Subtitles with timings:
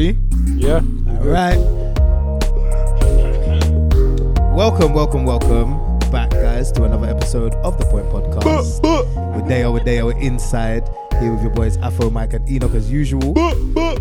[0.00, 0.16] Ready?
[0.56, 0.76] Yeah.
[1.08, 1.58] All right.
[4.56, 8.80] Welcome, welcome, welcome back, guys, to another episode of the Point Podcast.
[9.36, 10.88] With Deo, with Deo, we're inside
[11.20, 13.34] here with your boys Afro, Mike, and Enoch as usual.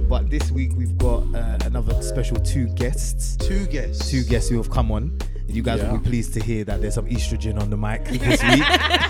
[0.08, 3.36] But this week we've got uh, another special two guests.
[3.36, 4.10] Two guests.
[4.10, 5.20] Two guests who have come on.
[5.36, 5.92] And you guys Yeah.
[5.92, 8.64] will be pleased to hear that there's some estrogen on the mic this week.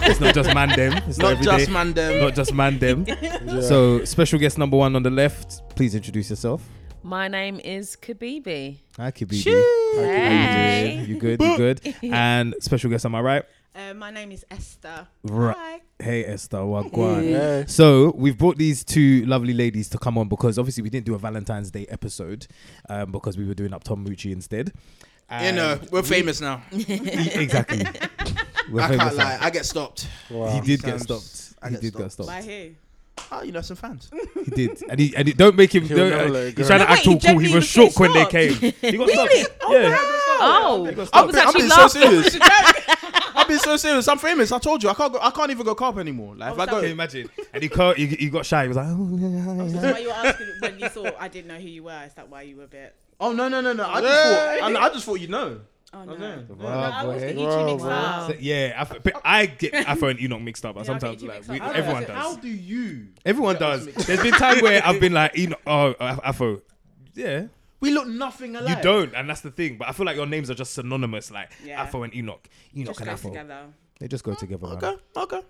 [0.10, 0.94] it's not just man them.
[1.08, 1.72] It's not, Not just day.
[1.72, 2.20] man them.
[2.24, 3.06] Not just man them.
[3.62, 5.62] So special guest number one on the left.
[5.76, 6.68] Please introduce yourself.
[7.04, 8.78] My name is Kibibi.
[8.98, 9.44] Hi, Kibibi.
[9.44, 10.96] Hey.
[10.96, 11.10] How you doing?
[11.10, 11.42] You good?
[11.42, 11.96] You good?
[12.14, 13.44] And special guest on my right.
[13.74, 15.08] Uh, my name is Esther.
[15.24, 15.56] Right.
[15.58, 15.82] Hi.
[16.02, 17.22] Hey Esther, Wagwan.
[17.24, 17.66] Hey.
[17.68, 21.16] So we've brought these two lovely ladies to come on because obviously we didn't do
[21.16, 22.48] a Valentine's Day episode
[22.90, 24.74] um, because we were doing up Tom Mucci instead.
[25.42, 26.62] You know, And we're we- famous now.
[26.72, 27.86] exactly.
[28.72, 29.24] We're I famous can't now.
[29.24, 29.38] lie.
[29.42, 30.08] I get stopped.
[30.30, 30.50] Wow.
[30.52, 31.64] He did get Sometimes stopped.
[31.64, 32.30] I He get did get stopped.
[32.30, 32.30] stopped.
[32.30, 32.70] By who?
[33.32, 34.10] Oh, you know some fans.
[34.46, 35.84] He did, and he and he, don't make him.
[35.84, 36.68] He'll Don't, never uh, let it he's go.
[36.68, 37.20] trying to No, act wait, all cool.
[37.20, 38.32] He genuinely was shocked when they stopped.
[38.32, 38.54] came.
[38.82, 39.34] He got stopped.
[39.70, 39.98] yeah.
[40.42, 42.02] Oh, He got I was I'm actually being so laughing.
[42.02, 42.38] serious.
[43.36, 44.08] I've been so serious.
[44.08, 44.52] I'm famous.
[44.52, 44.90] I told you.
[44.90, 45.20] I can't go.
[45.22, 46.36] I can't even go carp anymore.
[46.36, 46.88] Like if I Can you go.
[46.88, 47.30] imagine?
[47.54, 48.64] And he can't, he, he got shy.
[48.64, 49.82] He was like, oh, yeah, yeah, Is yeah.
[49.82, 52.04] that why you were asking when you thought I didn't know who you were?
[52.06, 52.96] Is that why you were a bit?
[53.20, 53.86] Oh no no no no!
[53.86, 54.62] I just thought.
[54.78, 55.60] I, I just thought you know.
[55.92, 56.14] Oh no.
[56.14, 56.44] Okay.
[56.60, 57.92] No, I always get you Wow, two mixed bro.
[57.94, 58.32] up.
[58.32, 60.94] So, yeah, I, f- but I get Afro and Enoch mixed up, but Yeah, I
[60.96, 61.64] get sometimes you like mixed we, up.
[61.66, 62.38] How everyone does it- How does.
[62.38, 63.08] do you?
[63.26, 63.86] Everyone get us does.
[63.88, 66.62] mixed There's been time where I've been like Enoch, oh Af- Afro,
[67.16, 67.48] yeah.
[67.82, 68.78] We look nothing alike.
[68.78, 69.78] You don't, and that's the thing.
[69.78, 71.82] But I feel like your names are just synonymous, like Yeah.
[71.82, 73.30] Afro and Enoch, Enoch Just and go Afro.
[73.32, 73.66] together.
[74.00, 74.68] They just go oh, together.
[74.68, 74.76] man.
[74.78, 74.96] Okay.
[75.18, 75.42] Okay.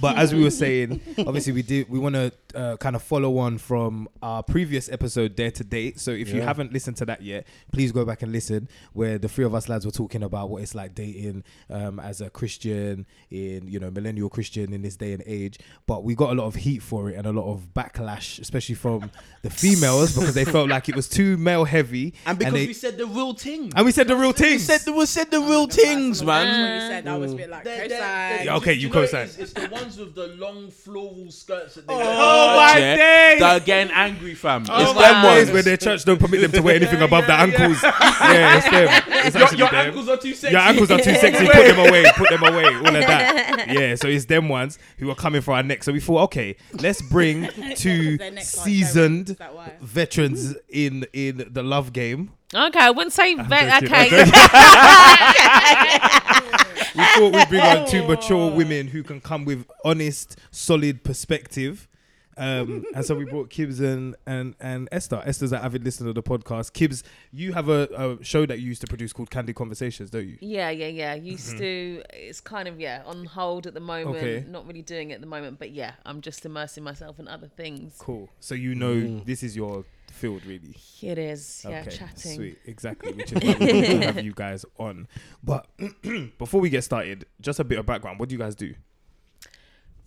[0.00, 3.38] But as we were saying, obviously we did we want to uh, kind of follow
[3.38, 6.00] on from our previous episode, Dare to Date.
[6.00, 8.68] So if you haven't listened to that yet, please go back and listen.
[8.92, 12.20] Where the three of us lads were talking about what it's like dating um, as
[12.20, 15.58] a Christian in you know millennial Christian in this day and age.
[15.86, 18.74] But we got a lot of heat for it and a lot of backlash, especially
[18.74, 19.10] from
[19.42, 22.14] the females because they felt like it was too male heavy.
[22.26, 23.72] And because they, we said the real thing.
[23.76, 26.46] and we said the real We said the, we said the real things, man.
[26.46, 27.06] what you said.
[27.08, 28.46] I was a bit like They're- co-sign.
[28.46, 29.26] they're- okay, do you know it co-sign.
[29.26, 29.38] is?
[29.38, 32.98] It's the ones with the long floral skirts that they Oh wear my to church
[32.98, 33.40] days!
[33.40, 34.66] That are getting angry, fam.
[34.68, 35.50] Oh it's my them days ones.
[35.52, 37.82] where their church don't permit them to wear anything Yeah, above yeah, the ankles.
[37.82, 39.24] Yeah, it's them.
[39.26, 39.86] It's Your, actually your them.
[39.86, 40.52] ankles are too sexy.
[40.52, 41.46] Your ankles are too sexy.
[41.46, 42.04] Put them away.
[42.16, 42.64] Put them away.
[42.64, 43.66] All of that.
[43.68, 43.94] Yeah.
[43.96, 45.82] So it's them ones who are coming for our neck.
[45.84, 49.32] So we thought, okay, let's bring two Their necks aren't seasoned showing.
[49.32, 49.72] Is that why?
[49.80, 52.30] veterans in in the love game.
[52.54, 53.82] Okay, I wouldn't say vet.
[53.82, 54.24] joking, Okay,
[56.94, 61.86] We thought we'd bring on two mature women who can come with honest, solid perspective.
[62.38, 65.20] Um, and so we brought Kibbs and, and, and Esther.
[65.26, 66.70] Esther's an avid listener to the podcast.
[66.72, 67.88] Kibbs, you have a,
[68.20, 70.38] a show that you used to produce called Candy Conversations, don't you?
[70.40, 71.14] yeah, yeah, yeah.
[71.14, 72.02] Used to.
[72.14, 74.16] It's kind of yeah on hold at the moment.
[74.16, 74.44] Okay.
[74.48, 77.48] Not really doing it at the moment, but yeah, I'm just immersing myself in other
[77.48, 77.96] things.
[77.98, 78.28] Cool.
[78.38, 79.84] So you know this is your
[80.18, 80.76] field, really.
[81.02, 81.64] It is.
[81.68, 82.36] Yeah, okay, chatting.
[82.36, 83.12] Sweet, exactly.
[83.12, 85.08] Which is why we have you guys on.
[85.42, 85.66] But
[86.38, 88.18] before we get started, just a bit of background.
[88.18, 88.74] What do you guys do?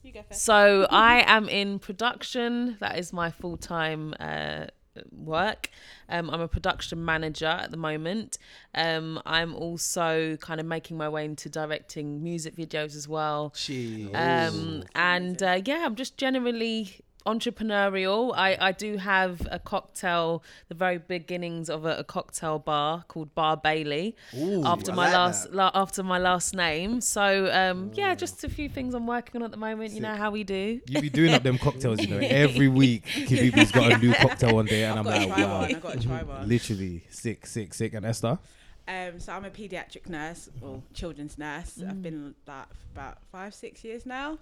[0.04, 0.44] You go first.
[0.44, 2.78] So I am in production.
[2.80, 4.66] That is my full time uh,
[5.12, 5.70] work.
[6.10, 8.38] Um, I'm a production manager at the moment.
[8.74, 13.54] Um, I'm also kind of making my way into directing music videos as well.
[13.56, 14.10] She.
[14.14, 18.34] Um, and uh, yeah, I'm just generally entrepreneurial.
[18.36, 23.34] I, I do have a cocktail, the very beginnings of a, a cocktail bar called
[23.36, 24.16] Bar Bailey
[24.66, 27.02] after I my like last la, after my last name.
[27.02, 29.94] So um, yeah, just a few things I'm working on at the moment.
[29.94, 30.82] You know how we do.
[30.88, 32.20] You be doing up them cocktails, you know.
[32.32, 35.42] Every week, Kibibi's got a new cocktail on there, and I'm I've got like, to
[35.44, 35.76] wow, one.
[35.76, 36.48] I've got to try one.
[36.48, 37.94] literally sick, sick, sick.
[37.94, 38.40] And Esther,
[38.88, 41.80] Um, so I'm a paediatric nurse or children's nurse.
[41.88, 44.40] I've been that for about five, six years now.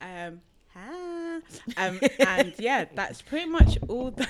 [0.00, 0.40] Um,
[0.76, 1.38] ah.
[1.76, 4.10] um, and yeah, that's pretty much all.
[4.10, 4.26] The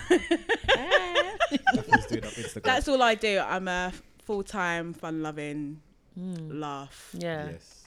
[1.89, 2.63] Let's do it up Instagram.
[2.63, 3.39] that's all I do.
[3.39, 3.93] I'm a
[4.25, 5.81] full-time, fun-loving,
[6.19, 6.61] Mm.
[6.61, 7.11] laugh.
[7.19, 7.83] Yeah, yes.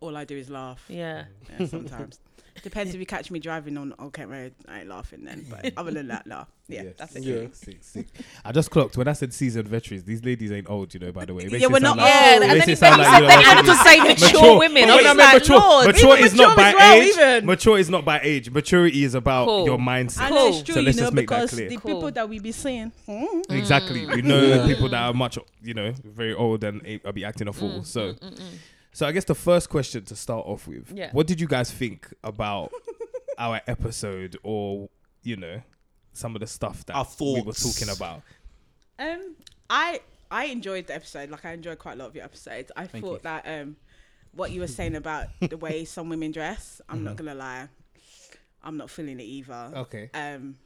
[0.00, 0.84] All I do is laugh.
[0.88, 1.24] yeah.
[1.58, 2.20] Yeah, sometimes.
[2.62, 4.54] Depends if you catch me driving on Old Kent Road.
[4.68, 5.44] I ain't laughing then.
[5.50, 6.46] But other than that, no.
[6.68, 6.94] Yeah, Yes.
[6.96, 7.22] that's it.
[7.24, 7.46] Yeah.
[7.52, 8.06] Sick, sick.
[8.44, 10.04] I just clocked when I said seasoned veterans.
[10.04, 11.10] These ladies ain't old, you know.
[11.12, 13.08] By the way, Yeah, we're sound not like- Yeah, it and then it sound you
[13.08, 14.82] like, you know, said like, to say mature, mature women.
[14.84, 15.86] But I when I like, mature, Lord.
[15.88, 17.08] mature is not by well, age.
[17.08, 17.46] even.
[17.46, 18.50] Mature is not by age.
[18.50, 19.64] Maturity is about Cool.
[19.66, 20.20] your mindset.
[20.22, 20.46] And Cool.
[20.48, 21.68] it's true, So you let's know, just make that because clear.
[21.68, 21.94] the Cool.
[21.94, 24.06] people that we be seeing, mm, Exactly.
[24.06, 24.24] We mm.
[24.24, 27.52] know people that are much, you know, very old and a- are be acting a
[27.52, 27.80] fool.
[27.80, 28.40] Mm, so, mm,
[28.92, 31.10] so I guess the first question to start off with, Yeah.
[31.12, 32.72] what did you guys think about
[33.38, 34.88] our episode, or
[35.22, 35.62] you know,
[36.12, 38.22] some of the stuff that Our we were talking about?
[38.98, 39.36] um,
[39.70, 40.00] I
[40.30, 41.30] I enjoyed the episode.
[41.30, 42.70] Like I enjoyed quite a lot of your episodes.
[42.76, 43.20] I Thank thought you.
[43.24, 43.76] that um,
[44.34, 47.68] what you were saying about the way some women dress, I'm not gonna lie.
[48.62, 49.70] I'm not feeling it either.
[49.74, 50.10] Okay.
[50.14, 50.56] Um,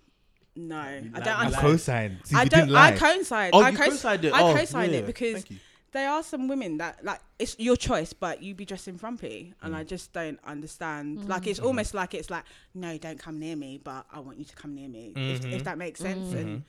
[0.55, 1.29] no, I don't.
[1.29, 2.19] I like- co-sign.
[2.25, 2.69] See, I don't.
[2.71, 2.97] I lie.
[2.97, 3.51] coincide.
[3.53, 4.33] Oh, I you co- co-signed it.
[4.33, 5.59] I Oh, co-signed yeah, it because thank you.
[5.97, 9.75] There are some women that like it's your choice, but you be dressing frumpy, and
[9.75, 9.79] Mm.
[9.79, 11.29] I just don't understand.
[11.29, 11.67] Like it's Mm-hmm.
[11.69, 12.45] almost like it's like
[12.75, 15.13] no, don't come near me, but I want you to come near me.
[15.17, 15.53] If, Mm-hmm.
[15.53, 16.63] if that makes sense, and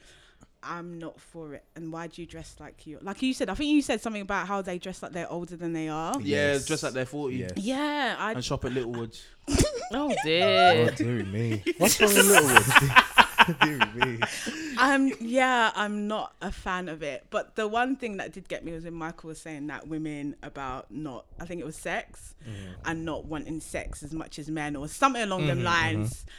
[0.64, 1.64] I'm not for it.
[1.76, 2.98] And why do you dress like you?
[3.02, 5.56] Like you said, I think you said something about how they dress like they're older
[5.56, 6.14] than they are.
[6.22, 6.66] Yeah, Yes.
[6.66, 7.52] dress like they're 40 Yes.
[7.58, 9.24] Yeah, I and shop at Littlewoods.
[9.94, 10.88] Oh dear.
[10.90, 11.24] Oh, dear.
[11.24, 11.64] me.
[11.78, 12.92] What's wrong with Littlewood?
[14.78, 17.26] I'm yeah, I'm not a fan of it.
[17.30, 20.36] But the one thing that did get me was when Michael was saying that women
[20.44, 22.74] about not I think it was sex mm-hmm.
[22.86, 26.14] and not wanting sex as much as men or something along them mm-hmm, lines.
[26.14, 26.30] Mm-hmm.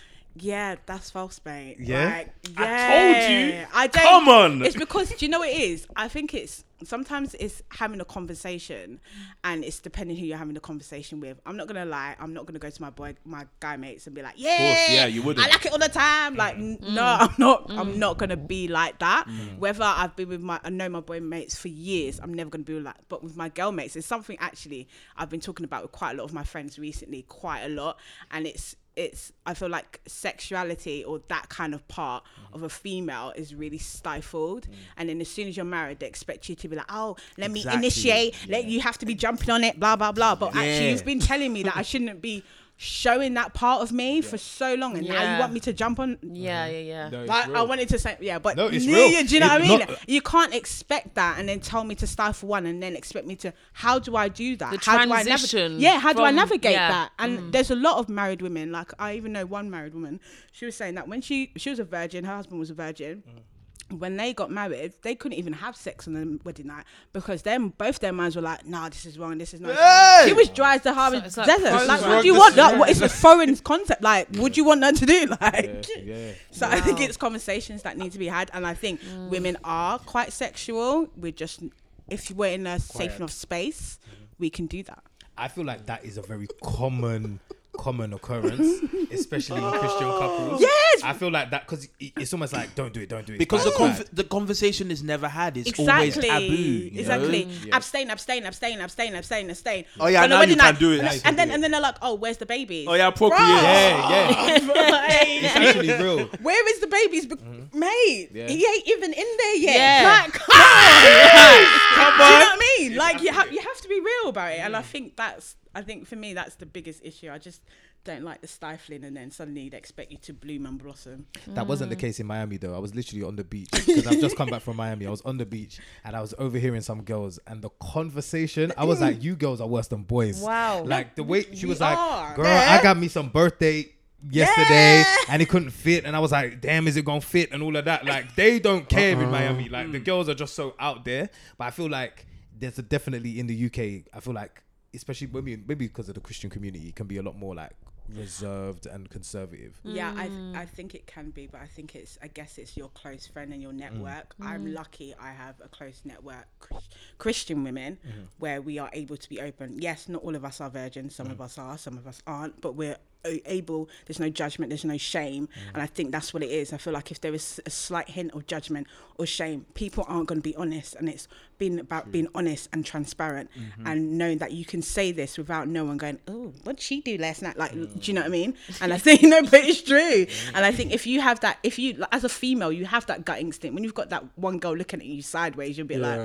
[0.40, 1.78] Yeah, that's false, mate.
[1.80, 2.04] Yeah?
[2.04, 3.66] Like, I told you.
[3.74, 4.62] I don't Come on.
[4.62, 5.86] It's because do you know what it is?
[5.96, 9.00] I think it's sometimes it's having a conversation
[9.44, 11.40] and it's depending who you're having the conversation with.
[11.46, 14.14] I'm not gonna lie, I'm not gonna go to my boy my guy mates and
[14.14, 15.46] be like, Yeah, yeah, you wouldn't.
[15.46, 16.36] I like it all the time.
[16.36, 16.94] Like, n- mm.
[16.94, 17.70] no, I'm not.
[17.70, 17.96] I'm mm.
[17.96, 19.26] not gonna be like that.
[19.26, 19.58] Mm.
[19.58, 22.20] Whether I've been with my, I know my boy mates for years.
[22.20, 22.96] I'm never gonna be like.
[23.08, 26.14] But with my girl mates, it's something actually I've been talking about with quite a
[26.14, 27.98] lot of my friends recently, quite a lot,
[28.30, 28.76] and it's.
[28.98, 29.32] It's.
[29.46, 32.54] I feel like sexuality or that kind of part mm-hmm.
[32.54, 34.74] of a female is really stifled, mm.
[34.96, 37.50] and then as soon as you're married, they expect you to be like, "Oh, let
[37.50, 37.78] me Exactly.
[37.78, 38.34] initiate.
[38.48, 41.20] Let you have to be jumping on it, blah blah blah." But actually, you've been
[41.20, 42.42] telling me that I shouldn't be
[42.80, 45.98] showing that part of me for so long, and now you want me to jump
[45.98, 46.16] on.
[46.22, 47.08] Yeah, yeah, yeah.
[47.10, 49.10] No, Like, I wanted to say, yeah, but No, it's yeah, real.
[49.10, 49.78] yeah, do you know It- what I mean?
[49.80, 53.26] not- you can't expect that and then tell me to stifle one and then expect
[53.26, 53.52] me to.
[53.72, 54.70] How do I do that?
[54.70, 55.80] The how do I transition?
[55.80, 56.88] Yeah, how do I navigate yeah.
[56.88, 57.12] that?
[57.18, 57.52] And mm.
[57.52, 58.70] there's a lot of married women.
[58.70, 60.20] Like I even know one married woman.
[60.52, 63.24] She was saying that when she she was a virgin, her husband was a virgin.
[63.28, 63.42] Mm.
[63.90, 67.70] When they got married, they couldn't even have sex on the wedding night because them
[67.78, 69.38] both their minds were like, "Nah, this is wrong.
[69.38, 70.24] This is not." Hey!
[70.28, 71.70] She was dry as the hard it's like desert.
[71.70, 71.88] frozen.
[71.88, 72.52] Like, This what do you want?
[72.52, 72.78] is Like, wrong.
[72.80, 74.02] what, it's a foreign concept.
[74.02, 75.26] Like, what do you want them to do?
[75.40, 76.32] Like, Yeah, yeah.
[76.50, 79.30] so I think it's conversations that need to be had, and I think mm.
[79.30, 81.08] women are quite sexual.
[81.16, 81.62] We're just
[82.08, 84.24] if we're in a safe enough space, mm-hmm.
[84.38, 85.02] we can do that.
[85.36, 87.40] I feel like that is a very common
[87.78, 89.78] common occurrence, especially in oh.
[89.78, 90.60] Christian couples.
[90.60, 91.02] Yes!
[91.02, 93.38] I feel like that because it's almost like don't do it, don't do it.
[93.38, 95.56] Because It's the bad, conv- the conversation is never had.
[95.56, 95.92] It's Exactly.
[95.92, 96.62] always taboo.
[96.62, 97.44] you exactly.
[97.44, 97.52] know?
[97.64, 97.76] Yeah.
[97.76, 99.84] Abstain, abstain, abstain, abstain, abstain, abstain.
[100.00, 100.98] Oh, yeah, On the now you wedding can night- do it.
[100.98, 101.54] And, Now you can and then do it.
[101.54, 102.86] and then they're like, oh, where's the babies?
[102.88, 103.40] Oh yeah, appropriate.
[103.40, 103.62] Bruh.
[103.62, 104.58] Yeah, yeah.
[104.88, 106.26] Like, It's actually real.
[106.42, 107.78] Where is the babies, Be- mm-hmm.
[107.78, 108.30] mate?
[108.32, 108.48] Yeah.
[108.48, 109.76] He ain't even in there yet.
[109.76, 110.22] Yeah.
[110.22, 112.96] Like, come on, Come Do you know what I mean?
[112.96, 114.84] Like you have you have to be real about it, and I mm.
[114.84, 117.30] think that's I think for me that's the biggest issue.
[117.30, 117.62] I just
[118.02, 121.26] don't like the stifling, and then suddenly they expect you to bloom and blossom.
[121.46, 122.00] That wasn't the mm.
[122.00, 122.74] case in Miami though.
[122.74, 125.06] I was literally on the beach because I've just come back from Miami.
[125.06, 128.72] I was on the beach and I was overhearing some girls and the conversation.
[128.76, 130.82] I was like, "You girls are worse than boys." Wow.
[130.82, 132.34] Like the way she We was like, are.
[132.34, 132.76] "Girl, Yeah.
[132.80, 133.92] I got me some birthday."
[134.32, 135.16] Yesterday, Yeah.
[135.28, 137.76] and it couldn't fit, and I was like, "Damn, is it gonna fit?" And all
[137.76, 138.04] of that.
[138.04, 139.30] Like they don't care in uh-uh.
[139.30, 139.68] Miami.
[139.68, 140.04] Like the mm.
[140.04, 141.30] girls are just so out there.
[141.56, 142.26] But I feel like
[142.58, 144.12] there's a definitely in the UK.
[144.12, 144.60] I feel like,
[144.94, 147.72] especially maybe maybe because of the Christian community, can be a lot more like
[148.14, 149.78] reserved and conservative.
[149.84, 152.76] Yeah, I th- I think it can be, but I think it's I guess it's
[152.76, 153.80] your close friend and your mm.
[153.80, 154.34] network.
[154.40, 154.46] Mm.
[154.46, 158.22] I'm lucky I have a close network Chris- Christian women mm-hmm.
[158.38, 159.76] where we are able to be open.
[159.78, 161.14] Yes, not all of us are virgins.
[161.14, 163.88] Some of us are, some of us aren't, but we're able.
[164.06, 164.70] There's no judgment.
[164.70, 166.72] There's no shame, and I think that's what it is.
[166.72, 168.86] I feel like if there is a slight hint of judgment
[169.16, 172.84] or shame, people aren't going to be honest, and it's been about being honest and
[172.84, 173.50] transparent
[173.84, 177.00] and knowing that you can say this without no one going, "Oh, what did she
[177.00, 178.54] do last night?" Like, do you know what I mean?
[178.80, 180.26] And I think no, but it's true.
[180.54, 183.06] And I think if you have that, if you like, as a female, you have
[183.06, 183.74] that gut instinct.
[183.74, 186.20] When you've got that one girl looking at you sideways, you'll be like,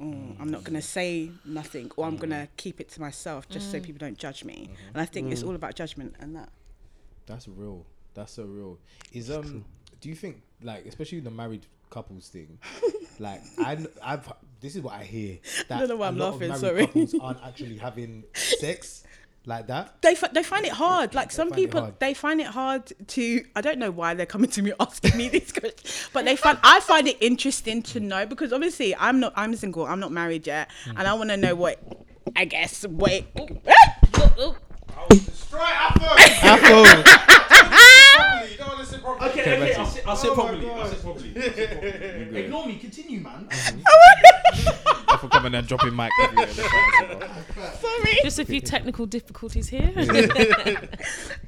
[0.00, 3.80] "Mm, "I'm not gonna say nothing, or I'm gonna keep it to myself just so
[3.80, 6.48] people don't judge me." And I think it's all about judgment and that.
[7.26, 7.86] That's real.
[8.14, 8.78] That's so real.
[9.12, 9.64] Is um,
[10.00, 12.58] do you think like especially the married couples thing,
[13.18, 14.32] like I I've
[14.62, 15.38] this is what I hear
[15.68, 16.86] that don't know why I'm laughing, sorry.
[16.86, 19.04] couples aren't actually having sex
[19.44, 20.00] like that.
[20.02, 21.14] They, fi- they find it hard.
[21.16, 23.44] Like some people, they find it hard to.
[23.56, 26.58] I don't know why they're coming to me asking me these questions, but they find
[26.62, 29.32] I find it interesting to know because obviously I'm not.
[29.34, 29.84] I'm single.
[29.84, 30.96] I'm not married yet, Hmm.
[30.98, 31.80] and I want to know what.
[32.36, 33.26] I guess wait.
[34.14, 34.56] Oh,
[36.44, 37.31] Apple.
[39.04, 40.70] Okay, okay, I'll sit, I'll sit properly.
[40.70, 41.30] I'll sit properly.
[42.44, 42.76] Ignore me.
[42.76, 43.48] Continue, man.
[43.50, 46.48] I for coming and dropping mic everywhere.
[46.48, 47.74] in.
[47.80, 48.18] Sorry.
[48.22, 49.92] Just a few technical difficulties here.
[49.96, 50.30] I mean,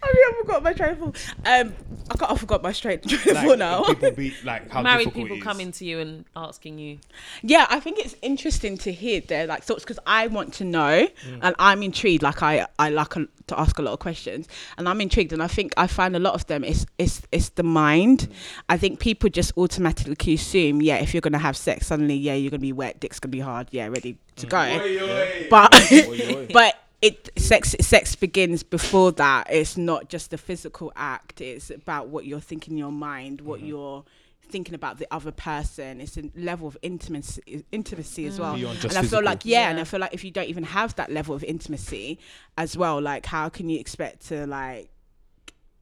[0.02, 1.34] I forgot my train of thought.
[1.44, 1.74] Um,
[2.10, 3.84] I got I forgot my straight train of thought now.
[3.84, 5.42] people be like how Married people it is.
[5.42, 6.98] coming to you and asking you.
[7.42, 10.84] Yeah, I think it's interesting to hear their like thoughts because I want to know
[10.84, 11.38] Mm.
[11.42, 12.22] and I'm intrigued.
[12.22, 15.32] Like I, I like a, to ask a lot of questions, and I'm intrigued.
[15.32, 18.20] And I think I find a lot of them it's it's it's the mind.
[18.20, 18.32] Mm.
[18.68, 22.50] I think people just automatically assume, yeah, if you're gonna have sex, suddenly, yeah, you're
[22.50, 24.36] gonna be wet, dick's gonna be hard, yeah, ready Mm.
[24.36, 25.46] to go.
[25.50, 29.46] But but it sex sex begins before that.
[29.50, 31.40] It's not just a physical act.
[31.40, 33.68] It's about what you're thinking in your mind, what Mm-hmm.
[33.68, 34.04] you're
[34.46, 36.00] thinking about the other person.
[36.00, 38.54] It's a level of intimacy intimacy as well.
[38.54, 39.22] And I feel physical.
[39.24, 42.18] like yeah, and I feel like if you don't even have that level of intimacy
[42.56, 44.90] as well, like how can you expect to like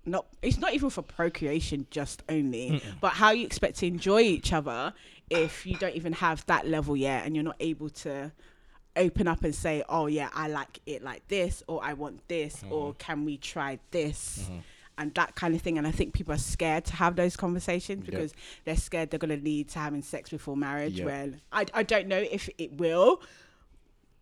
[0.05, 4.53] not it's not even for procreation just only but how you expect to enjoy each
[4.53, 4.93] other
[5.31, 8.33] if you don't even have that level yet and you're not able to
[8.97, 12.63] open up and say oh yeah i like it like this or i want this
[12.71, 12.99] or mm-hmm.
[12.99, 14.43] can we try this?
[14.45, 14.59] Mm-hmm.
[14.99, 15.79] And that kind of thing.
[15.79, 19.37] And i think people are scared to have those conversations because they're scared they're going
[19.37, 21.07] to lead to having sex before marriage Yep.
[21.07, 23.23] when I, I don't know if it will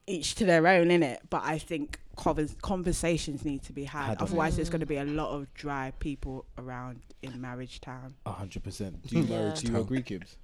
[0.06, 4.06] each to their own in it but i think convers- conversations need to be had,
[4.06, 8.14] Had otherwise there's going to be a lot of dry people around in marriage town
[8.26, 9.06] A hundred percent.
[9.06, 9.54] Do you, Yeah.
[9.56, 10.36] do you agree, Kibbs?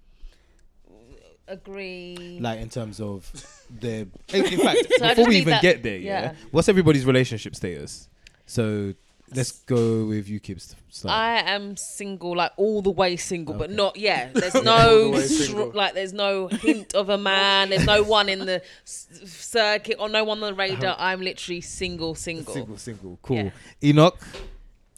[1.49, 2.39] Agree.
[2.41, 3.31] Like in terms of
[3.81, 4.09] the.
[4.35, 6.35] In in fact, So I before just we need even that- get there, yeah, yeah.
[6.51, 8.09] what's everybody's relationship status?
[8.47, 8.95] So
[9.35, 10.75] let's go with you, Kibbs.
[10.89, 11.15] Start.
[11.15, 14.31] I am single, like all the way single, but not yeah.
[14.35, 17.71] There's no the str- like there's no hint of a man.
[17.71, 20.97] There's no one in the s- circuit or no one on the radar.
[20.99, 22.55] I'm literally single, single.
[22.55, 23.37] single, single, cool.
[23.37, 23.51] Yeah.
[23.85, 24.19] Enoch,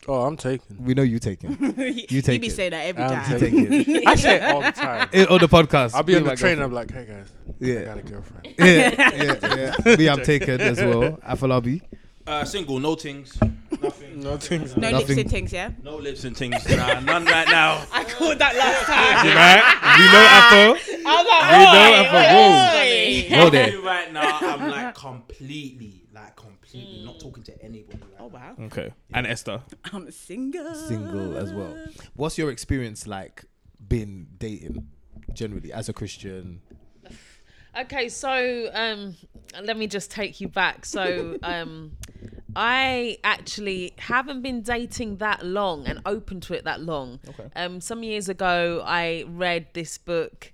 [0.07, 0.85] Oh, I'm taking.
[0.85, 1.51] we know you taking.
[2.09, 4.07] You take you be saying that every I'm time taking- You take it.
[4.07, 5.09] I say it all the time.
[5.31, 5.95] On the podcast.
[5.95, 6.63] I'll be on Me the and.
[6.63, 7.27] I'm like, hey guys,
[7.61, 7.81] Yeah.
[7.81, 8.55] I got a girlfriend.
[8.59, 9.97] yeah, yeah, yeah.
[9.97, 11.19] Me, I'm taken as well.
[11.27, 11.83] Afolabi.
[12.27, 13.39] Uh, single, no things,
[13.83, 14.61] nothing, Nothing.
[14.81, 15.07] no Nothing.
[15.09, 16.69] lips and things yeah no lips and things.
[16.69, 17.85] Nah, none right now.
[17.93, 19.65] i called that last time You right?
[19.99, 20.39] We know ah.
[20.39, 21.03] Afro.
[21.07, 22.19] i was like We know "Oi, Afro.
[22.19, 23.81] oi, Whoa oi." there.
[23.81, 27.99] Right now, I'm like completely, like completely not talking to anybody.
[28.03, 28.93] Right oh wow Okay.
[29.13, 29.63] And Esther.
[29.93, 31.75] i'm a single Single as well.
[32.15, 33.45] What's your experience like
[33.87, 34.89] been dating
[35.33, 36.61] generally as a Christian?
[37.77, 39.17] Okay, so um,
[39.63, 40.85] let me just take you back.
[40.85, 41.93] So um,
[42.57, 47.21] I actually haven't been dating that long and open to it that long.
[47.29, 47.49] Okay.
[47.57, 50.53] Um, some years ago, I read this book.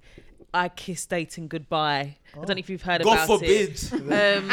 [0.53, 2.17] I kissed dating goodbye.
[2.43, 3.71] I don't know if you've heard God about forbid.
[3.71, 3.93] it.
[3.93, 4.51] Um,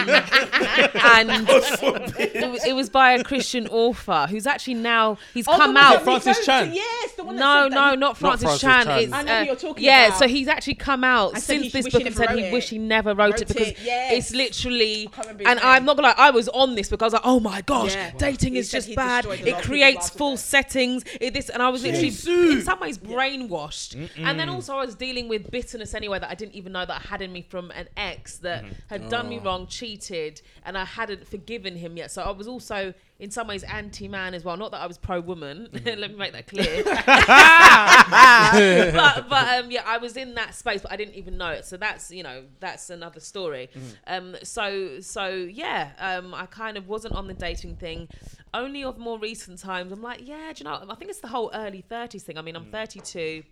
[1.04, 5.74] and it, was, it was by a Christian author who's actually now he's Oh, come
[5.74, 5.92] one out.
[5.92, 6.74] that we Francis voted- Chan.
[6.74, 8.86] yes the one that No, said that no, he- not Francis, Francis Chan.
[8.86, 9.00] Chan.
[9.04, 10.20] It's, I know who you're talking yeah, about.
[10.20, 12.38] so he's actually come out And said he since this wish book and never said
[12.38, 12.70] he wrote wish it.
[12.70, 14.14] he never wrote, Wrote it because it, yes.
[14.14, 15.08] it's literally.
[15.08, 15.86] can't remember his And I'm name.
[15.86, 18.12] not gonna lie, I was on this because I was like, oh my gosh, Yeah.
[18.18, 19.24] dating He is said just he bad.
[19.24, 21.04] destroyed a lot It of people's creates lives with false settings.
[21.20, 22.08] It, this and I was literally
[22.54, 24.10] in some ways brainwashed.
[24.18, 27.02] And then also I was dealing with bitterness anyway that I didn't even know that
[27.06, 30.86] I had in me from an ex that had done me wrong, cheated, and I
[30.86, 32.12] hadn't forgiven him yet.
[32.12, 34.58] So I was also in some ways anti-man as well.
[34.58, 35.70] Not that I was pro-woman.
[35.86, 36.84] Let me make that clear.
[38.94, 41.66] but but um, yeah, I was in that space, but I didn't even know it.
[41.66, 43.70] So that's you know that's another story.
[44.08, 48.08] Um, so so yeah, um, I kind of wasn't on the dating thing.
[48.54, 50.84] Only of more recent times, I'm like, yeah, do you know?
[50.90, 52.38] I think it's the whole early 30s thing.
[52.38, 53.44] I mean, I'm 32.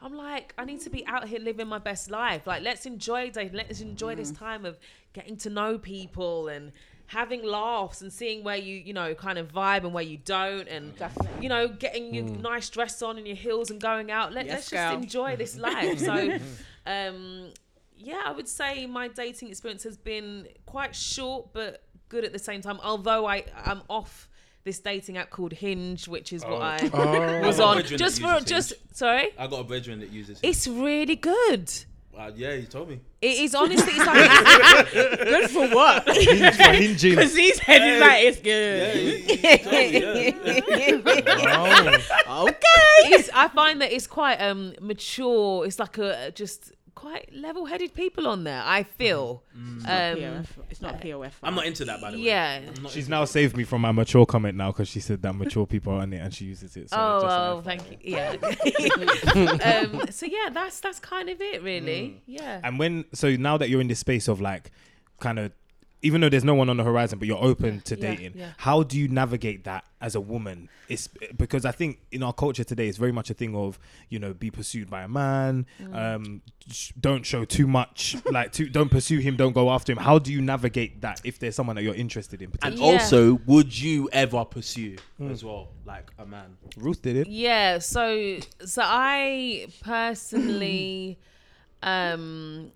[0.00, 2.46] I'm like, I need to be out here living my best life.
[2.46, 3.54] Like, let's enjoy dating.
[3.56, 4.78] Let's enjoy this time of
[5.12, 6.70] getting to know people and
[7.06, 10.68] having laughs and seeing where you, you know, kind of vibe and where you don't,
[10.68, 11.42] and Definitely.
[11.42, 14.32] you know, getting your nice dress on and your heels and going out.
[14.32, 14.92] Let, Yes, let's girl.
[14.92, 15.98] just enjoy this life.
[15.98, 16.38] So,
[16.86, 17.48] um,
[17.96, 22.38] yeah, I would say my dating experience has been quite short but good at the
[22.38, 22.78] same time.
[22.84, 24.28] Although I I'm off
[24.64, 27.40] this dating app called Hinge, which is what I Oh.
[27.46, 27.76] was I've got a on.
[27.76, 28.80] brethren Just for uses just Hinge.
[28.92, 30.38] sorry, I got a brethren that uses.
[30.42, 30.46] it.
[30.48, 31.70] it's really good.
[32.16, 32.98] Uh, yeah, he told me.
[33.22, 36.96] It is honestly, it's like good for what Hinge for hinging.
[37.16, 41.22] because he's head is like it's Yeah, good he, he told me.
[41.22, 41.98] Yeah.
[42.26, 42.48] Oh.
[42.48, 45.64] okay it's, I find that it's quite um mature.
[45.64, 48.60] It's like a just quite level-headed people on there.
[48.64, 49.44] I feel.
[49.54, 50.46] Um, POF.
[50.68, 52.24] it's not POF I'm not into that, by the way.
[52.24, 52.60] Yeah.
[52.88, 55.64] She's into now saved me from my mature comment now because she said that mature
[55.64, 56.90] people are on it and she uses it.
[56.90, 57.98] So oh, well, thank you.
[58.02, 58.32] Yeah.
[59.94, 62.20] um, so yeah, that's that's kind of it, really.
[62.26, 62.60] Yeah.
[62.64, 64.72] And when so now that you're in this space of like
[65.20, 65.52] kind of
[66.02, 68.32] even though there's no one on the horizon, but you're open to Yeah, dating.
[68.36, 68.52] yeah.
[68.58, 70.68] How do you navigate that as a woman?
[70.88, 73.78] It's because I think in our culture today, it's very much a thing of
[74.08, 75.66] you know be pursued by a man.
[75.82, 75.94] Mm.
[76.14, 78.16] Um, sh- don't show too much.
[78.30, 79.36] like, to, don't pursue him.
[79.36, 79.98] Don't go after him.
[79.98, 82.52] How do you navigate that if there's someone that you're interested in?
[82.62, 82.84] And Yeah.
[82.84, 85.30] also, would you ever pursue Mm.
[85.32, 86.56] as well, like a man?
[86.76, 87.26] Ruth did it.
[87.26, 91.18] Yeah, so so I personally
[91.82, 92.70] um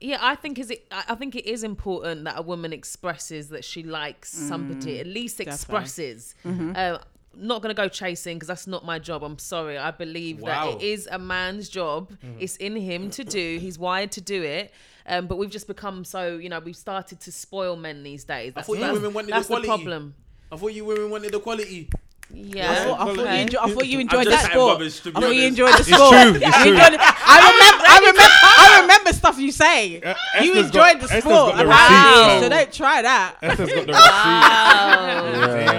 [0.00, 3.48] yeah, I think is it I I think it is important that a woman expresses
[3.50, 6.34] that she likes somebody, at least expresses.
[6.44, 6.98] Uh,
[7.38, 9.22] not gonna go chasing because that's not my job.
[9.22, 9.76] I'm sorry.
[9.76, 10.70] I believe Wow.
[10.72, 12.12] that it is a man's job.
[12.38, 13.58] It's in him to do.
[13.60, 14.72] He's wired to do it.
[15.08, 18.54] Um, but we've just become so, you know, we've started to spoil men these days.
[18.54, 19.68] That's, thought you women wanted that's the equality.
[19.68, 20.14] problem.
[20.50, 21.90] I thought you women wanted equality.
[22.32, 22.70] Yeah.
[22.70, 24.72] I thought, I thought you enjoy, I thought you enjoyed just that chatting sport.
[24.78, 26.10] rubbish, I thought you enjoyed the It's sport.
[26.12, 26.70] true, it's true.
[26.72, 27.00] enjoyed.
[27.00, 27.84] I remember.
[27.88, 28.22] I remember.
[28.42, 30.00] I remember stuff you say.
[30.02, 31.24] Uh, you enjoyed got- the sport.
[31.24, 32.48] got the apparently, receipts, so though.
[32.48, 33.36] don't try that.
[33.42, 35.24] Esther's got the Wow.
[35.24, 35.64] receipt.
[35.64, 35.72] Yeah.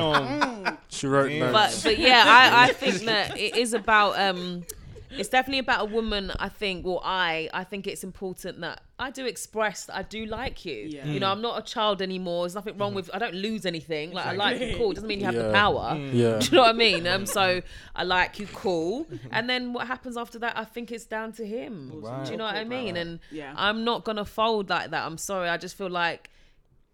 [0.64, 0.78] Damn.
[0.90, 1.40] She wrote Damn.
[1.52, 1.84] notes.
[1.84, 4.64] but but yeah, I, I think that it is about um
[5.12, 9.12] it's definitely about a woman, I think, well I I think it's important that I
[9.12, 10.88] do express that I do like you.
[10.90, 11.06] Yeah.
[11.06, 12.44] You know, I'm not a child anymore.
[12.46, 14.12] There's nothing wrong with I don't lose anything.
[14.12, 14.92] Like I like you cool.
[14.92, 15.52] It doesn't mean you have the Yeah.
[15.52, 15.96] power.
[15.96, 16.38] Yeah.
[16.40, 17.06] Do you know what I mean?
[17.08, 17.62] Um so
[17.96, 19.08] I like you cool.
[19.32, 21.90] And then what happens after that I think it's down to him.
[22.26, 22.98] Do you know what I mean?
[22.98, 23.54] And Yeah.
[23.56, 25.06] I'm not gonna fold like that.
[25.06, 25.48] I'm sorry.
[25.50, 26.30] I just feel like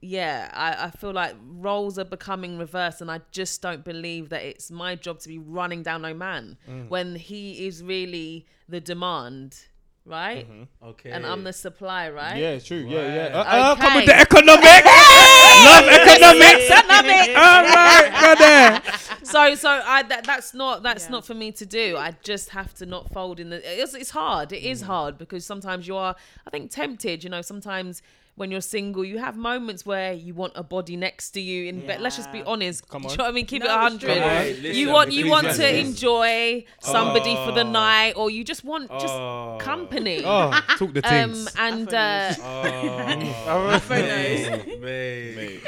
[0.04, 1.36] yeah, I, I feel like
[1.68, 5.38] roles are becoming reversed, and I just don't believe that it's my job to be
[5.40, 6.90] running down no man Mm.
[6.90, 9.56] when he is really the demand,
[10.06, 10.46] right?
[10.84, 11.12] Okay.
[11.12, 12.32] And I'm the supply, right?
[12.34, 12.40] Mm-hmm.
[12.42, 12.78] Yeah, it's true.
[12.88, 13.16] Yeah, Right.
[13.32, 13.40] yeah.
[13.40, 14.88] Uh, uh, come with the economics.
[15.70, 16.70] Love economics.
[16.70, 17.28] economics.
[17.46, 18.82] All right, go there.
[19.24, 21.12] So, so I that, that's not that's Yeah.
[21.12, 21.96] not for me to do.
[21.98, 23.82] I just have to not fold in the.
[23.82, 24.52] It's, it's hard.
[24.52, 27.24] It is hard because sometimes you are, I think, tempted.
[27.24, 28.02] You know, sometimes.
[28.36, 31.86] When you're single, you have moments where you want a body next to you in
[31.86, 32.02] bed.
[32.02, 32.88] Let's just be honest.
[32.90, 33.46] Come Do you know what I mean?
[33.46, 34.76] Keep No, it a hundred.
[34.76, 35.88] you want you want to Ecclesiastes.
[35.90, 37.70] enjoy somebody for the Oh.
[37.72, 39.58] night, or you just want just Oh.
[39.62, 40.24] company.
[40.26, 40.50] Oh,
[40.80, 42.34] talk the um, and uh,
[43.48, 44.66] Oh, Photos.
[44.82, 45.62] mate.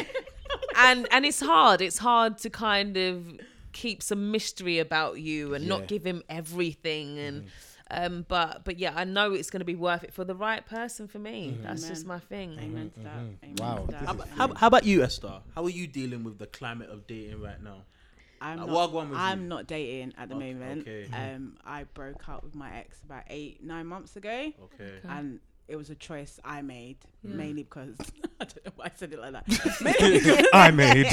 [0.75, 1.81] and and it's hard.
[1.81, 3.25] It's hard to kind of
[3.73, 5.69] keep some mystery about you and Yeah.
[5.69, 7.45] not give him everything and.
[7.91, 10.65] Um, but but yeah, I know it's going to be worth it for the right
[10.65, 11.55] person for me.
[11.61, 11.93] That's Amen.
[11.95, 12.57] just my thing.
[12.59, 13.13] Amen to that.
[13.43, 13.99] Amen Wow, to that.
[14.01, 15.41] this How, is about- how, how about you, Esther?
[15.53, 17.83] How are you dealing with the climate of dating right now?
[18.41, 19.47] I'm Uh, not, what one with I'm you?
[19.47, 20.81] not dating at the Okay, moment.
[20.81, 21.07] okay.
[21.13, 24.99] Um, I broke up with my ex about eight, nine months ago, Okay.
[25.03, 27.35] and it was a choice I made Yeah.
[27.35, 27.95] mainly because
[28.39, 30.49] I don't know why I said it like that.
[30.53, 31.07] I made.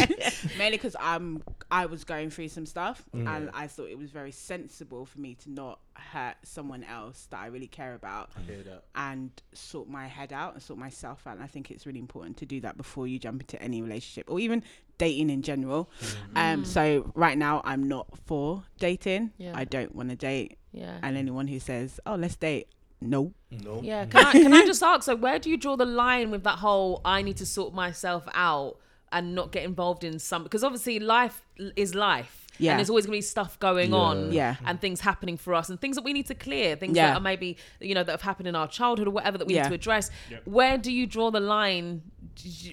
[0.59, 3.27] mainly 'cause I'm I was going through some stuff, Mm.
[3.37, 7.41] and I thought it was very sensible for me to not hurt someone else that
[7.41, 8.31] I really care about.
[8.37, 8.85] I hear that.
[8.95, 11.35] and sort my head out and sort myself out.
[11.37, 14.31] And I think it's really important to do that before you jump into any relationship
[14.31, 14.63] or even
[14.99, 15.91] dating in general.
[16.37, 19.33] Um, so right now I'm not for dating.
[19.39, 19.53] Yeah.
[19.55, 20.59] I don't want to date.
[20.73, 20.99] Yeah.
[21.03, 22.69] And anyone who says, "Oh, let's date,"
[23.09, 23.33] no.
[23.51, 23.81] No.
[23.83, 25.03] Yeah, can I can I just ask?
[25.05, 28.27] So, where do you draw the line with that whole "I need to sort myself
[28.35, 28.79] out"
[29.11, 30.43] and not get involved in some?
[30.43, 32.71] Because obviously, life is life, Yeah.
[32.73, 33.97] and there's always going to be stuff going Yeah.
[33.99, 34.57] on, Yeah.
[34.65, 37.09] and things happening for us, and things that we need to clear, things Yeah.
[37.09, 39.55] that are maybe you know that have happened in our childhood or whatever that we
[39.55, 39.65] Yeah.
[39.65, 40.11] need to address.
[40.45, 42.03] Where do you draw the line?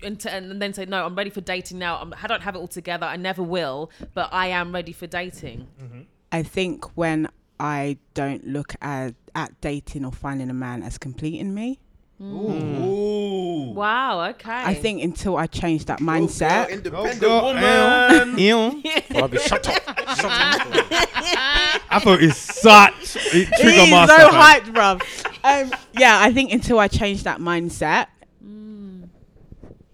[0.02, 2.56] And, to, and then say no i'm ready for dating now I'm, i don't have
[2.56, 6.02] it all together i never will but i am ready for dating mm-hmm.
[6.32, 7.28] I think when
[7.60, 11.80] I don't look at at dating or finding a man as completing me,
[12.22, 13.72] Ooh.
[13.74, 16.68] wow okay I think until I change that mindset.
[16.68, 18.38] girl, independent Go, woman.
[18.38, 18.84] Ew.
[19.20, 19.84] Bobby, shut up.
[20.18, 20.68] Shut up.
[21.92, 24.16] I thought it's such a trigger He's master.
[24.16, 25.02] so hyped, bruv.
[25.44, 28.08] Um, yeah, I think until I change that mindset,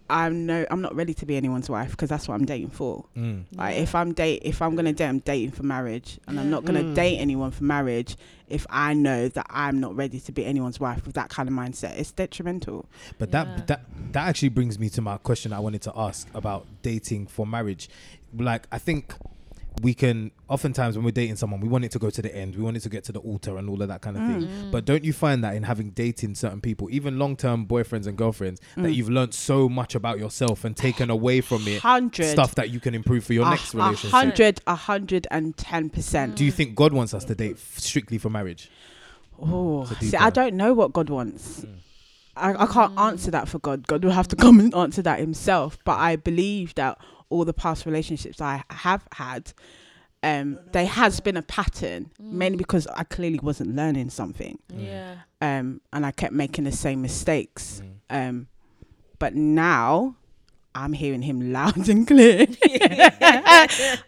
[0.09, 3.05] I'm no, I'm not ready to be anyone's wife because that's what I'm dating for.
[3.17, 3.45] Mm.
[3.53, 6.63] Like if I'm date, if I'm gonna date, I'm dating for marriage, and I'm not
[6.63, 8.15] gonna date anyone for marriage
[8.47, 11.55] if I know that I'm not ready to be anyone's wife with that kind of
[11.55, 11.97] mindset.
[11.97, 12.85] It's detrimental.
[13.17, 13.43] But Yeah.
[13.45, 17.27] that that that actually brings me to my question I wanted to ask about dating
[17.27, 17.89] for marriage.
[18.37, 19.15] Like I think
[19.81, 22.55] we can oftentimes when we're dating someone, we want it to go to the end.
[22.55, 24.39] We want it to get to the altar and all of that kind of Mm.
[24.47, 24.71] thing.
[24.71, 28.17] But don't you find that in having dating certain people, even long term boyfriends and
[28.17, 28.95] girlfriends, that Mm.
[28.95, 32.79] you've learned so much about yourself and taken away from it Hundred stuff that you
[32.79, 34.11] can improve for your a, next a relationship?
[34.11, 36.35] hundred, a hundred and ten percent.
[36.35, 38.69] Do you think God wants us to date f- strictly for marriage?
[39.41, 41.61] Oh, see, I don't know what God wants.
[41.61, 41.69] Mm.
[42.37, 43.87] I, I can't answer that for God.
[43.87, 45.77] God will have to come and answer that himself.
[45.85, 46.97] But I believe that
[47.29, 49.53] all the past relationships I have had,
[50.23, 55.81] um, there has been a pattern, mainly because I clearly wasn't learning something, yeah um,
[55.93, 57.81] and I kept making the same mistakes.
[58.09, 58.29] Mm.
[58.29, 58.47] Um,
[59.19, 60.15] But now
[60.73, 62.47] I'm hearing him loud and clear.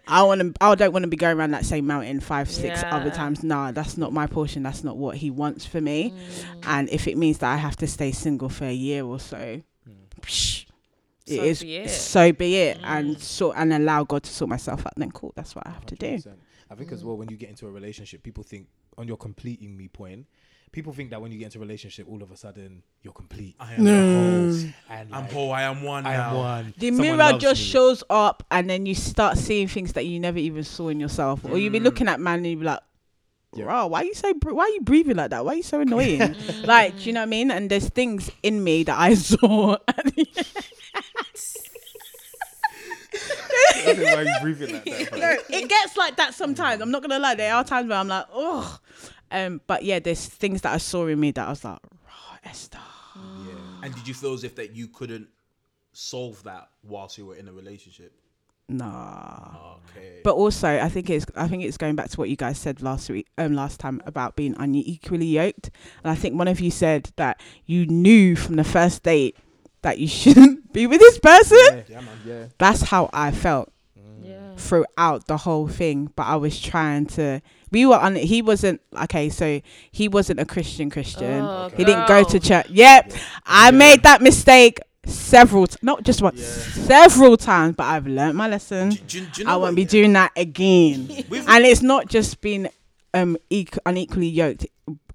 [0.07, 0.53] I want to.
[0.59, 3.43] I don't want to be going around that same mountain five, six other times.
[3.43, 4.63] Nah, that's not my portion.
[4.63, 6.11] That's not what he wants for me.
[6.11, 6.63] Mm.
[6.65, 9.61] And if it means that I have to stay single for a year or so,
[10.21, 10.65] psh,
[11.27, 11.61] it So is.
[11.61, 11.89] be it.
[11.89, 12.83] So be it, Mm.
[12.85, 14.93] and sort and allow God to sort myself out.
[14.97, 15.33] Then cool.
[15.35, 16.17] That's what I have to do.
[16.69, 19.77] I think as well when you get into a relationship, people think on your completing
[19.77, 20.25] me point.
[20.73, 23.55] People think that when you get into a relationship, all of a sudden you're complete.
[23.57, 23.91] I am No.
[23.93, 24.69] whole.
[24.89, 25.51] And I'm like, whole.
[25.53, 26.29] I am one I now.
[26.31, 26.73] am one.
[26.77, 27.67] The Someone mirror just me.
[27.67, 31.45] shows up, and then you start seeing things that you never even saw in yourself,
[31.45, 31.83] or you be Mm.
[31.83, 32.81] looking at man and you be like,
[33.55, 33.63] Yeah.
[33.63, 34.33] "Bro, why you so?
[34.33, 35.45] br- Why you breathing like that?
[35.45, 36.35] Why are you so annoying?"
[36.65, 37.49] like, do you know what I mean?
[37.49, 39.77] And there's things in me that I saw.
[43.87, 45.07] I don't know why you breathing like that.
[45.09, 45.19] fam.
[45.19, 46.81] no, it gets like that sometimes.
[46.81, 47.35] I'm not gonna lie.
[47.35, 48.79] There are times where I'm like, "Oh,"
[49.31, 52.37] um, but yeah, there's things that I saw in me that I was like, "Raw,
[52.43, 52.79] Esther."
[53.15, 53.53] Yeah.
[53.83, 55.27] And did you feel as if that you couldn't
[55.93, 58.13] solve that whilst you were in a relationship?
[58.69, 59.75] Nah.
[59.95, 60.19] Okay.
[60.23, 62.81] But also, I think it's I think it's going back to what you guys said
[62.81, 65.69] last week, um, last time about being unequally yoked.
[66.03, 69.37] And I think one of you said that you knew from the first date
[69.83, 71.57] that you shouldn't be with this person.
[71.61, 72.17] Yeah, yeah, man.
[72.25, 72.45] Yeah.
[72.57, 73.71] That's how I felt
[74.27, 74.55] Yeah.
[74.57, 76.11] throughout the whole thing.
[76.15, 77.41] But I was trying to.
[77.71, 78.15] We were on.
[78.15, 79.29] He wasn't okay.
[79.29, 79.61] So
[79.91, 81.41] he wasn't a Christian Christian.
[81.41, 82.67] Oh, He didn't go to church.
[82.69, 83.13] Yep,
[83.45, 83.71] I Yeah.
[83.71, 86.83] made that mistake several, t- not just once, Yeah.
[86.85, 87.75] several times.
[87.77, 88.89] But I've learned my lesson.
[88.89, 89.87] do, do, do you know I won't be yeah?
[89.87, 91.09] doing that again.
[91.47, 92.67] And it's not just being
[93.13, 94.65] um equ- unequally yoked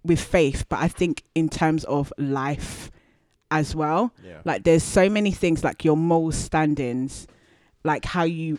[0.04, 2.90] with faith, but I think in terms of life
[3.50, 4.12] as well.
[4.24, 4.38] Yeah.
[4.44, 7.26] Like there's so many things like your moral standings,
[7.84, 8.58] like how you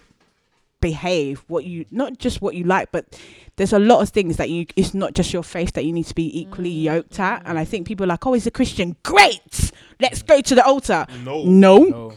[0.84, 3.18] behave, what you not just what you like, but
[3.56, 6.06] there's a lot of things that you it's not just your faith that you need
[6.06, 7.42] to be equally yoked at.
[7.46, 8.98] And I think people are like, Oh, he's a Christian.
[9.02, 9.72] Great.
[10.00, 11.08] Let's go to the altar.
[11.24, 11.44] No.
[11.46, 11.78] No.
[11.78, 12.14] No.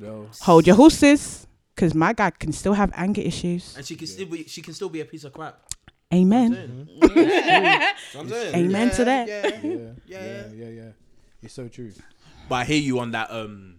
[0.00, 0.26] No.
[0.42, 1.46] Hold your horses.
[1.74, 3.76] Because my guy can still have anger issues.
[3.76, 4.44] And she can still be.
[4.44, 5.58] She can still be a piece of crap.
[6.12, 6.88] Amen.
[7.02, 8.54] I'm saying.
[8.66, 9.28] Amen to that.
[9.28, 9.46] Yeah.
[9.46, 9.72] Yeah.
[10.06, 10.24] Yeah.
[10.24, 10.46] Yeah.
[10.54, 10.68] Yeah.
[10.68, 10.90] Yeah.
[11.42, 11.92] It's so true.
[12.48, 13.30] But I hear you on that.
[13.30, 13.76] Um,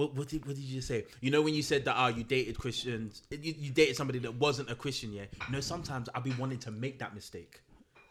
[0.00, 1.04] what what did what did you just say?
[1.20, 4.34] You know when you said that ah you dated Christians, you, you dated somebody that
[4.34, 5.12] wasn't a Christian.
[5.12, 5.24] Yeah.
[5.46, 7.60] You know sometimes I'll be wanting to make that mistake.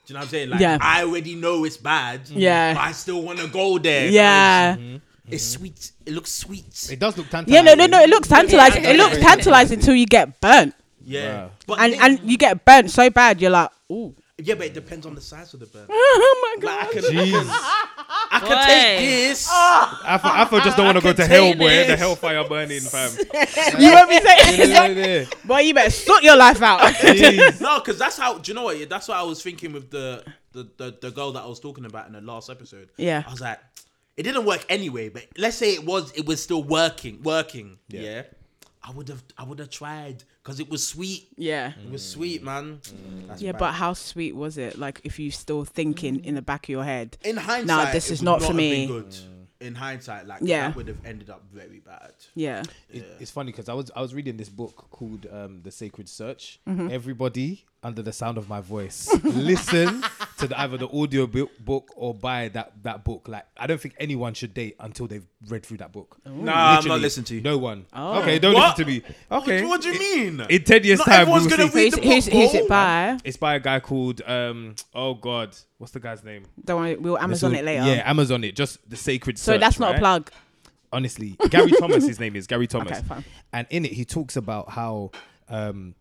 [0.05, 0.49] Do you know what I'm saying?
[0.51, 0.77] Like Yeah.
[0.81, 2.29] I already know it's bad.
[2.29, 2.75] Yeah.
[2.75, 4.07] But I still want to go there.
[4.07, 4.77] Yeah.
[5.27, 5.91] It's sweet.
[6.05, 6.89] It looks sweet.
[6.91, 7.53] It does look tantalizing.
[7.53, 8.01] Yeah, no, no, no.
[8.03, 8.83] It looks tantalizing.
[8.83, 10.73] It looks tantalizing until you get burnt.
[11.03, 11.45] Yeah.
[11.45, 11.51] Wow.
[11.67, 14.15] But And and you get burnt so bad, you're like, ooh.
[14.41, 15.85] Yeah, but it depends on the size of the burn.
[15.89, 16.93] Oh my Like, I god.
[16.93, 17.47] can, Jeez.
[18.31, 18.65] I can Boy.
[18.65, 19.47] take this.
[19.49, 21.87] I thought, I thought just don't want to go to hell, take boy.
[21.87, 23.11] The hellfire burning, fam.
[23.79, 25.25] You won't be saying Yeah, yeah, yeah.
[25.45, 26.79] Boy, you better sort your life out.
[26.95, 27.59] Jeez.
[27.61, 28.37] No, because that's how.
[28.37, 28.89] Do you know what?
[28.89, 30.23] That's what I was thinking with the,
[30.53, 32.89] the the the girl that I was talking about in the last episode.
[32.97, 33.23] Yeah.
[33.27, 33.59] I was like,
[34.17, 35.09] it didn't work anyway.
[35.09, 37.77] But let's say it was, it was still working, working.
[37.89, 38.01] Yeah.
[38.01, 38.23] Yeah.
[38.83, 41.27] I would have, I would have tried because it was sweet.
[41.37, 41.73] yeah.
[41.85, 42.79] It was sweet, man.
[43.27, 43.59] That's Yeah, bad.
[43.59, 44.79] but how sweet was it?
[44.79, 47.17] Like if you still thinking in the back of your head.
[47.23, 48.87] in hindsight, this it is would not for me.
[48.87, 49.15] been Good.
[49.61, 50.69] In hindsight, like Yeah.
[50.69, 52.13] that would have ended up very bad.
[52.33, 52.63] Yeah.
[52.89, 56.07] It, it's funny because I was I was reading this book called um, The Sacred
[56.09, 56.59] Search.
[56.67, 56.89] Mm-hmm.
[56.89, 60.03] Everybody under the sound of my voice, listen
[60.37, 63.27] to the, either the audio book, book or buy that that book.
[63.27, 66.17] Like I don't think anyone should date until they've read through that book.
[66.25, 67.41] Nah, I'm not listening to you.
[67.41, 67.85] No one.
[67.93, 68.19] Oh.
[68.21, 68.77] Okay, don't What?
[68.77, 69.15] listen to me.
[69.31, 69.65] Okay.
[69.65, 70.45] What, do you mean?
[70.49, 71.77] In ten years' Not time, we everyone's will gonna see.
[71.77, 72.59] read Who's, the who's, book, who's bro.
[72.61, 73.17] it by?
[73.23, 74.75] It's by a guy called um.
[74.93, 76.43] Oh God, what's the guy's name?
[76.65, 77.85] Don't worry, we'll Amazon This it later.
[77.85, 78.55] Yeah, Amazon it.
[78.55, 79.61] Just the Sacred So Search.
[79.61, 79.95] that's not right?
[79.95, 80.31] a plug.
[80.91, 83.23] honestly gary thomas his name is gary thomas Okay, fine.
[83.53, 85.11] and in it he talks about how
[85.47, 85.93] um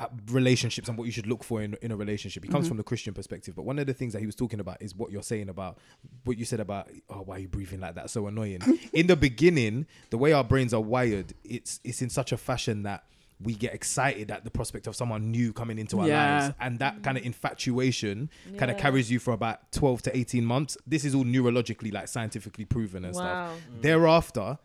[0.00, 2.42] Uh, relationships and what you should look for in, in a relationship.
[2.44, 2.68] He comes Mm-hmm.
[2.68, 4.94] from the christian perspective but one of the things that he was talking about is
[4.94, 5.78] what you're saying about
[6.24, 8.08] what you said about oh why are you breathing like that?
[8.10, 8.60] So annoying.
[8.92, 12.84] In the beginning the way our brains are wired it's it's in such a fashion
[12.84, 13.04] that
[13.42, 16.40] we get excited at the prospect of someone new coming into our Yeah.
[16.40, 16.54] lives.
[16.58, 17.26] And that kind of mm-hmm.
[17.26, 20.78] infatuation kind of carries you for about 12 to 18 months.
[20.86, 23.20] This is all neurologically like scientifically proven and Wow.
[23.56, 24.58] stuff thereafter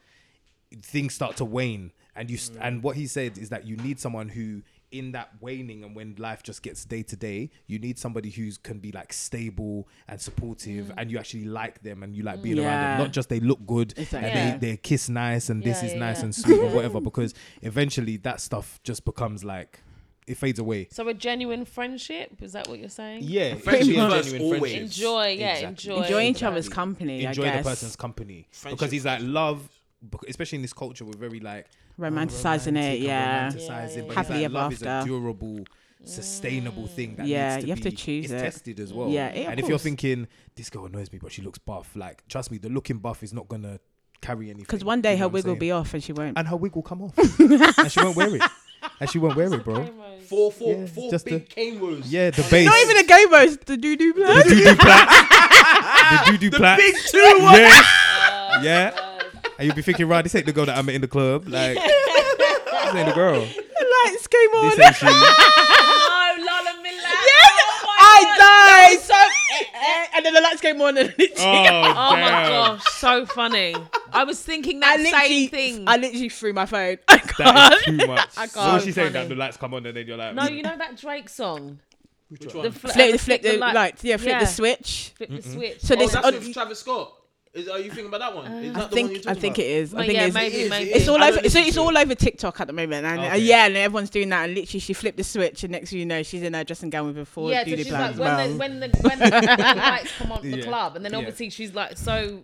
[0.83, 1.91] things start to wane.
[2.15, 2.65] And you st- mm.
[2.67, 4.61] and what he said is that you need someone who
[4.91, 8.57] in that waning and when life just gets day to day you need somebody who's
[8.57, 10.99] can be like stable and supportive mm-hmm.
[10.99, 12.43] and you actually like them and you like mm.
[12.43, 14.29] being around them not just they look good Exactly.
[14.29, 14.57] and Yeah.
[14.57, 16.25] they, they kiss nice and this is yeah, nice yeah.
[16.25, 19.79] and sweet or whatever because eventually that stuff just becomes like
[20.27, 23.23] it fades away So a genuine friendship is that what you're saying?
[23.23, 24.59] yeah Friendship especially a genuine always.
[24.73, 24.81] friendship.
[24.81, 25.67] Enjoy, yeah, Exactly.
[25.67, 26.03] enjoy.
[26.03, 29.69] Enjoy each other's company, enjoy I the person's company Friendship because he's like love bec-
[30.27, 31.67] especially in this culture we're very like
[31.99, 33.49] Romanticizing it, romantic and yeah.
[33.51, 35.65] romanticizing, Yeah, but yeah, it's Happily like ever love is a durable
[36.03, 38.39] sustainable thing that Yeah, needs to you have to choose it's it.
[38.39, 41.41] tested as well Yeah, yeah, and if you're thinking this girl annoys me but she
[41.41, 43.79] looks buff like trust me the looking buff is not gonna
[44.21, 44.63] carry anything.
[44.65, 46.37] Because one day You know her what I'm wig will be off and she won't.
[46.37, 48.41] and her wig will come off, and she won't wear it,
[48.99, 49.83] and she won't wear it, bro.
[50.27, 52.07] Four, four, Yeah, four just big cane rows.
[52.11, 56.25] Yeah, the bass, Not even a gay roast, the doo doo the doo doo plat,
[56.25, 57.43] the doo doo The big two.
[57.43, 57.55] one.
[57.59, 58.91] Yeah, yeah.
[58.95, 59.10] Uh,
[59.61, 61.47] And you'll be thinking, right, this ain't the girl that I met in the club.
[61.47, 63.41] Like, this ain't the girl.
[63.41, 64.69] The lights came on.
[64.75, 65.05] This ain't she.
[65.05, 65.11] No,
[66.45, 66.97] Lala Miller.
[67.03, 68.99] Oh my I died.
[69.01, 72.19] So, eh, eh, and then the lights came on and literally, Oh, Oh my
[72.49, 73.75] gosh, so funny.
[74.11, 75.83] I was thinking I that literally, same thing.
[75.87, 76.97] I literally threw my phone.
[77.07, 77.73] I can't.
[77.75, 78.29] is too much.
[78.37, 78.83] I was can't.
[78.83, 80.97] she saying that the lights come on and then you're like, no, you know that
[80.99, 81.79] Drake song?
[82.29, 82.71] Which The one?
[82.71, 84.03] fl- Flip, uh, the flip the light- lights.
[84.03, 84.39] Yeah, flip Yeah.
[84.39, 85.11] the switch.
[85.17, 85.81] Flip the switch.
[85.81, 87.13] So Oh, this, that's uh, with Travis Scott.
[87.53, 88.45] Is, are you thinking about that one?
[88.49, 89.65] Is that I the one you're think I talking think about?
[89.65, 89.93] it is.
[89.93, 90.89] I Well, think yeah, it's, maybe, is, maybe.
[90.91, 91.35] it's all I over.
[91.35, 93.39] don't It's, listen it's to all over TikTok at the moment, and uh, Okay.
[93.39, 94.45] yeah, and everyone's doing that.
[94.45, 96.89] And literally, she flipped the switch, and next thing you know, she's in her dressing
[96.89, 98.57] gown with a full yeah, so doodly she's like plan.
[98.57, 99.29] when the, when the when the
[99.75, 100.63] lights come on at the Yeah.
[100.63, 101.17] club, and then Yeah.
[101.17, 102.41] obviously she's like so.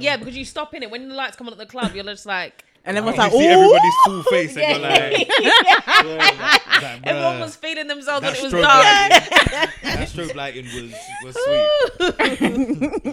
[0.00, 2.02] Yeah, because you stop in it when the lights come on at the club, you're
[2.04, 7.00] just like and you everyone's like, see "Ooh." everybody's full face and you're like, like,
[7.04, 8.84] everyone bruh, was feeling themselves that when it was strobe dark.
[8.84, 9.30] lighting,
[9.82, 10.92] that strobe lighting was
[11.22, 11.36] was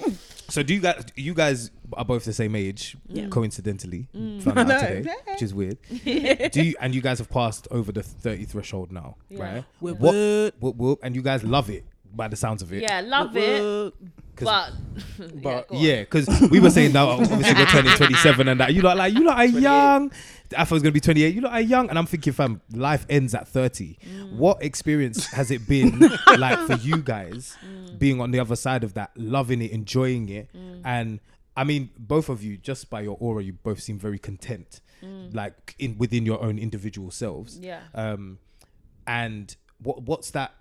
[0.01, 0.17] sweet.
[0.56, 3.30] So do you guys you guys are both the same age, mm.
[3.30, 4.58] coincidentally, found mm.
[4.58, 4.80] out know.
[4.80, 5.78] today, which is weird.
[6.52, 9.65] do you and you guys have passed over the thirty threshold now, right?
[9.82, 10.56] Whoop, whoop.
[10.62, 11.84] whoop, whoop, and you guys love it
[12.15, 12.82] by the sounds of it.
[12.82, 13.95] Yeah, love it, Whoop.
[14.41, 14.71] but
[15.17, 15.82] But go on.
[15.82, 18.73] yeah, because we were saying now, obviously we're turning 27 and that.
[18.73, 20.12] You lot like, you lot are young.
[20.56, 21.34] I thought it was going to be 28.
[21.34, 21.89] You lot are young.
[21.89, 23.97] And I'm thinking, fam, life ends at 30.
[23.97, 24.34] Mm.
[24.34, 25.99] What experience has it been
[26.38, 27.97] like for you guys mm.
[27.97, 30.49] being on the other side of that, loving it, enjoying it?
[30.54, 30.82] Mm.
[30.86, 31.19] And
[31.58, 34.82] I mean, both of you, just by your aura, you both seem very content,
[35.34, 37.60] like in within your own individual selves.
[37.60, 37.82] Yeah.
[37.93, 38.39] Um,
[39.08, 40.54] and what what's that?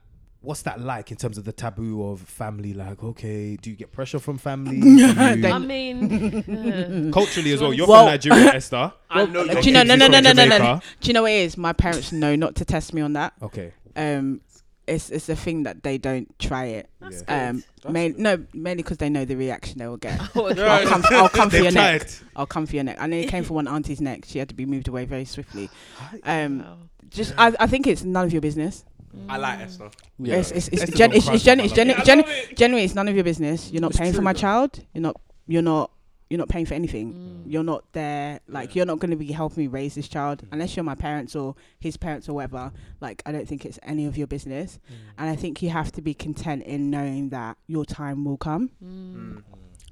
[0.45, 2.75] What's that like in terms of the taboo of family?
[2.75, 4.81] Like, okay, do you get pressure from family?
[5.03, 7.73] I mean, culturally as well.
[7.73, 8.93] You're Well- from Nigeria, Esther.
[9.11, 9.83] I know Do you know?
[9.83, 10.81] No, no, no, no, no, no.
[11.01, 11.57] Do you know what it is?
[11.57, 13.33] My parents know not to test me on that.
[13.43, 13.73] Okay.
[13.97, 14.41] Um,
[14.87, 16.91] it's it's a thing that they don't try it.
[17.01, 20.21] That's Um, main, no, mainly because they know the reaction they will get.
[20.37, 22.07] oh, I'll come, I'll come for They've your neck.
[22.37, 22.99] I'll come for your neck.
[23.01, 24.25] And then it came for one auntie's neck.
[24.27, 25.71] She had to be moved away very swiftly.
[26.23, 26.77] Um, wow.
[27.09, 28.85] just I, I think it's none of your business.
[29.29, 29.91] I like Esther.
[30.19, 30.37] Yeah.
[30.37, 32.27] It's it's it's, Esther's gen, on it's, crush, it's, gen, I it's, love gen, it.
[32.27, 33.71] gen, generally it's none of your business.
[33.71, 34.39] You're not It's paying for true my though.
[34.41, 34.81] child.
[34.93, 35.91] You're not you're not
[36.31, 37.13] you're not paying for anything.
[37.15, 37.53] Mm.
[37.53, 38.41] You're not there.
[38.49, 41.37] Like you're not going to be helping me raise this child unless you're my parents
[41.37, 42.73] or his parents or whatever.
[43.01, 44.79] Like I don't think it's any of your business.
[45.19, 48.71] And I think you have to be content in knowing that your time will come.
[48.83, 49.43] Mm.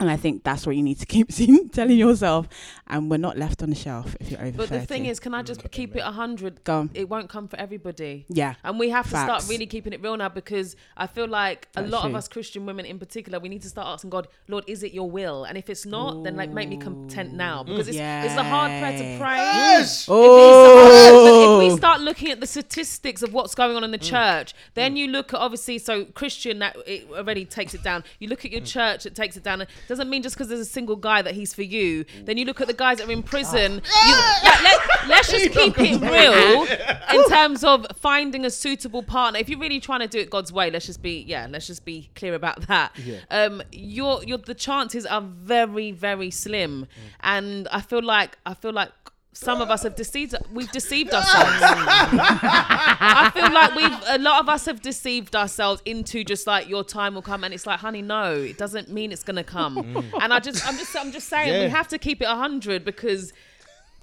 [0.03, 2.49] And I think that's what you need to keep seeing, telling yourself.
[2.89, 4.81] And we're not left on the shelf if you're over But 30.
[4.81, 6.65] the thing is, can I just keep it hundred?
[6.65, 6.91] go on.
[6.93, 8.27] It won't come for everybody.
[8.29, 8.55] Yeah.
[8.65, 11.83] And we have to start really keeping it real now because I feel like a
[11.83, 14.65] That's lot of us Christian women in particular, we need to start asking God, Lord,
[14.67, 15.45] is it your will?
[15.45, 18.71] And if it's not, then like make me content now because it's, it's a hard
[18.81, 19.37] prayer to pray.
[19.37, 20.07] Yes.
[20.11, 21.22] Oh, But
[21.61, 24.97] if we start looking at the statistics of what's going on in the church, then
[24.97, 28.05] you look at obviously so Christian that it already takes it down.
[28.19, 29.63] You look at your church, it takes it down.
[29.63, 32.05] It doesn't mean just because there's a single guy that he's for you.
[32.25, 33.83] Then you look at the guys that are in prison.
[34.07, 36.67] You, like, let, let's just keep it real
[37.23, 39.39] in terms of finding a suitable partner.
[39.39, 41.85] If you're really trying to do it God's way, let's just be yeah, let's just
[41.85, 42.93] be clear about that.
[43.31, 46.87] Um, your your the chances are very very slim,
[47.21, 48.91] and I feel like I feel like
[49.35, 51.51] some of us have deceived we've deceived ourselves.
[51.63, 56.85] I feel like we've a lot of us have deceived ourselves into just like your
[56.85, 59.79] time will come and it's like honey no it doesn't mean it's gonna come.
[60.21, 63.33] And i just i'm just i'm just saying we have to keep it 100 because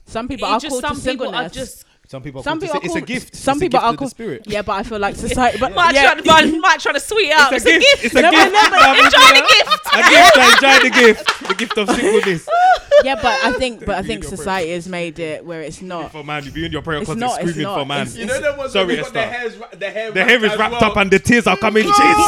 [0.05, 2.61] some people are just called some to people are just Some people are some called
[2.71, 3.35] people to are say- called, it's a gift.
[3.35, 4.09] Some It's people gift are of the called.
[4.11, 4.41] spirit.
[4.47, 5.59] Yeah, but I feel like society.
[5.59, 8.03] But might, yeah, try to, might try to sweet it up It's a gift.
[8.05, 8.51] It's a No, gift.
[8.51, 10.37] but no, but enjoy the gift A gift.
[10.37, 11.47] I Enjoy the gift.
[11.49, 12.49] The gift of singleness.
[13.03, 16.11] yeah, but I think, but I think society has made it where it's not.
[16.11, 17.79] For man, you be in your prayer It's closet not, it's screaming not.
[17.79, 18.01] for man.
[18.07, 19.37] It's- You know the ones Sorry, got their Esther.
[19.37, 20.85] hairs, ra- hair, The hair is wrapped well.
[20.91, 21.83] up and the tears are coming.
[21.83, 22.25] Jesus.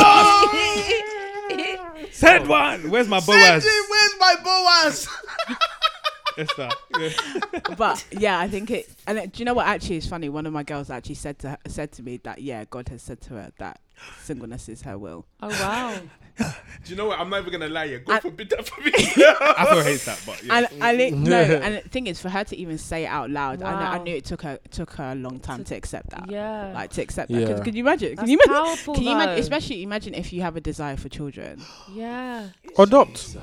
[2.12, 2.88] Said one.
[2.91, 3.65] Where's my Boaz?
[3.65, 5.08] Sanjay, where's my Boaz?
[6.38, 6.70] Esther.
[7.00, 7.10] Yeah.
[7.78, 8.89] But yeah, I think it.
[9.08, 9.65] And it, do you know what?
[9.65, 10.30] Actually, is funny.
[10.30, 13.02] One of my girls actually said to her, said to me that yeah, God has
[13.02, 13.80] said to her that
[14.22, 15.26] singleness is her will.
[15.41, 15.96] oh wow
[16.38, 16.46] Do
[16.86, 17.20] you know what?
[17.20, 17.86] I'm never gonna lie.
[17.86, 18.91] Yeah, God I- forbid that for me.
[18.96, 20.58] I feel hates that, but yeah.
[20.58, 23.30] And I li- no, and the thing is, for her to even say it out
[23.30, 26.10] loud, I, know, I knew it took her took her a long time to accept
[26.12, 26.30] that.
[26.32, 27.39] yeah Like to accept that.
[27.41, 27.48] Yeah.
[27.48, 28.15] Cause, could you imagine?
[28.15, 28.54] Can you imagine?
[28.63, 29.39] powerful Can you imagine?
[29.39, 31.62] Especially imagine if you have a desire for children.
[31.94, 33.38] yeah Adopt.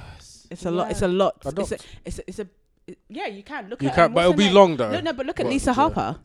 [0.50, 0.90] It's a lot.
[0.90, 1.36] It's a lot.
[1.36, 1.72] It's a, Adopt.
[2.06, 2.22] it's a.
[2.28, 2.46] It's a.
[2.88, 3.94] it- yeah, you can look You at.
[3.94, 4.54] can't, um, but it'll be name?
[4.54, 4.90] long though.
[4.90, 5.52] No, no, but look at What?
[5.52, 5.74] Lisa Yeah.
[5.74, 6.16] Harper.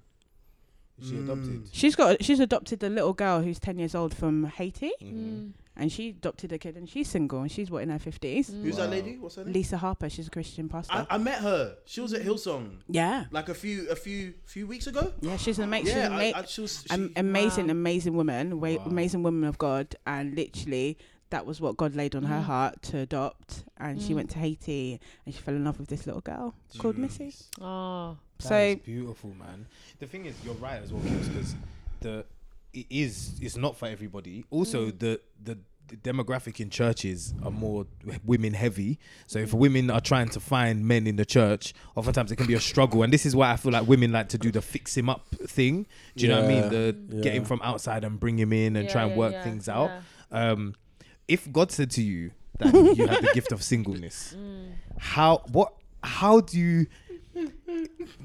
[1.01, 1.67] She adopted.
[1.71, 2.23] She's got.
[2.23, 4.91] She's adopted a little girl who's ten years old from Haiti.
[5.01, 5.51] Mm.
[5.75, 8.47] and she adopted a kid, and she's single, and she's what in her fifties.
[8.49, 9.17] Who's that lady?
[9.17, 9.53] What's her name?
[9.53, 10.93] Lisa Harper, she's a Christian pastor.
[11.09, 11.75] I, I met her.
[11.85, 15.11] She was at Hillsong yeah, like a few a few few weeks ago.
[15.21, 16.85] yeah, she's an amazing, Yeah, she's I, ama- I, she was.
[16.87, 17.71] she- amazing, Wow.
[17.71, 18.83] amazing woman, wa- Wow.
[18.85, 20.99] amazing woman of God, and literally
[21.33, 22.43] that was what God laid on her Mm.
[22.43, 24.15] heart to adopt, and she Mm.
[24.15, 27.33] went to Haiti, and she fell in love with this little girl called Missy.
[27.59, 29.65] Oh, That So beautiful, man.
[29.99, 31.55] The thing is, you're right as well, because
[32.01, 32.25] the
[32.73, 34.45] it is it's not for everybody.
[34.49, 34.99] Also, Mm.
[34.99, 35.57] the the
[35.89, 37.85] the demographic in churches are more
[38.23, 38.97] women heavy.
[39.27, 42.53] So if women are trying to find men in the church, oftentimes it can be
[42.53, 43.03] a struggle.
[43.03, 45.27] And this is why I feel like women like to do the fix him up
[45.45, 45.85] thing.
[46.15, 46.63] Do you know what I mean?
[46.63, 49.17] Yeah, The get him from outside and bring him in and Yeah, try and yeah,
[49.17, 49.91] work yeah, things out.
[50.31, 50.51] yeah.
[50.51, 50.75] Um,
[51.35, 54.71] if God said to you that you have the gift of singleness, Mm.
[55.13, 55.69] how what
[56.03, 56.77] how do you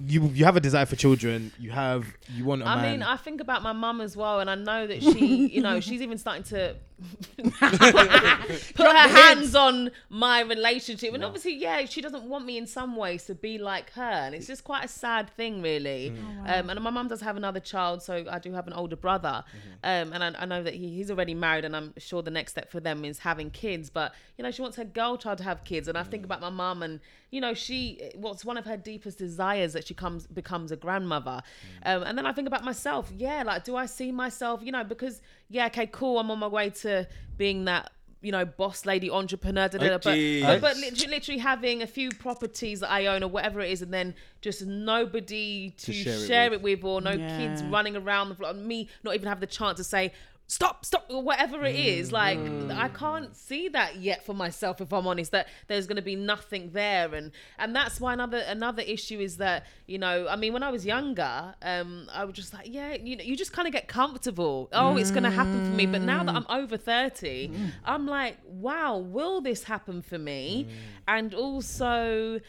[0.07, 1.53] you you have a desire for children.
[1.59, 2.93] You have you want a I man.
[2.93, 5.81] Mean, I think about my mum as well, and I know that she, you know,
[5.81, 6.77] she's even starting to
[7.61, 11.15] put her hands on my relationship.
[11.15, 14.35] And obviously, yeah, she doesn't want me in some ways to be like her, and
[14.35, 16.15] it's just quite a sad thing, really.
[16.47, 19.45] um, and my mum does have another child, so I do have an older brother,
[19.85, 22.53] um, and I, I know that he, he's already married, and I'm sure the next
[22.53, 23.91] step for them is having kids.
[23.91, 26.41] But you know, she wants her girl child to have kids, and I think about
[26.41, 30.27] my mum, and you know, she what's one of her deepest desires that she comes
[30.27, 31.43] becomes a grandmother,
[31.85, 33.11] um, and then I think about myself.
[33.17, 34.61] Yeah, like do I see myself?
[34.63, 37.93] You know, because yeah, okay, cool, I'm on my way to being that.
[38.21, 40.43] You know, boss lady, entrepreneur, da, da, da, but, Okay.
[40.43, 43.81] but, but literally, literally having a few properties that I own or whatever it is,
[43.81, 46.83] and then just nobody to, share share, it it, with.
[46.83, 47.37] or no Yeah.
[47.37, 50.13] kids running around the floor, me not even have the chance to say,
[50.49, 52.11] stop, stop, whatever it is.
[52.11, 52.39] Like,
[52.71, 56.17] I can't see that yet for myself, if I'm honest, that there's going to be
[56.17, 57.15] nothing there.
[57.15, 60.71] And, and that's why another, another issue is that, you know, I mean, when I
[60.71, 63.89] was younger, um, I was just like, yeah, you know, you just kind of get
[63.89, 64.71] comfortable.
[64.73, 65.85] Oh, it's going to happen for me.
[65.85, 67.53] But now that I'm over 30,
[67.85, 70.67] I'm like, wow, will this happen for me?
[71.07, 72.41] And also,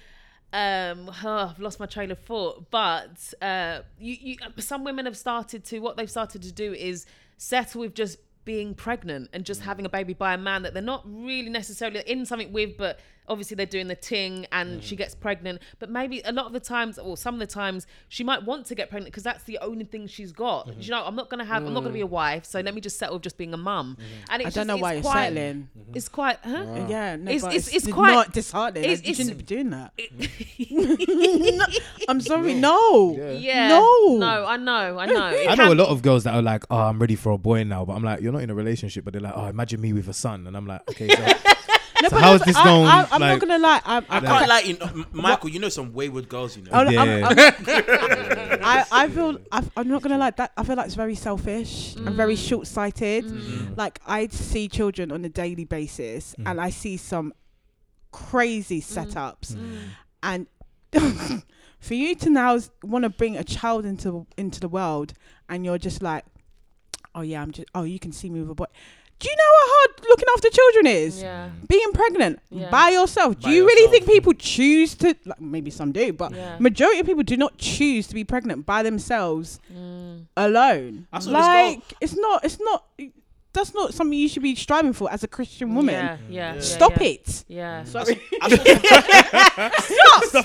[0.51, 5.15] um oh, I've lost my train of thought but uh you, you some women have
[5.15, 7.05] started to what they've started to do is
[7.39, 9.65] settle with just being pregnant and just mm.
[9.65, 12.99] having a baby by a man that they're not really necessarily in something with but
[13.29, 14.99] obviously they're doing the ting and she mm.
[14.99, 18.23] gets pregnant but maybe a lot of the times or some of the times she
[18.23, 20.67] might want to get pregnant because that's the only thing she's got.
[20.67, 20.81] Mm-hmm.
[20.81, 22.09] You know i'm not gonna have i'm not gonna be a mm.
[22.09, 23.97] wife so let me just settle with just being a mum.
[23.99, 24.31] Mm-hmm.
[24.31, 25.69] And I it's don't just- know it's why you're quite, settling.
[25.77, 25.95] Mm-hmm.
[25.95, 26.85] it's quite huh?
[26.87, 28.83] Yeah, no, It's- it's- it's, it's quite- not disheartening.
[28.83, 29.93] it's- you shouldn't be doing that.
[29.97, 31.79] Mm.
[32.09, 33.15] I'm sorry, no.
[33.37, 33.67] yeah.
[33.67, 34.17] No.
[34.17, 35.29] no i know i know.
[35.33, 37.31] It I know can- a lot of girls that are like, "Oh, I'm ready for
[37.31, 39.45] a boy now," but I'm like, "You're not in a relationship." But they're like, "Oh,
[39.45, 41.21] imagine me with a son," and I'm like, "Okay, so,
[42.01, 43.81] No, so but how's this I, going?" I, I'm like, not gonna lie.
[43.85, 45.49] I, I, I can't like you know, M- Michael.
[45.49, 46.55] You know some wayward girls.
[46.55, 46.71] You know.
[46.73, 47.35] Oh, I'm, I'm- I'm-
[48.61, 51.95] I, I feel I, I'm not gonna lie that I feel like it's very selfish
[51.95, 52.47] and very mm.
[52.49, 53.25] short-sighted.
[53.25, 53.41] Mm.
[53.41, 53.77] Mm.
[53.77, 57.33] Like I see children on a daily basis, and I see some
[58.11, 59.57] crazy setups,
[60.23, 60.47] and
[61.79, 65.13] for you to now want to bring a child into into the world,
[65.47, 66.25] and you're just like,
[67.15, 68.65] oh yeah, I'm just oh you can see me with a boy.
[69.19, 71.21] Do you know how hard looking after children is?
[71.21, 72.69] yeah being pregnant Yeah.
[72.71, 73.37] by yourself.
[73.39, 75.15] Do By you really think people choose to?
[75.25, 76.57] Like, maybe some do, but Yeah.
[76.59, 80.25] majority of people do not choose to be pregnant by themselves Mm.
[80.37, 81.07] alone.
[81.13, 82.43] I saw Like it's not.
[82.45, 82.85] It's not.
[83.51, 85.95] That's not something you should be striving for as a Christian woman.
[85.95, 86.53] Yeah, yeah.
[86.55, 87.07] yeah, Stop yeah.
[87.07, 87.43] it.
[87.47, 87.83] Yeah.
[87.83, 88.21] Sorry.
[88.41, 88.49] I
[90.29, 90.41] saw,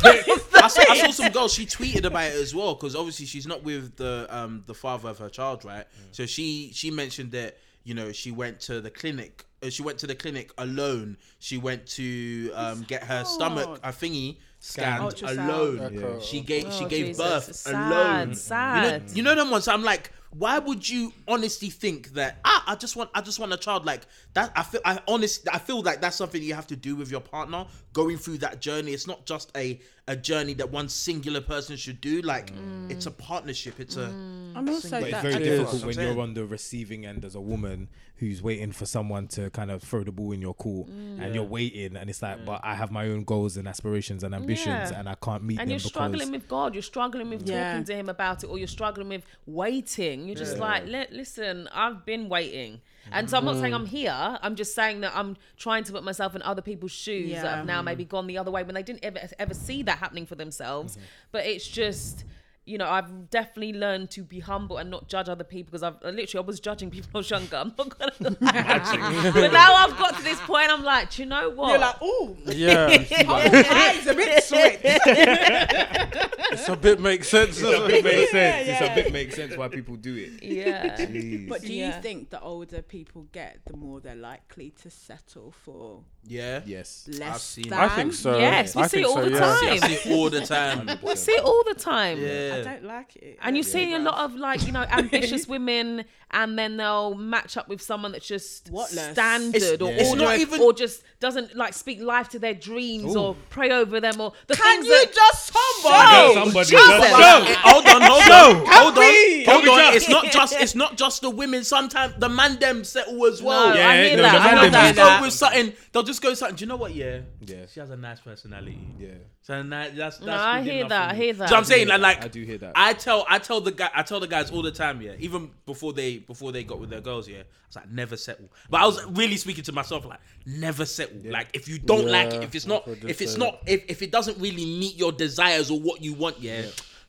[0.62, 1.48] I, saw, I saw some girl.
[1.48, 5.08] She tweeted about it as well because obviously she's not with the um the father
[5.10, 5.84] of her child, right?
[6.12, 9.44] So she she mentioned that you know she went to the clinic.
[9.62, 11.16] Uh, she went to the clinic alone.
[11.38, 15.49] She went to um get her stomach a thingy scanned Ultrasound.
[15.49, 15.81] alone.
[15.99, 16.25] Okay.
[16.25, 17.23] She gave she Oh, gave Jesus.
[17.23, 18.35] birth Sad, alone.
[18.35, 18.77] sad.
[18.77, 19.68] You know, you know them ones.
[19.68, 22.38] I'm like, why would you honestly think that?
[22.44, 24.03] Ah, I just want, I just want a child like
[24.35, 24.53] that.
[24.57, 27.20] I feel, I honest, I feel like that's something you have to do with your
[27.20, 27.66] partner.
[27.92, 32.01] Going through that journey, it's not just a a journey that one singular person should
[32.01, 32.20] do.
[32.20, 32.90] Like, mm.
[32.90, 33.81] it's a partnership.
[33.81, 34.57] It's a mm.
[34.57, 37.25] I'm also But it's very I- difficult That's what when you're on the receiving end
[37.25, 40.55] as a woman who's waiting for someone to kind of throw the ball in your
[40.55, 41.20] court, mm.
[41.20, 44.35] and you're waiting, and it's like, but I have my own goals and aspirations and
[44.35, 45.01] ambitions, Yeah.
[45.01, 47.73] and I can't meet and them you're struggling with God, you're struggling with Yeah.
[47.73, 50.23] talking to Him about it, or you're struggling with waiting.
[50.26, 52.80] You're just like, "Li- listen, I've been waiting.
[53.12, 53.90] And so I'm not saying I'm mm.
[53.90, 54.38] here.
[54.42, 57.66] I'm just saying that I'm trying to put myself in other people's shoes that have
[57.66, 57.84] now mm.
[57.84, 60.96] maybe gone the other way when they didn't ever ever see that happening for themselves.
[60.96, 61.04] Mm-hmm.
[61.32, 62.24] But it's just.
[62.66, 65.96] You know, I've definitely learned to be humble and not judge other people because I've
[66.02, 67.56] literally I was judging people when I was younger.
[67.58, 69.30] I'm not gonna lie.
[69.34, 70.70] but now I've got to this point.
[70.70, 71.70] I'm like, do you know what?
[71.70, 72.86] You're like, oh, Yeah.
[73.28, 74.80] eyes a bit sweat.
[76.54, 77.60] It's a bit makes sense.
[77.60, 78.68] It's a bit makes sense.
[78.68, 80.42] Yeah, It's a bit makes sense why people do it.
[80.42, 80.96] Yeah.
[80.96, 81.48] Jeez.
[81.48, 81.96] But do Yeah.
[81.96, 86.60] you think the older people get, the more they're likely to settle for Yeah.
[86.64, 87.08] yes.
[87.18, 87.78] less seen- than?
[87.78, 88.38] I think so.
[88.38, 89.38] Yes, we I see it all so, the yeah.
[89.40, 89.72] time.
[89.72, 90.98] I see it all the time.
[91.02, 92.18] We see it all the time.
[92.18, 92.64] I Yeah.
[92.64, 93.38] don't like it.
[93.42, 97.14] And you Yeah, see a lot of like, you know, ambitious women and then they'll
[97.14, 99.12] match up with someone that's just Whatless.
[99.12, 102.55] standard It's- or it's not ordinary even- or just doesn't like speak life to their
[102.55, 105.59] dreams or pray over them or the Can things you that just Show.
[105.59, 106.34] humble?
[106.44, 106.86] Somebody Jesus.
[106.86, 107.55] just show.
[107.62, 109.94] hold on, hold on, hold on, hold on.
[109.94, 111.64] It's not just it's not just the women.
[111.64, 113.70] Sometimes the man them settle as well.
[113.70, 114.32] No, Yeah, I hear no, that.
[114.32, 115.72] the man them They'll just go with something.
[115.92, 116.57] They'll just go with something.
[116.57, 116.94] Do you know what?
[116.94, 117.66] Yeah, Yeah.
[117.72, 118.78] She has a nice personality.
[118.98, 119.09] Yeah.
[119.45, 119.90] So nice.
[119.95, 121.51] That's, that's No, I hear that, I hear that.
[121.51, 122.72] So I'm saying I like, like I do hear that.
[122.74, 125.12] I tell I tell the guy I tell the guys all the time, yeah.
[125.18, 127.40] Even before they before they got with their girls, yeah.
[127.40, 128.51] I was like, never settle.
[128.70, 131.30] But I was really speaking to myself, like, never settle.
[131.30, 134.01] Like if you don't like it, if it's not if it's not uh, if, if
[134.01, 136.62] it doesn't really meet your desires or what you want, yeah.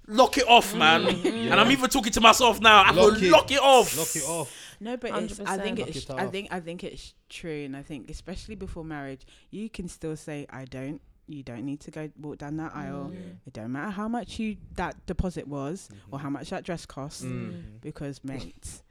[0.07, 1.05] Lock it off, man.
[1.05, 1.51] Mm-hmm.
[1.51, 2.83] And I'm even talking to myself now.
[2.83, 3.31] I Lock will it.
[3.31, 3.97] lock it off.
[3.97, 4.53] Lock it off.
[4.81, 7.77] No, but it's, I think Lock it's it I think I think it's true, and
[7.77, 10.99] I think especially before marriage, you can still say I don't.
[11.27, 13.11] You don't need to go walk down that aisle.
[13.13, 13.37] Mm.
[13.47, 16.13] It don't matter how much you that deposit was mm-hmm.
[16.13, 17.81] or how much that dress cost, mm.
[17.81, 18.81] because mate.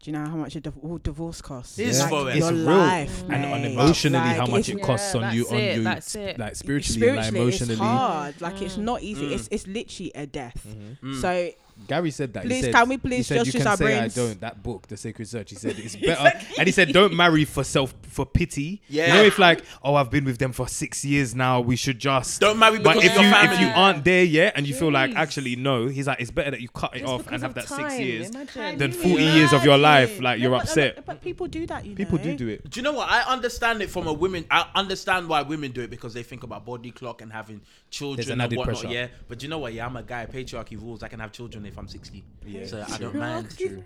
[0.00, 1.76] Do you know how much a div- all divorce costs?
[1.76, 2.54] It's Like, for your It's real.
[2.54, 3.34] life, mm.
[3.34, 3.72] And on mate.
[3.72, 6.38] emotionally, how much it costs Yeah, on you, on it, you, that's it.
[6.38, 7.72] like spiritually, and like emotionally.
[7.72, 8.40] it's hard.
[8.40, 9.26] Like it's not easy.
[9.26, 9.32] Mm.
[9.32, 10.64] It's it's literally a death.
[11.02, 11.20] Mm.
[11.20, 11.50] So
[11.86, 12.42] Gary said that.
[12.44, 14.18] he Please, said, can we please said, just you use can our say brains?
[14.18, 14.40] I don't.
[14.40, 15.50] That book, The Sacred Search.
[15.50, 18.82] He said it's better, and he said don't marry for self for pity.
[18.88, 19.06] Yeah.
[19.08, 21.98] You know, if like, oh, I've been with them for six years now, we should
[21.98, 23.54] just Don't marry But if you family.
[23.54, 26.50] if you aren't there yet, and you feel like actually no, he's like it's better
[26.50, 28.78] that you cut it Just off and have of that six years imagine.
[28.78, 30.20] than forty you years of your life.
[30.20, 31.04] Like No, you're but- upset.
[31.06, 31.84] But people do that.
[31.86, 32.24] You People know?
[32.24, 32.68] do do it.
[32.68, 33.08] Do you know what?
[33.08, 34.44] I understand it from a women.
[34.50, 37.60] I understand why women do it because they think about body clock and having
[37.90, 38.80] children There's an and added whatnot.
[38.80, 38.94] pressure.
[38.94, 39.72] Yeah, but you know what?
[39.72, 40.26] Yeah, I'm a guy.
[40.26, 41.02] Patriarchy rules.
[41.02, 42.24] I can have children if I'm 60.
[42.46, 43.56] Yeah, so it's I don't mind.
[43.56, 43.82] True.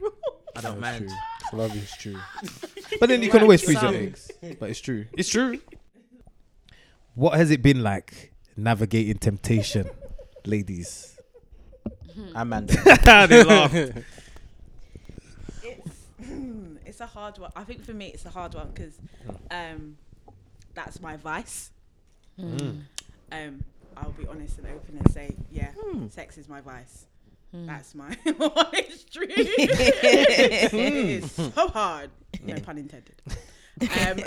[0.57, 1.11] I don't mind.
[1.53, 2.19] Love is true.
[3.01, 4.31] But then you can always freeze your eggs.
[4.61, 5.07] But it's true.
[5.17, 5.59] It's true.
[7.15, 9.89] What has it been like navigating temptation,
[10.45, 11.19] ladies?
[12.35, 12.75] Amanda.
[13.29, 13.75] they laugh.
[15.63, 16.07] It's,
[16.87, 17.51] it's a hard one.
[17.57, 18.99] I think for me, it's a hard one because
[19.51, 19.97] um,
[20.75, 21.71] that's my vice.
[22.39, 23.65] Um,
[24.03, 25.71] I'll be honest and open and say, yeah,
[26.11, 27.07] sex is my vice.
[27.55, 29.29] That's my honest truth.
[29.37, 32.11] it is so hard.
[32.43, 33.15] No pun intended.
[33.81, 34.19] Um,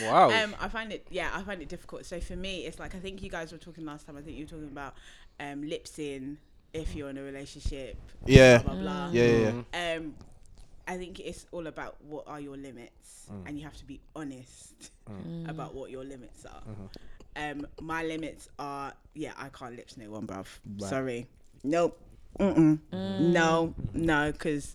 [0.00, 0.30] Wow.
[0.30, 2.06] um, I find it, yeah, I find it difficult.
[2.06, 4.16] So for me, it's like I think you guys were talking last time.
[4.16, 4.94] I think you were talking about
[5.38, 6.38] um, lips in
[6.72, 7.96] if you're in a relationship.
[8.24, 8.58] Yeah.
[8.62, 8.82] Blah blah.
[8.82, 9.08] blah.
[9.12, 9.96] Yeah, yeah, Mm.
[9.98, 10.14] Um,
[10.88, 14.90] I think it's all about what are your limits, and you have to be honest
[15.46, 16.62] about what your limits are.
[17.36, 20.46] Um, my limits are yeah, I can't lips no one, bruv.
[20.78, 21.26] Sorry,
[21.64, 21.98] nope,
[22.38, 22.78] Mm-mm.
[22.92, 23.20] Mm.
[23.20, 24.74] no, no, because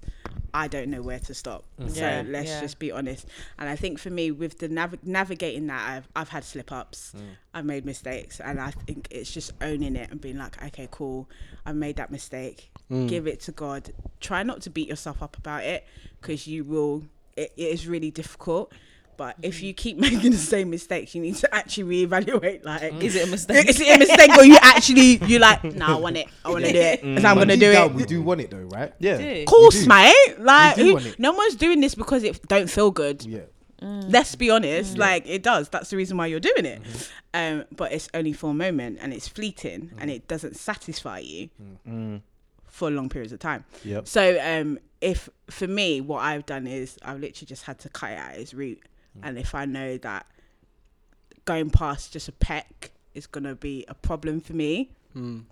[0.54, 1.66] I don't know where to stop.
[1.80, 1.92] Mm.
[1.92, 2.62] So Yeah, let's yeah.
[2.62, 3.28] just be honest.
[3.60, 7.14] And I think for me, with the nav- navigating that, I've I've had slip ups,
[7.16, 7.22] mm.
[7.54, 11.30] I've made mistakes, and I think it's just owning it and being like, okay, cool,
[11.66, 12.72] I made that mistake.
[12.90, 13.92] Give it to God.
[14.22, 15.86] Try not to beat yourself up about it,
[16.22, 17.04] because you will.
[17.36, 18.72] It, it is really difficult.
[19.18, 22.64] But if you keep making the same mistakes, you need to actually reevaluate.
[22.64, 23.68] Like, Is it a mistake?
[23.70, 25.64] is it a mistake or you actually you like?
[25.64, 26.28] No, I want it.
[26.46, 27.02] I want to do it.
[27.02, 27.94] So I'm But gonna do it.
[27.94, 28.94] We do want it though, right?
[29.00, 29.18] Yeah.
[29.18, 29.46] Do.
[29.46, 30.14] course, mate.
[30.40, 33.26] Like, who- no one's doing this because it don't feel good.
[33.26, 33.42] Yeah.
[33.82, 34.98] Let's be honest.
[34.98, 35.70] Like, it does.
[35.70, 36.82] That's the reason why you're doing it.
[36.82, 37.60] Mm-hmm.
[37.60, 40.02] Um, but it's only for a moment, and it's fleeting, Mm.
[40.02, 41.50] and it doesn't satisfy you
[42.66, 43.66] for long periods of time.
[43.84, 44.08] Yep.
[44.08, 48.12] So, um, if for me, what I've done is I've literally just had to cut
[48.12, 48.88] it at its root, Mm.
[49.18, 49.28] Mm.
[49.28, 50.26] and if I know that
[51.46, 55.46] going past just a peck is gonna be a problem for me, Mm.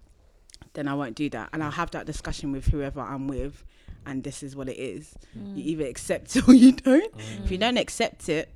[0.73, 1.49] then I won't do that.
[1.53, 1.75] And I'll mm.
[1.75, 3.63] have that discussion with whoever I'm with.
[4.05, 5.15] And this is what it is.
[5.33, 5.57] You mm.
[5.57, 7.11] either accept it or you don't.
[7.43, 8.49] If you don't accept it,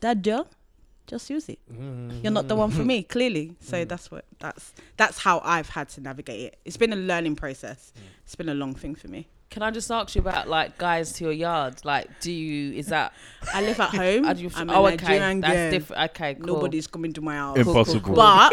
[0.00, 0.48] that deal,
[1.06, 1.58] just use it.
[2.22, 3.56] You're not the one for me, clearly.
[3.60, 6.58] So that's what that's that's how I've had to navigate it.
[6.64, 7.92] It's been a learning process.
[8.24, 9.26] It's been a long thing for me.
[9.50, 11.80] Can I just ask you about like guys to your yard?
[11.84, 13.14] Like, do you is that?
[13.54, 14.24] I live at home.
[14.24, 15.70] How you, I'm oh, a okay, Nigerian that's girl.
[15.70, 16.02] different.
[16.10, 16.46] Okay, cool.
[16.46, 17.56] Nobody's coming to my house.
[17.56, 18.00] Cool, cool, Impossible.
[18.00, 18.14] cool.
[18.14, 18.52] But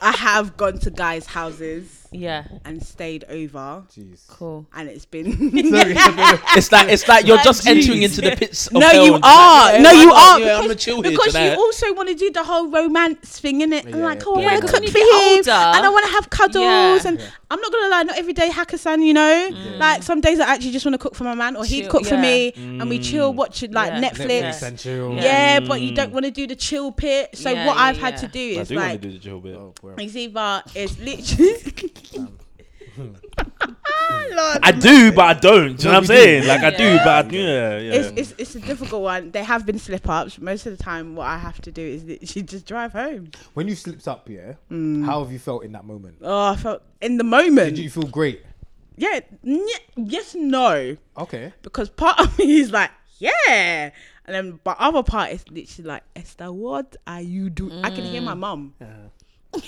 [0.00, 3.84] I have gone to guys' houses yeah, and stayed over.
[3.94, 4.26] Jeez.
[4.28, 4.66] cool.
[4.74, 7.76] And it's been It's like it's like you're just Jeez.
[7.76, 8.68] entering into the pits.
[8.68, 9.72] Of No, hell you and are.
[9.72, 10.40] like, no, you why not?
[10.40, 10.40] are.
[10.40, 13.40] Yeah, I'm because gonna chill here because you also want to do the whole romance
[13.40, 13.86] thing, in it.
[13.86, 15.30] Yeah, I'm like, oh, yeah, oh, I yeah, want to because cook when for get
[15.32, 16.62] him, older- and I want to have cuddles.
[17.04, 17.08] Yeah.
[17.10, 19.48] And I'm not gonna lie, not every day Hakkasan, you know.
[19.78, 21.90] Like some days I actually just want to cook for my man, or he'd Chill,
[21.90, 22.22] cook for yeah.
[22.22, 23.36] me, and we chill, mm.
[23.36, 24.08] watch it like Yeah.
[24.10, 24.42] Netflix.
[24.42, 25.14] Netflix and chill.
[25.14, 25.96] Yeah, but you mm.
[25.96, 27.36] don't want to do the chill pit.
[27.36, 28.20] So Yeah, what yeah, I've had yeah.
[28.20, 29.54] to do I is do want like to do the chill bit.
[29.54, 30.00] Oh, Oh, forever.
[30.02, 32.28] It's either it's literally.
[32.98, 35.76] Lord, I do, but I don't.
[35.76, 36.46] Do you know what I'm saying?
[36.46, 37.92] Like I do, but I, yeah, yeah.
[37.94, 39.30] It's, it's it's a difficult one.
[39.32, 40.38] There have been slip ups.
[40.38, 43.30] Most of the time, what I have to do is literally just drive home.
[43.54, 45.04] When you slipped up, yeah, Mm.
[45.04, 46.18] how have you felt in that moment?
[46.22, 47.76] Oh, I felt in the moment.
[47.76, 48.42] Did you feel great?
[48.96, 49.66] yeah, n-
[49.96, 51.52] yes, no, Okay.
[51.62, 53.90] because part of me is like, yeah,
[54.24, 57.84] and then but other part is literally like, Esther, what are you doing?
[57.84, 58.74] I can hear my mum.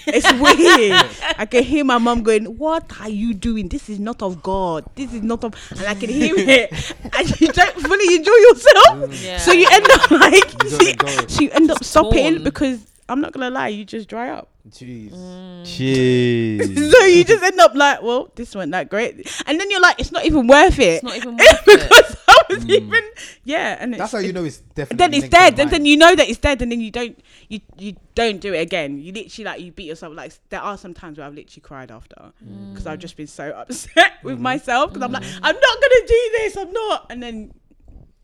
[0.07, 1.07] It's weird.
[1.39, 3.69] I can hear my mom going, "What are you doing?
[3.69, 4.85] This is not of God.
[4.95, 9.11] This is not of." And I can hear it, and you don't fully enjoy yourself.
[9.11, 9.25] Mm.
[9.25, 9.39] Yeah.
[9.39, 11.27] So you end up like, You so, gotta go.
[11.29, 12.45] so you end up stopping torn.
[12.45, 14.49] because I'm not gonna lie, you just dry up.
[14.69, 15.13] Jeez.
[15.13, 15.63] Mm.
[15.63, 16.91] Jeez.
[16.93, 19.99] So you just end up like, well, this wasn't that great, and then you're like,
[20.01, 21.03] it's not even worth it.
[21.03, 21.81] It's not even worth it.
[21.89, 22.17] because
[22.51, 22.71] I was hmm.
[22.71, 23.05] even
[23.45, 24.97] yeah, and it's, That's how you know it's definitely.
[24.97, 27.19] then it's dead, the and then you know that it's dead, and then you don't
[27.49, 28.99] you you don't do it again.
[28.99, 30.15] You literally like you beat yourself.
[30.15, 32.33] Like there are some times where I've literally cried after
[32.71, 34.43] because I've just been so upset with hmm.
[34.43, 35.45] myself because I'm like hmm.
[35.45, 36.57] I'm not gonna do this.
[36.57, 37.53] I'm not, and then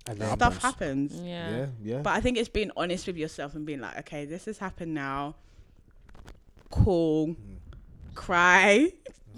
[0.07, 1.13] And stuff happens.
[1.13, 1.21] happens.
[1.21, 1.51] Yeah.
[1.51, 1.99] Yeah, yeah.
[1.99, 4.95] But I think it's being honest with yourself and being like, okay, this has happened
[4.95, 5.37] now.
[6.71, 7.37] Cool.
[8.15, 8.93] Cry.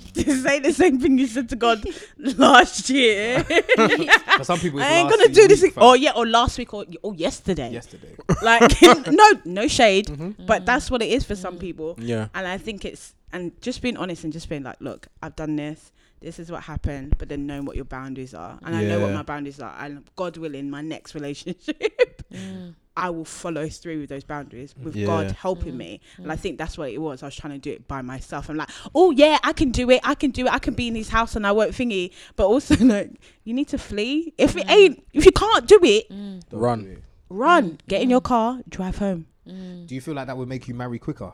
[0.13, 1.85] Just say the same thing you said to God
[2.19, 3.45] last year.
[3.45, 5.63] For some people, it's I ain't last gonna do this.
[5.63, 7.71] week, ag- Or yeah, or last week, or or yesterday.
[7.73, 8.15] yesterday.
[8.43, 10.47] Like no, no shade, mm-hmm.
[10.47, 10.67] but mm.
[10.67, 11.61] that's what it is for some mm.
[11.61, 11.95] people.
[11.99, 12.29] Yeah.
[12.35, 15.57] And I think it's and just being honest and just being like, look, I've done
[15.57, 15.93] this.
[16.21, 19.13] This is what happened, but then knowing what your boundaries are, and I know what
[19.13, 22.75] my boundaries are, and God willing, my next relationship, mm.
[22.97, 25.33] I will follow through with those boundaries with God Yeah.
[25.35, 25.79] helping mm.
[25.79, 26.01] me.
[26.17, 26.41] And I mm.
[26.41, 27.23] think that's what it was.
[27.23, 28.49] I was trying to do it by myself.
[28.49, 30.01] I'm like, oh yeah, I can do it.
[30.05, 30.53] I can do it.
[30.53, 32.13] I can be in his house and I won't thingy.
[32.37, 33.11] But also, like,
[33.45, 34.33] you need to flee.
[34.39, 34.71] If it mm.
[34.75, 36.85] ain't, if you can't do it, Don't Run.
[36.85, 37.03] do it.
[37.29, 37.79] run.
[37.89, 39.27] Get in your car, drive home.
[39.47, 41.33] Do you feel like that would make you marry quicker?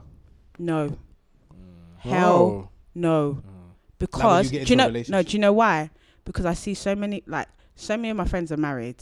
[0.58, 0.98] No.
[1.98, 2.68] Hell Oh.
[2.94, 3.42] no.
[3.44, 3.44] you
[3.98, 4.88] Because get do you know?
[5.08, 5.22] No.
[5.22, 5.90] Do you know why?
[6.24, 8.96] Because I see so many like so many of my friends are married.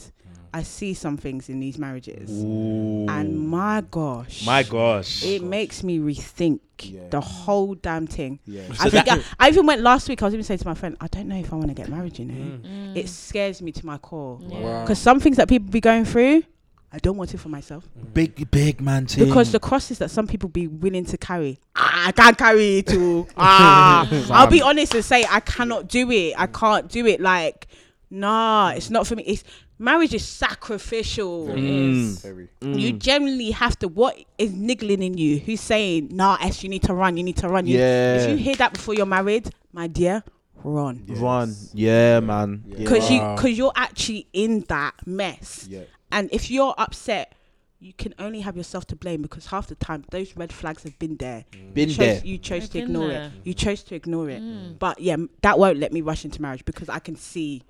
[0.53, 5.23] I see some things in these marriages, and my gosh, My gosh.
[5.23, 7.07] it makes me rethink Yeah.
[7.09, 8.39] the whole damn thing.
[8.45, 8.63] Yeah.
[8.79, 10.21] I think I, I even went last week.
[10.21, 11.87] I was even saying to my friend, I don't know if I want to get
[11.89, 12.19] married.
[12.19, 12.97] You know, Mm.
[12.97, 14.81] it scares me to my core Wow.
[14.81, 16.43] because some things that people be going through,
[16.91, 17.87] I don't want it for myself.
[18.13, 19.25] Big, big man team.
[19.27, 22.87] Because the crosses that some people be willing to carry, ah, I can't carry it
[22.87, 23.25] too.
[23.37, 26.33] Ah, I'll be honest and say I cannot do it.
[26.37, 27.21] I can't do it.
[27.21, 27.67] Like,
[28.09, 29.23] nah, it's not for me.
[29.23, 29.43] It's
[29.81, 31.47] marriage is sacrificial.
[31.47, 32.21] Mm.
[32.21, 32.47] Very.
[32.61, 32.99] You mm.
[32.99, 33.87] generally have to.
[33.87, 35.39] What is niggling in you?
[35.39, 37.17] Who's saying, "Nah, S, you need to run.
[37.17, 38.15] You need to run." You- Yeah.
[38.15, 40.23] If you hear that before you're married, my dear,
[40.63, 41.03] run.
[41.07, 41.55] Run.
[41.73, 42.63] Yeah, man.
[42.65, 42.73] Yeah.
[42.73, 42.77] Yeah.
[42.77, 43.15] Because Wow.
[43.31, 45.67] you, because you're actually in that mess.
[45.69, 45.81] Yeah.
[46.11, 47.33] And if you're upset,
[47.79, 50.97] you can only have yourself to blame because half the time those red flags have
[50.99, 51.45] been there.
[51.51, 51.73] Mm.
[51.73, 52.21] Been chose, there.
[52.23, 53.23] You chose They've to ignore there.
[53.23, 53.31] it.
[53.43, 54.41] You chose to ignore it.
[54.41, 54.77] Mm.
[54.77, 57.63] But yeah, that won't let me rush into marriage because I can see.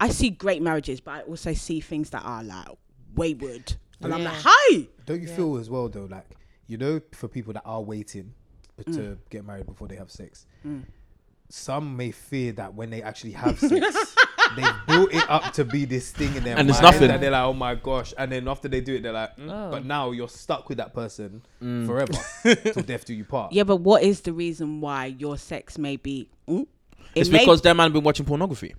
[0.00, 2.68] I see great marriages, but I also see things that are like
[3.14, 4.40] wayward, and I'm like, Yeah.
[4.44, 4.86] hi.
[5.06, 6.26] Don't you feel as well though, like
[6.66, 8.32] you know, for people that are waiting
[8.86, 9.18] to Mm.
[9.30, 10.46] get married before they have sex,
[11.48, 14.16] some may fear that when they actually have sex,
[14.56, 17.10] they built it up to be this thing in their And mind, it's nothing.
[17.10, 19.48] and they're like, oh my gosh, and then after they do it, they're like, mm,
[19.50, 19.70] Oh.
[19.70, 21.86] but now you're stuck with that person Mm.
[21.86, 22.12] forever
[22.72, 23.52] till death do you part.
[23.52, 26.28] Yeah, but what is the reason why your sex may be?
[26.48, 26.68] Mm, it
[27.14, 28.74] It's may- because that man been watching pornography,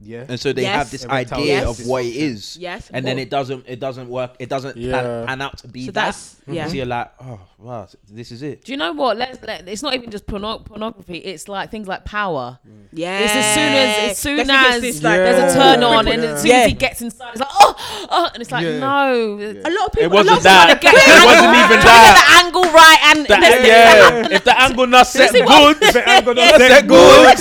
[0.00, 0.24] Yeah.
[0.28, 0.74] and so they Yes.
[0.76, 1.80] have this Erectile idea Yes.
[1.80, 2.56] of what it is.
[2.60, 3.22] Yes, and then cool.
[3.22, 3.64] it doesn't.
[3.66, 4.36] It doesn't work.
[4.38, 4.92] It doesn't Yeah.
[5.02, 5.94] pan, pan out to be So that.
[5.94, 6.68] that's- yeah.
[6.68, 8.64] So you're like, oh wow, this is it.
[8.64, 9.16] Do you know what?
[9.18, 11.18] Let's let, it's not even just porno- pornography.
[11.18, 12.58] It's like things like power.
[12.92, 13.18] yeah.
[13.20, 15.64] It's as soon as as soon That's when as it's this, like, there's a Yeah.
[15.74, 18.52] turn on, and as soon as he gets inside, it's like oh, oh and it's
[18.52, 18.78] like Yeah.
[18.78, 19.12] no.
[19.34, 20.02] a lot of people.
[20.02, 20.80] It a lot wasn't of that.
[20.80, 22.14] people Get the It angle- wasn't even trying to that.
[22.14, 25.96] get the angle right, and That- there's- yeah, if the angle not set good, If
[25.96, 27.38] it ain't got no not set good.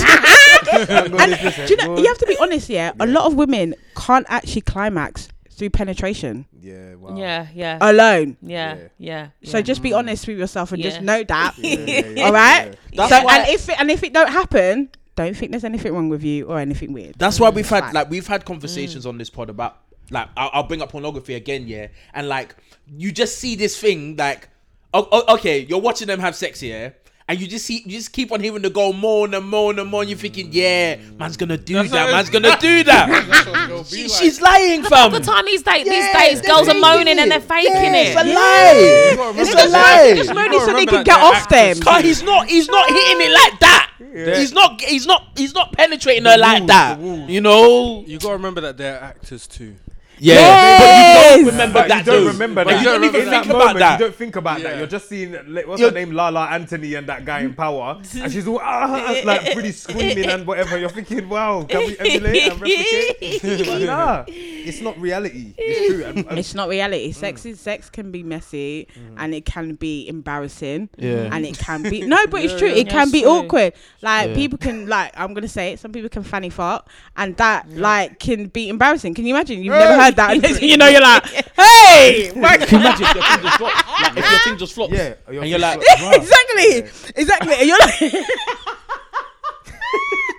[0.71, 1.97] Do you know?
[1.97, 2.69] You have to be honest.
[2.69, 6.95] Yeah, a lot of women can't actually climax through penetration Yeah.
[6.95, 7.17] Wow.
[7.17, 8.37] yeah, yeah, alone.
[8.41, 8.87] yeah, Yeah.
[8.99, 9.27] yeah.
[9.43, 9.61] So yeah.
[9.63, 9.97] just be mm.
[9.97, 11.57] honest with yourself and just know that.
[11.57, 12.77] Yeah, yeah, yeah, All right.
[12.93, 16.09] That's so and if it, and if it don't happen, don't think there's anything wrong
[16.09, 17.15] with you or anything weird.
[17.17, 17.93] That's why we've had Fine.
[17.93, 19.09] like we've had conversations mm.
[19.09, 19.79] on this pod about
[20.11, 22.55] like I'll, I'll bring up pornography again, yeah, and like
[22.85, 24.49] you just see this thing like,
[24.93, 26.95] oh, oh, okay, you're watching them have sex here.
[27.29, 29.89] And you just see, you just keep on hearing the go more and more and
[29.89, 33.09] more, and you're thinking, yeah, man's gonna do That's that, man's gonna do that.
[33.27, 34.11] That's what it'll be She- like.
[34.21, 35.11] she's lying, fam.
[35.11, 37.95] the time these days, Yeah, these days, girls are faking moaning and they're faking Yeah,
[37.95, 38.15] it.
[38.15, 39.15] It's a lie.
[39.17, 39.69] gotta It's remember a that-
[40.07, 40.13] lie.
[40.15, 41.79] Just moaning gotta so they can get off them.
[41.81, 43.91] Cause he's not, he's not hitting it like that.
[43.99, 44.37] Yeah.
[44.39, 46.97] He's not, he's not, he's not penetrating her like that.
[47.01, 48.05] You know.
[48.07, 49.75] You gotta remember that they're actors too.
[50.19, 50.79] Yeah, Yes.
[50.79, 51.97] but you don't remember But that.
[51.99, 52.31] you don't though.
[52.31, 52.79] remember But that.
[52.79, 53.99] you don't even in that think moment, about that.
[53.99, 54.77] You don't think about that.
[54.77, 58.31] You're just seeing what's You're- her name, Lala Anthony, and that guy in power, and
[58.31, 60.77] she's all ah, like pretty screaming and whatever.
[60.77, 63.41] You're thinking, wow, can we emulate and replicate?
[63.67, 65.53] but nah, it's not reality.
[65.57, 66.03] It's true.
[66.05, 67.11] And, and It's not reality.
[67.11, 68.87] Sex is sex can be messy
[69.17, 70.89] and it can be embarrassing.
[70.97, 71.29] Yeah.
[71.31, 72.69] And it can be no, but it's true.
[72.69, 72.75] yeah.
[72.81, 73.29] It Yeah, can be true.
[73.31, 73.73] awkward.
[74.01, 74.35] Like Yeah.
[74.35, 75.79] people can like I'm gonna say it.
[75.79, 79.13] Some people can fanny fart, and that like can be embarrassing.
[79.13, 79.63] Can you imagine?
[79.63, 81.23] You've never heard that, and next thing you know, you're like,
[81.55, 84.01] hey, why- Can you imagine if your thing just flops?
[84.01, 84.93] Like if your thing just flops.
[84.93, 85.79] yeah, And you're like,
[86.13, 87.53] exactly, exactly.
[87.55, 88.01] And you're like,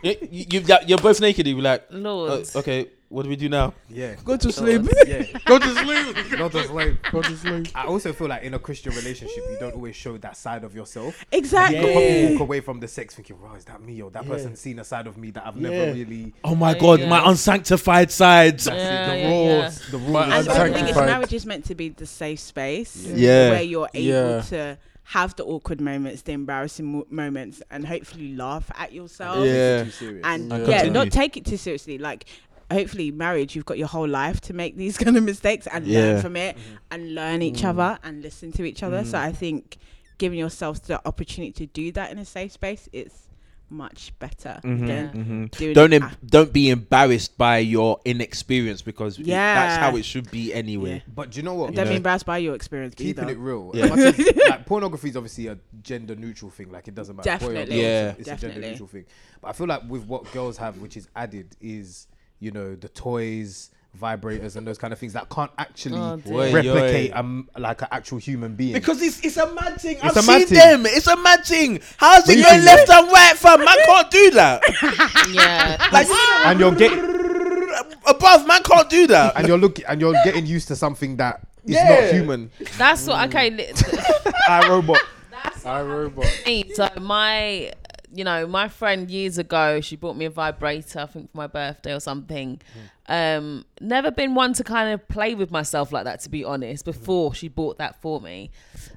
[0.02, 0.16] you,
[0.48, 1.46] you, you- you're both naked.
[1.46, 2.48] You're like, uh, Lord.
[2.56, 3.72] okay, what do we do now?
[3.88, 4.82] yeah, Go to sleep.
[5.06, 5.24] yeah.
[5.46, 6.38] Go to sleep.
[6.38, 7.02] Not just like.
[7.10, 7.68] Go to sleep.
[7.74, 10.74] I also feel like in a Christian relationship, you don't always show that side of
[10.74, 11.24] yourself.
[11.32, 11.78] exactly.
[11.78, 14.26] You could probably walk away from the sex thinking, "Wow, is that me or that
[14.26, 15.68] person seen a side of me that I've Yeah.
[15.70, 17.08] never really." Oh my Yeah, God, yeah.
[17.08, 18.64] my unsanctified sides.
[18.64, 19.08] That's Yeah, it.
[19.10, 19.28] The yeah,
[19.62, 20.12] rules, the rules.
[20.12, 20.88] But And I think Unsanctified.
[20.88, 23.50] it's marriage is meant to be the safe space Yeah.
[23.50, 24.06] where you're able
[24.36, 24.40] Yeah.
[24.42, 29.38] to have the awkward moments, the embarrassing mo- moments, and hopefully laugh at yourself.
[29.46, 29.86] Yeah.
[30.22, 31.96] And And yeah, not take it too seriously.
[31.96, 32.26] Like,
[32.70, 36.00] hopefully, marriage, you've got your whole life to make these kind of mistakes and Yeah.
[36.00, 36.56] learn from it
[36.90, 39.04] and learn each other and listen to each other.
[39.04, 39.78] So I think
[40.18, 43.12] giving yourself the opportunity to do that in a safe space is
[43.70, 45.74] much better Mhm, than mhm.
[45.74, 50.30] Don't it em- don't be embarrassed by your inexperience because it- that's how it should
[50.30, 50.94] be anyway.
[51.06, 51.12] Yeah.
[51.14, 51.74] But do you know what?
[51.74, 51.90] Don't know.
[51.90, 53.32] be embarrassed by your experience Keeping either.
[53.34, 53.70] it real.
[53.74, 53.92] Yeah.
[53.94, 56.70] As like pornography is obviously a gender neutral thing.
[56.72, 57.28] Like it doesn't matter.
[57.28, 57.76] boy Definitely.
[57.76, 58.08] girl, Yeah.
[58.08, 58.70] it's, a- it's a gender Definitely.
[58.70, 59.04] neutral thing.
[59.42, 62.06] But I feel like with what girls have, which is added, is
[62.40, 63.70] you know the toys,
[64.00, 66.34] vibrators, and those kind of things that can't actually Oh, dear.
[66.34, 67.18] Oi, replicate oi.
[67.18, 68.74] um like an actual human being.
[68.74, 69.96] Because it's it's a mad thing.
[70.02, 70.56] It's I've a mad seen thing.
[70.58, 70.86] them.
[70.86, 71.80] It's a mad thing.
[71.96, 73.64] How's But it you going can- left and right, fam?
[73.64, 74.62] Man can't do that.
[75.32, 75.88] yeah.
[75.92, 76.06] Like,
[76.46, 76.98] and you're getting
[78.06, 79.34] above, man can't do that.
[79.36, 81.88] and you're looking and you're getting used to something that is Yeah.
[82.00, 82.50] not human.
[82.76, 83.28] That's what.
[83.28, 83.50] Okay.
[83.50, 83.72] li-
[84.48, 84.98] I robot.
[85.64, 86.26] I robot.
[86.46, 86.64] me.
[86.74, 87.72] So my,
[88.12, 91.00] you know, my friend years ago, she bought me a vibrator.
[91.00, 92.60] I think for my birthday or something.
[93.06, 96.84] Um, never been one to kind of play with myself like that, to be honest.
[96.84, 98.50] Before she bought that for me,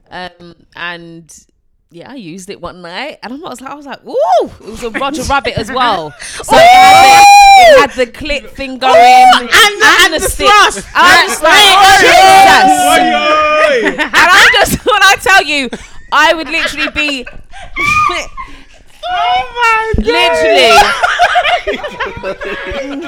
[0.09, 1.45] um, and.
[1.93, 4.61] Yeah, I used it one night, and I was like, I was like, "Woo!" It
[4.61, 10.13] was a Roger Rabbit as well, so it had, the, clip thing going, and, and,
[10.13, 10.47] the, stick.
[10.47, 11.53] And I'm just like,
[11.99, 12.11] Jesus.
[13.99, 15.69] and I just when I tell you,
[16.11, 17.25] I would literally be
[19.13, 20.71] Oh my literally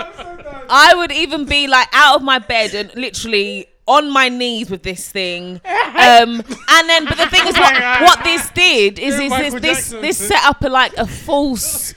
[0.70, 4.84] I would even be like out of my bed and literally on my knees with
[4.84, 5.60] this thing.
[5.66, 9.90] Um and then but the thing is what what this did is, is this this
[9.90, 11.94] this set up a like a false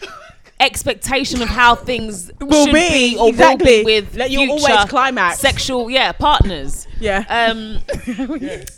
[0.59, 3.79] expectation of how things Will should be, be, or exactly.
[3.79, 5.39] will be with Like, you'll future always climax.
[5.39, 7.25] sexual yeah partners Yeah.
[7.29, 7.79] um,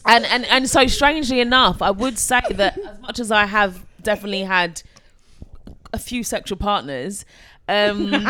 [0.04, 3.84] and, and and so strangely enough, I would say that as much as I have
[4.02, 4.82] definitely had
[5.92, 7.24] a few sexual partners,
[7.68, 8.10] um,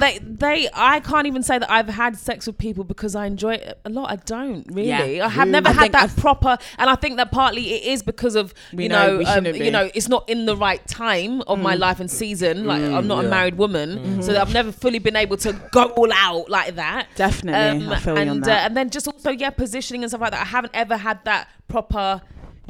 [0.00, 3.54] they they I can't even say that I've had sex with people because I enjoy
[3.54, 4.10] it a lot.
[4.10, 5.16] I don't really.
[5.16, 5.26] Yeah.
[5.26, 8.02] I have never I had that I've- proper, and I think that partly it is
[8.02, 11.58] because of you know know, um, you know it's not in the right time of
[11.58, 12.66] my life and season.
[12.66, 15.84] Like I'm not a married woman, so that I've never fully been able to go
[15.90, 17.08] all out like that.
[17.16, 17.86] Definitely.
[17.86, 20.42] You and uh, and then just also yeah, positioning and stuff like that.
[20.42, 22.20] I haven't ever had that proper.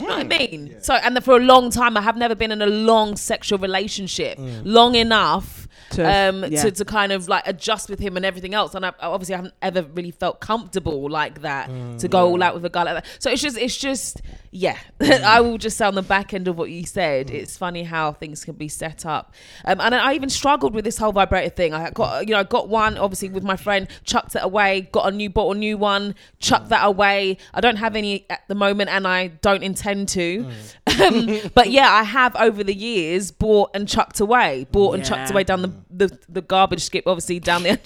[0.01, 0.51] You know what I mm.
[0.51, 0.77] mean?
[0.83, 3.59] So and then for a long time, I have never been in a long sexual
[3.59, 4.63] relationship, mm.
[4.65, 6.63] long enough To- um, yeah.
[6.63, 8.75] to to kind of like adjust with him and everything else.
[8.75, 12.65] And I, I haven't ever really felt comfortable like that to go all out with
[12.65, 13.07] a guy like that.
[13.19, 14.21] So it's just it's just
[14.51, 14.77] yeah.
[15.01, 18.13] I will just say on the back end of what you said, it's funny how
[18.13, 19.35] things can be set up.
[19.65, 21.75] Um, and I even struggled with this whole vibrator thing.
[21.75, 25.13] I got you know I got one obviously with my friend, chucked it away, got
[25.13, 27.39] a new bottle, new one, chucked that away.
[27.55, 30.51] I don't have any at the moment, and I don't intend to.
[31.01, 35.31] Um, but yeah, I have over the years bought and chucked away, bought and chucked
[35.31, 37.71] away down the, the the garbage skip, obviously down the.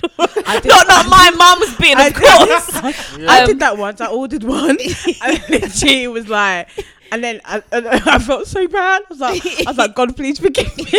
[0.46, 2.70] I did- not not my mum's bin, I of did- course.
[3.28, 4.00] I Um, did that once.
[4.00, 4.76] I ordered one,
[5.22, 6.68] and literally it was like,
[7.12, 9.02] and then I, I felt so bad.
[9.02, 10.84] I was like, I was like, God, please forgive me.
[10.84, 10.92] and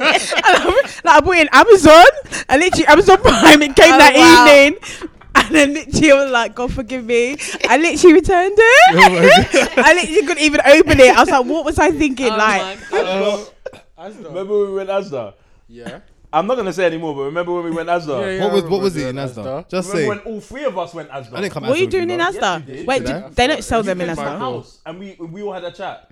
[0.00, 2.04] I, like I bought it in Amazon,
[2.48, 3.62] and literally Amazon Prime.
[3.62, 4.44] It came Oh, that wow.
[4.46, 4.78] evening.
[5.36, 7.36] And then literally I was like, God forgive me.
[7.68, 9.78] I literally returned it.
[9.78, 11.14] I literally couldn't even open it.
[11.16, 12.26] I was like, what was I thinking?
[12.32, 13.48] Oh like, my God.
[13.98, 15.34] Remember when we went Asda?
[15.68, 16.00] Yeah.
[16.32, 18.20] I'm not gonna say anymore, but remember when we went Asda?
[18.20, 18.44] Yeah, yeah.
[18.44, 19.68] What was what was it in that, Asda?
[19.68, 20.20] Just Remember say.
[20.24, 21.32] when all three of us went Asda?
[21.34, 22.34] I didn't come what are you Asda with doing in lot.
[22.34, 22.40] Asda?
[22.66, 22.86] Yes, did.
[22.88, 24.24] Wait, Did did, they don't sell them in did, Asda.
[24.24, 24.38] Michael.
[24.38, 26.10] house, and we we all had a chat.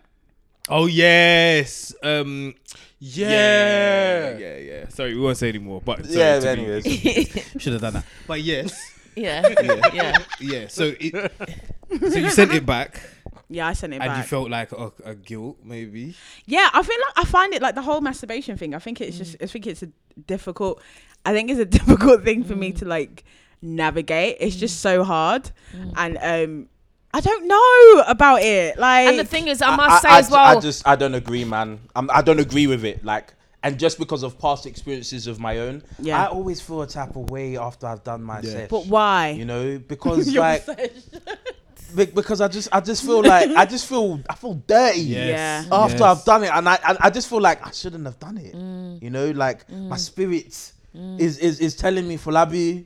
[0.68, 1.92] Oh yes.
[2.04, 2.54] Um.
[3.00, 4.38] Yeah.
[4.38, 4.88] Yeah, yeah.
[4.90, 5.82] Sorry, we won't say anymore.
[5.84, 7.52] But sorry, Yeah, to but be- anyways.
[7.58, 8.04] should have done that.
[8.28, 8.72] But yes,
[9.16, 9.42] Yeah,
[9.92, 10.18] yeah.
[10.40, 10.68] Yeah.
[10.68, 11.32] So it,
[12.10, 13.00] so you sent it back,
[13.54, 14.18] Yeah, I sent it and back.
[14.18, 16.14] you felt like a, a guilt, maybe.
[16.46, 18.74] Yeah, I feel like I find it like the whole masturbation thing.
[18.74, 19.44] I think it's just mm.
[19.44, 19.88] I think it's a
[20.26, 20.80] difficult
[21.24, 22.78] I think it's a difficult thing for me mm.
[22.78, 23.24] to like
[23.60, 24.38] navigate.
[24.40, 24.82] It's just mm.
[24.82, 25.50] so hard.
[25.96, 26.68] And um
[27.14, 28.78] I don't know about it.
[28.78, 30.56] Like And the thing is, I must say as well.
[30.56, 31.80] I just I don't agree, man.
[31.94, 33.04] I'm, I don't agree with it.
[33.04, 36.22] Like, and just because of past experiences of my own, Yeah.
[36.22, 38.68] I always feel a type of way after I've done my sesh.
[38.68, 39.30] but why?
[39.30, 40.76] You know, because Your like sesh.
[40.76, 41.18] be-
[41.94, 45.00] because I just I just feel like I just feel I feel dirty.
[45.12, 45.64] Yeah.
[45.70, 46.18] After Yes.
[46.18, 48.54] I've done it, and I, I I just feel like I shouldn't have done it.
[48.54, 49.02] Mm.
[49.02, 49.88] You know, like mm.
[49.88, 51.20] my spirit mm.
[51.20, 52.84] is, is is telling me, Afolabi,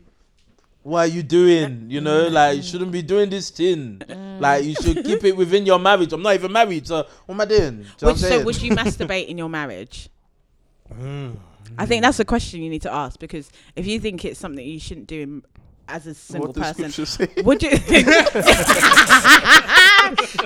[0.83, 1.87] what are you doing?
[1.89, 2.33] You know, mm.
[2.33, 4.03] like you shouldn't be doing this thing.
[4.41, 6.13] Like you should keep it within your marriage.
[6.13, 7.61] I'm not even married, so what am I doing?
[7.61, 10.09] Do you know Would, so would you masturbate in your marriage?
[11.79, 14.65] I think that's a question you need to ask because if you think it's something
[14.65, 15.43] you shouldn't do in,
[15.89, 16.93] as a single person,
[17.45, 17.71] would you?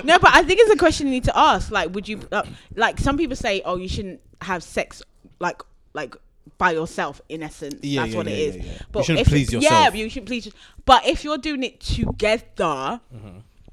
[0.03, 1.71] no, but I think it's a question you need to ask.
[1.71, 2.19] Like, would you?
[2.31, 2.43] Uh,
[2.75, 5.01] like, some people say, oh, you shouldn't have sex,
[5.39, 5.61] like,
[5.93, 6.15] like
[6.57, 7.21] by yourself.
[7.29, 8.55] In essence, Yeah, that's yeah, what yeah, it is.
[8.57, 8.71] yeah, yeah.
[8.71, 9.95] You But shouldn't if please Yeah, yourself.
[9.95, 10.51] you should please.
[10.85, 13.01] But if you're doing it together,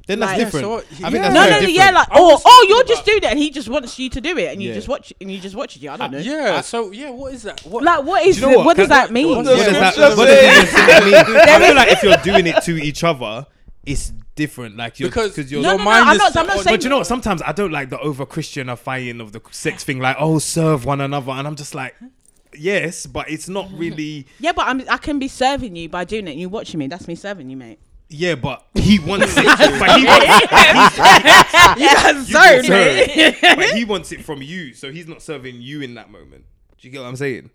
[0.09, 0.65] Then that's Like- different.
[0.65, 1.11] so what- I yeah.
[1.11, 1.75] think that's no, very no, no, different.
[1.77, 3.69] yeah, like, I oh, was oh, thinking you're just about- doing it, and he just
[3.69, 4.75] wants you to do it, and you Yeah.
[4.75, 5.87] just watch, and you just watch it.
[5.87, 6.19] I don't uh, know.
[6.19, 6.61] Yeah.
[6.63, 7.61] So yeah, what is that?
[7.67, 7.85] What?
[7.85, 8.37] Like, what is?
[8.37, 8.67] Do you know the- what?
[8.67, 9.29] what does Can- that mean?
[9.37, 10.61] What does that, scripture what does say?
[10.63, 11.15] it simply mean?
[11.49, 13.47] I feel like if you're doing it to each other,
[13.85, 14.77] it's different.
[14.79, 15.61] Like you're Because because you're.
[15.63, 16.99] No, your no, no, mind I'm is not- I'm not on- saying- But you know
[16.99, 17.07] what?
[17.07, 19.99] Sometimes I don't like the over Christianifying of the sex thing.
[19.99, 21.95] Like, oh, serve one another, and I'm just like,
[22.57, 24.27] yes, but it's not really.
[24.41, 26.87] Yeah, but I'm, I can be serving you by doing it, and you watching me.
[26.87, 27.79] That's me serving you, mate.
[28.11, 29.45] Yeah, but he wants it.
[29.45, 30.27] but he wants,
[31.79, 35.61] Yeah, you sorry, can serve, but he wants it from you, so he's not serving
[35.61, 36.45] you in that moment.
[36.79, 37.51] Do you get what I'm saying?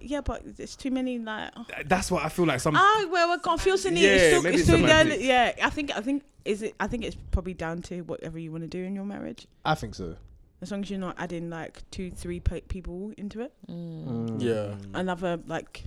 [0.00, 1.50] Yeah, but there's too many like.
[1.56, 2.60] Oh, That's what I feel like.
[2.60, 4.02] Some ah, oh well, I can't feel something.
[4.02, 5.20] Yeah, it's still, it's it's still there.
[5.20, 6.74] Yeah, I think I think is it.
[6.80, 9.46] I think it's probably down to whatever you want to do in your marriage.
[9.64, 10.16] I think so.
[10.60, 14.06] As long as you're not adding like two, three people into it, mm.
[14.06, 14.42] Mm.
[14.42, 14.74] Yeah.
[14.94, 15.84] another like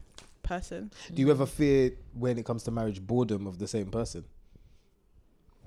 [0.48, 0.92] person.
[1.14, 4.24] Do you ever fear when it comes to marriage boredom of the same person?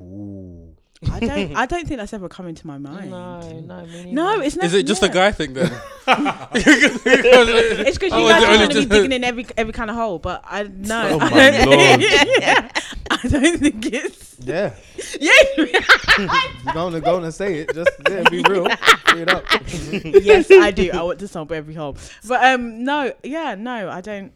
[0.01, 0.74] Ooh.
[1.11, 1.57] I don't.
[1.57, 3.11] I don't think that's ever come into my mind.
[3.11, 4.12] No, no, me.
[4.12, 4.66] No, it's not.
[4.66, 5.70] Is it just a guy thing then?
[6.07, 9.97] It's because you Oh, guys are going to be digging in every every kind of
[9.97, 11.09] hole, but I no.
[11.12, 12.03] Oh my lord.
[13.11, 14.37] I don't think it's.
[14.41, 14.74] Yeah.
[15.18, 15.33] Yeah.
[15.57, 17.74] You're gonna go and say it.
[17.74, 18.66] Just yeah, be real.
[19.07, 19.45] Straight up.
[20.22, 20.91] yes, I do.
[20.93, 21.97] I want to stomp every hole,
[22.28, 24.33] but um, no, yeah, no, I don't.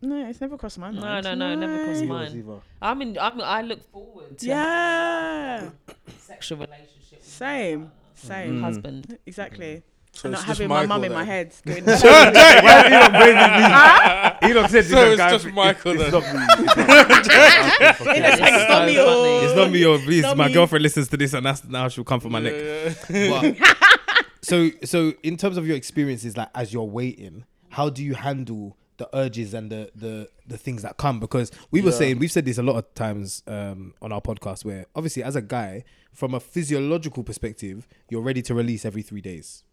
[0.00, 1.24] No, it's never crossed my mind.
[1.24, 2.06] no, no, no, never crossed No.
[2.08, 2.60] mine.
[2.80, 5.70] I mean, I'm, I look forward to Yeah,
[6.18, 9.08] sexual relationship with same, my same, husband.
[9.08, 9.18] Mm.
[9.26, 9.82] exactly.
[10.12, 11.26] So and not just having my mum in my then.
[11.26, 11.52] head.
[11.66, 11.84] Going,
[14.50, 16.12] Elon said So it's just Michael It's then.
[16.12, 16.40] not me.
[16.66, 18.98] it's like, That's stop me, funny.
[18.98, 19.40] oh.
[19.44, 20.22] It's not me or oh, please.
[20.22, 22.54] Not My girlfriend listens to this, and that's now she'll come for my neck.
[24.42, 28.76] So, so in terms of your experiences, like as you're waiting, how do you handle
[28.98, 31.18] the urges and the the the things that come?
[31.20, 31.96] Because we were Yeah.
[31.96, 35.34] saying we've said this a lot of times um, on our podcast, where obviously as
[35.36, 39.64] a guy, from a physiological perspective, you're ready to release every three days.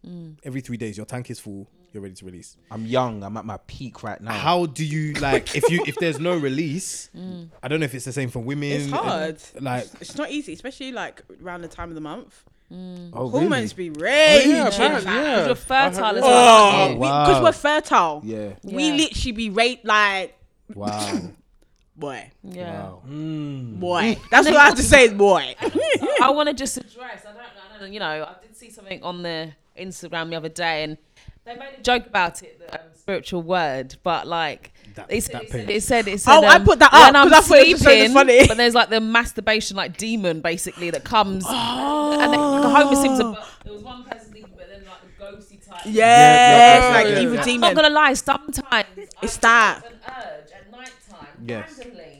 [0.44, 1.68] Every three days, your tank is full.
[1.92, 2.56] You're ready to release.
[2.70, 3.22] I'm young.
[3.22, 4.32] I'm at my peak right now.
[4.32, 7.08] How do you like if you if there's no release?
[7.62, 8.70] I don't know if it's the same for women.
[8.72, 9.38] It's hard.
[9.60, 12.44] Like It's not easy, especially like around the time of the month.
[12.72, 13.10] Mm.
[13.12, 13.90] oh Hormones really?
[13.90, 14.50] be raging.
[14.50, 15.46] yeah, apparently, yeah.
[15.46, 16.88] You're fertile as Oh, well.
[16.90, 17.42] Oh, Because wow.
[17.44, 18.22] we're fertile.
[18.24, 18.52] Yeah.
[18.64, 18.94] We Yeah.
[18.94, 20.36] literally be raped like
[20.74, 21.20] Wow.
[21.96, 22.72] boy, Yeah.
[22.82, 23.02] wow.
[23.08, 23.78] Mm.
[23.78, 24.18] boy.
[24.32, 25.54] That's what I have to say, boy.
[26.22, 27.22] I want to just address.
[27.24, 27.42] I don't,
[27.76, 27.92] I don't.
[27.92, 30.98] You know, I did see something on the Instagram the other day, and
[31.44, 34.72] they made a joke about it, the um, spiritual word, but like.
[34.96, 35.76] That- It said, that said, page.
[35.76, 37.58] it said, it said, Oh, I um, put that when up I'm 'cause I thought
[37.66, 38.46] it was so sleeping, funny.
[38.48, 41.44] But there's like the masturbation, like demon, basically, that comes.
[41.46, 45.68] And then the Homer Simpson, there was one person sleeping, but then like the ghosty
[45.68, 45.82] type.
[45.84, 47.44] Yes, yeah, like yeah, evil yeah.
[47.54, 48.14] I'm not gonna lie.
[48.14, 48.86] Sometimes
[49.22, 49.82] It's I that.
[49.86, 51.78] an urge at night time, Yes.
[51.78, 52.15] randomly,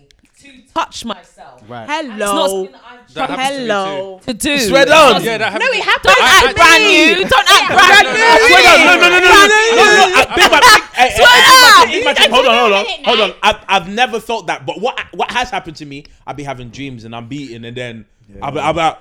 [0.47, 1.62] to touch myself.
[1.68, 1.88] Right.
[1.88, 2.49] And it's not Hello.
[2.49, 4.20] something that I've That tried happens to me Hello.
[4.26, 4.59] to do.
[4.59, 5.12] Swear It's down.
[5.12, 5.76] not- Yeah, that No, happens.
[5.76, 6.03] it happened.
[6.05, 7.14] Don't I- act I- brand new.
[7.26, 8.47] Don't act brand new.
[8.47, 8.78] Swear down.
[8.86, 10.16] No, no, no, no, no, no, no, no.
[10.16, 12.86] I- Big man, big- hey, hey, hey, big man, big man, Hold on, hold on,
[13.05, 13.34] hold on.
[13.42, 16.05] I've, I've never felt that, but what what has happened to me?
[16.26, 18.05] I be having dreams and I'm beating, and then
[18.42, 18.99] I'll be, I'll be like,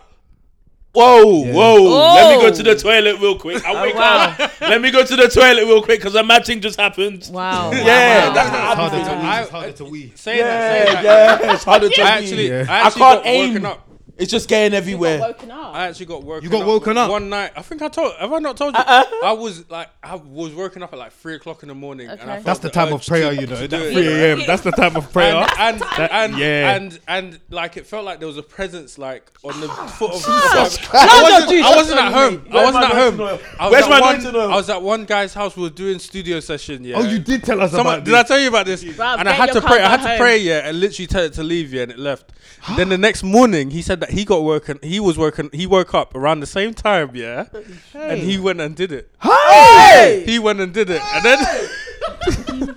[0.96, 1.84] Whoa, whoa!
[2.16, 2.76] Let me go to the oh.
[2.76, 3.66] toilet real quick.
[3.66, 4.36] I oh, wake wow.
[4.40, 4.62] up.
[4.62, 7.30] Let me go to the toilet real quick because a mad thing just happened.
[7.32, 7.72] Wow.
[7.72, 8.76] Yeah, wow, that's wow.
[8.76, 9.22] how It's harder to feeling.
[9.22, 9.28] wee.
[9.28, 10.12] I- It's harder to wee.
[10.16, 11.42] Saying that, saying Yeah, that.
[11.42, 12.24] yeah, it's harder to I be.
[12.26, 12.66] actually, Yeah.
[12.70, 13.50] I I can't got aim.
[13.54, 13.88] woken up
[14.18, 15.20] It's just getting You got everywhere.
[15.20, 15.76] woken up.
[15.76, 16.44] I actually got woken.
[16.46, 17.12] You got woken up?
[17.12, 17.52] one night.
[17.56, 18.14] I think I told.
[18.16, 18.80] Have I not told you?
[18.82, 19.04] Uh-uh.
[19.26, 22.08] I was like, I was woken up at like three o'clock in the morning.
[22.08, 22.34] And I Okay.
[22.36, 23.56] felt That's the time of urge prayer, to- you know.
[23.60, 23.94] to That it.
[23.94, 24.44] 3 a.m.
[24.48, 25.36] That's the time of prayer.
[25.60, 26.76] And and, and, yeah.
[26.76, 30.14] and and like it felt like there was a presence like on the ah, foot
[30.14, 30.24] of.
[30.24, 30.90] Christ.
[30.94, 32.44] I wasn't, I wasn't at home.
[32.46, 32.50] me.
[32.52, 33.14] I Where's wasn't my at home.
[33.20, 33.40] anointing oil?
[33.60, 34.16] I was Where's at my one.
[34.16, 34.52] anointing oil?
[34.52, 35.58] I was at one guy's house.
[35.58, 36.86] We were doing studio session.
[36.86, 36.96] Yeah.
[36.98, 38.28] Oh, you did tell us Someone, about did I this.
[38.30, 38.82] tell you about this?
[38.84, 39.78] Bruv, and I get had to your pray.
[39.80, 40.18] I car had to home.
[40.20, 42.32] pray, yeah, and literally tell it to leave, yeah, and it left.
[42.78, 44.80] then the next morning, he said that he got working.
[44.82, 45.50] He was working.
[45.54, 47.46] He woke up around the same time, yeah,
[47.94, 49.10] and he went and did it.
[49.22, 50.24] Hey!
[50.26, 51.40] He went and did it, and then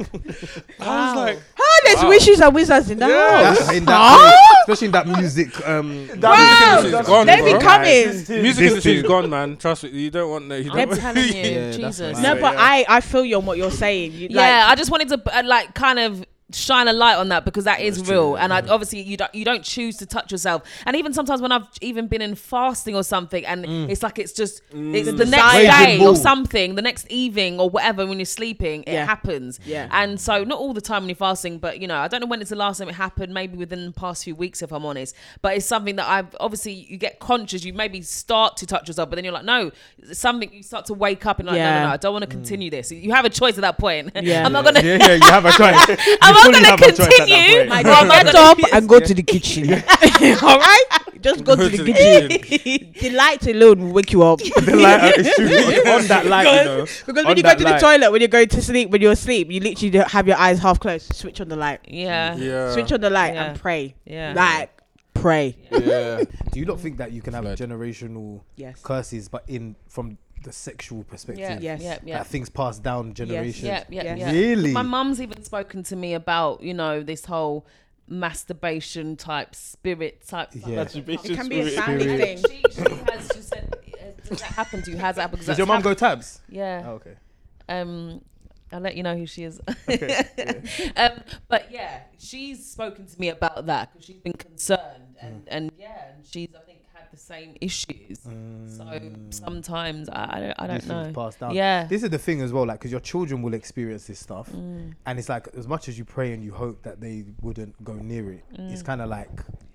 [0.81, 2.09] I was like, Ah, there's Wow.
[2.09, 3.72] wishes and wizards in the house.
[3.72, 5.68] In that, especially in that music.
[5.68, 6.83] Um, Wow.
[6.83, 7.61] industry's gone, They be bro.
[7.61, 8.07] coming.
[8.07, 9.09] music This industry's thing.
[9.09, 9.57] gone, man.
[9.57, 10.64] Trust me, you don't want that.
[10.64, 10.99] You I'm don't.
[10.99, 12.18] telling you, Yeah, Jesus.
[12.20, 12.61] No, but yeah.
[12.61, 14.12] I, I feel you on what you're saying.
[14.12, 17.28] You, yeah, like, I just wanted to uh, like kind of shine a light on
[17.28, 20.32] that because that is real, and I, obviously you don't you don't choose to touch
[20.32, 23.88] yourself, and even sometimes when I've even been in fasting or something, and mm.
[23.90, 24.94] it's like it's just mm.
[24.94, 28.92] it's the next day or something, the next evening or whatever when you're sleeping, it
[28.92, 29.07] Yeah.
[29.07, 29.61] happens.
[29.64, 29.88] Yeah.
[29.90, 32.26] and so not all the time when you're fasting, but you know I don't know
[32.26, 33.34] when it's the last time it happened.
[33.34, 36.72] Maybe within the past few weeks, if I'm honest, but it's something that I've obviously
[36.72, 37.64] you get conscious.
[37.64, 39.70] You maybe start to touch yourself, but then you're like, no,
[40.12, 41.80] something you start to wake up and like, no, Yeah.
[41.80, 42.38] no, no, I don't want to mm.
[42.38, 42.90] continue this.
[42.90, 44.12] You have a choice at that point.
[44.14, 44.44] Yeah.
[44.46, 44.80] I'm not gonna.
[44.82, 45.76] yeah, yeah, you have a choice.
[46.45, 47.59] I'm not gonna have a choice at that continue.
[47.59, 47.72] point.
[47.72, 49.72] I Well, I'm get up and go to the kitchen.
[50.43, 50.84] All right?
[51.20, 52.93] Just go to the kitchen.
[53.01, 54.39] the light alone will wake you up.
[54.68, 55.93] The light, uh, it's true.
[55.93, 56.86] On that light, you know.
[57.07, 59.12] Because when you go that to the toilet, when you're going to sleep, when you're
[59.12, 61.14] asleep, you literally don't have your eyes half closed.
[61.14, 61.80] Switch on the light.
[61.89, 62.36] Yeah.
[62.36, 62.72] Yeah.
[62.72, 63.45] Switch on the light Yeah.
[63.51, 63.95] and pray.
[64.05, 64.32] Yeah.
[64.36, 64.70] Like,
[65.14, 65.57] pray.
[65.72, 66.22] Yeah.
[66.53, 67.59] Do you not think that you can have Flood.
[67.59, 68.80] generational Yes.
[68.82, 71.62] curses, but in from the sexual perspective?
[71.62, 71.76] Yeah.
[71.76, 71.82] Yes.
[71.82, 71.99] Yeah.
[72.05, 72.18] Yeah.
[72.18, 73.64] That things passed down generations.
[73.64, 73.84] Yeah.
[73.89, 74.14] Yeah.
[74.14, 74.30] Yeah.
[74.32, 74.72] Really?
[74.72, 77.66] My mum's even spoken to me about you know this whole
[78.22, 80.53] masturbation type spirit type.
[80.53, 80.66] stuff.
[80.68, 80.82] Yeah.
[80.82, 82.20] It can be a family Spirit.
[82.20, 82.39] thing.
[82.49, 82.82] She, she
[83.12, 84.97] has just said, uh, does that happen to you?
[84.97, 85.41] Has that happened?
[85.41, 86.41] 'Cause Does your mum hap- go tabs?
[86.49, 86.82] Yeah.
[86.86, 87.14] Oh, okay.
[87.68, 88.22] Um,
[88.72, 89.61] I'll let you know who she is.
[89.89, 90.93] Okay.
[90.97, 95.49] um, but yeah, she's spoken to me about that because she's been concerned, and Mm.
[95.49, 96.78] and yeah, and she's I think had the
[97.19, 98.21] same issues.
[98.77, 99.01] So
[99.31, 100.87] sometimes I, I don't I Mm.
[100.89, 101.12] Don't know.
[101.12, 101.55] passed down.
[101.55, 101.85] Yeah.
[101.87, 104.95] This is the thing as well, like, because your children will experience this stuff, Mm.
[105.07, 107.95] and it's like as much as you pray and you hope that they wouldn't go
[107.95, 108.73] near it, Mm.
[108.73, 109.31] it's kind of like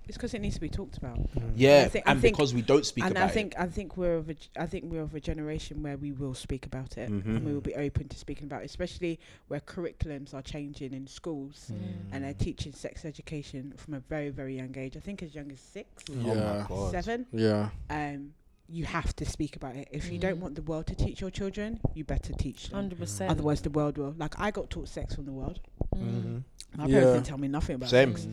[0.06, 1.18] It's because it needs to be talked about.
[1.56, 3.66] Yeah, I think- I and think- because we don't speak and about I think I
[3.66, 6.66] think we're of a, g- I think we're of a generation where we will speak
[6.66, 7.24] about it Mhm.
[7.36, 11.06] and we will be open to speaking about it, especially where curriculums are changing in
[11.06, 11.70] schools
[12.12, 14.96] and they're teaching sex education from a very very young age.
[14.96, 16.66] I think as young as six, Yeah.
[16.68, 16.90] God.
[16.90, 17.26] seven.
[17.32, 17.70] Yeah.
[17.88, 18.34] Um,
[18.68, 19.88] you have to speak about it.
[19.90, 22.76] If you don't want the world to teach your children, you better teach them.
[22.76, 23.30] Hundred percent.
[23.30, 24.14] Otherwise, the world will.
[24.18, 25.60] Like I got taught sex from the world.
[25.94, 26.38] Mm-hmm.
[26.76, 26.98] My Yeah.
[27.00, 28.16] parents didn't tell me nothing about Same.
[28.16, 28.26] sex.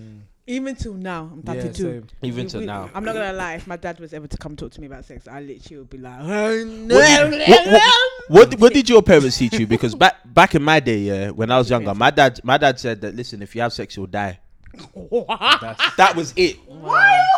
[0.47, 1.83] Even till now, I'm Yeah, 32.
[1.83, 2.07] same.
[2.23, 2.89] even We- to we- now.
[2.95, 3.53] I'm not gonna lie.
[3.53, 5.89] If my dad was ever to come talk to me about sex, I literally would
[5.89, 7.91] be like, oh, What did, what, what,
[8.27, 9.67] what, what did your parents teach you?
[9.67, 12.79] Because back back in my day, yeah, when I was younger, my dad my dad
[12.79, 14.39] said that listen, if you have sex, you'll die.
[15.97, 16.57] That was it.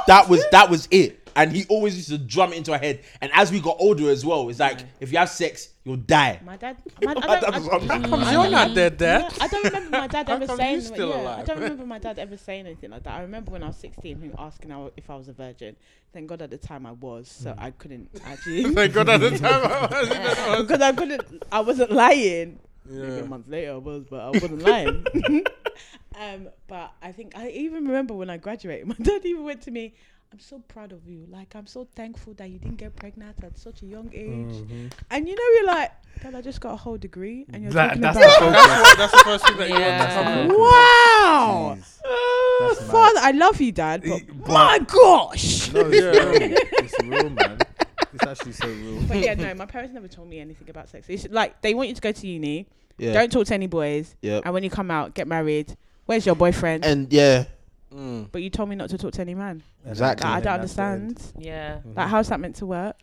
[0.08, 1.20] That was that was it.
[1.36, 3.02] And he always used to drum it into our head.
[3.20, 6.40] And as we got older as well, it's like if you have sex, you'll die.
[6.46, 6.78] My dad.
[7.04, 8.04] My, I don't, I, was on that.
[8.10, 9.38] Comes you're not dead, yeah, Dad.
[9.42, 10.76] I don't remember my dad How ever come saying.
[10.76, 13.14] you still yeah, I don't remember my dad ever saying anything like that.
[13.16, 15.76] I remember when I was 16, him asking how- if I was a virgin.
[16.14, 19.38] Thank God at the time I was, so I couldn't actually Thank God at the
[19.38, 20.62] time I was.
[20.68, 21.44] because I couldn't.
[21.52, 22.60] I wasn't lying.
[22.86, 23.20] Maybe Yeah.
[23.20, 25.06] a month later I was, but I wasn't lying.
[26.20, 29.72] um, but I think I even remember when I graduated, my dad even went to
[29.72, 29.94] me.
[30.34, 31.28] I'm so proud of you.
[31.30, 34.56] Like I'm so thankful that you didn't get pregnant at such a young age.
[34.64, 34.88] Mm-hmm.
[35.12, 35.92] And you know, you're like,
[36.24, 38.40] Dad, I just got a whole degree, and you're That- talking that's about.
[38.40, 38.50] the.
[38.50, 40.40] That's, that's the first thing that you Yeah.
[40.40, 42.00] want to wow, Jeez.
[42.60, 42.92] That's mad.
[42.92, 44.02] Father, I love you, Dad.
[44.02, 45.72] But Eh, my gosh.
[45.72, 46.24] No, it's Yeah.
[46.24, 46.58] real.
[46.84, 47.58] It's real, man.
[48.14, 49.02] It's actually so real.
[49.04, 51.06] But yeah, no, my parents never told me anything about sex.
[51.10, 52.66] It's like they want you to go to uni,
[52.98, 53.14] Yeah.
[53.14, 54.42] don't talk to any boys, yeah.
[54.44, 55.78] and when you come out, get married.
[56.08, 56.84] Where's your boyfriend?
[56.86, 57.44] And yeah,
[57.94, 58.28] Mm.
[58.32, 59.62] but you told me not to talk to any man.
[59.86, 60.28] Exactly.
[60.28, 61.02] Like, I don't that's the end.
[61.10, 61.44] understand.
[61.46, 61.80] Yeah.
[61.96, 62.96] Like, how's that meant to work?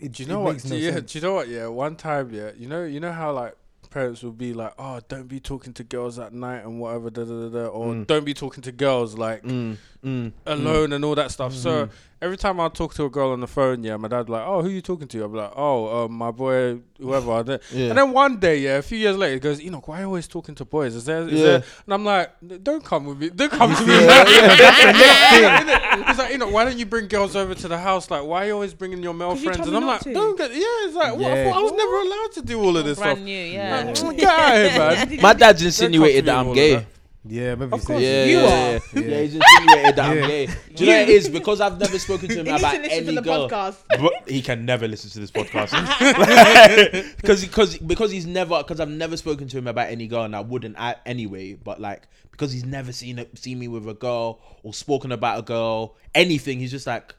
[0.00, 0.58] It, Do you it know what?
[0.62, 1.12] Do, no yeah, sense.
[1.12, 1.48] do you know what?
[1.48, 3.56] Yeah, one time, yeah, you know, you know how like
[3.90, 7.24] parents will be like, "Oh, don't be talking to girls at night and whatever," da,
[7.24, 8.06] da, da, da, or Mm.
[8.06, 11.90] "Don't be talking to girls like Mm, mm, alone and all that stuff." So Mhm.
[12.22, 14.62] every time I talk to a girl on the phone, yeah, my dad's like, "Oh,
[14.62, 17.88] who are you talking to?" I'm like, "Oh, um, my boy, whoever." And then- Yeah.
[17.90, 20.00] And then one day, yeah, a few years later, he goes, "You know, why are
[20.02, 20.94] you always talking to boys?
[20.94, 21.42] Is there?" Yeah.
[21.42, 21.62] there?
[21.86, 22.30] And I'm like,
[22.62, 23.30] "Don't come with me.
[23.30, 26.04] Don't come to me." Yeah, yeah, that's the next thing.
[26.08, 28.10] He's like, Enoch, why don't you bring girls over to the house?
[28.10, 29.56] Like, why are you always bringing your male friends?
[29.58, 30.12] told And I'm like, to.
[30.14, 30.50] don't get.
[30.52, 31.30] Yeah, it's like, what?
[31.32, 33.24] I, I was never allowed to do all of this Brand stuff.
[33.24, 33.32] new.
[33.36, 33.92] Yeah.
[34.02, 34.78] Like, get out of here,
[35.16, 35.22] man.
[35.22, 36.86] My dad's insinuated that I'm gay.
[37.30, 38.48] All Yeah, maybe Of you course, said Yeah, You yeah, are.
[38.48, 39.00] yeah, yeah.
[39.00, 39.22] Yeah.
[39.22, 40.46] He's insinuated that I'm gay.
[40.46, 40.52] Do
[40.84, 41.28] you know what it is?
[41.38, 43.48] Because I've never spoken to him He about to any to the girl.
[43.48, 43.76] podcast.
[43.88, 45.70] But he can never listen to this podcast
[47.16, 50.34] because because because he's never because I've never spoken to him about any girl and
[50.34, 51.54] I wouldn't a- anyway.
[51.54, 55.38] But like because he's never seen it, seen me with a girl or spoken about
[55.38, 56.60] a girl, anything.
[56.60, 57.14] He's just like,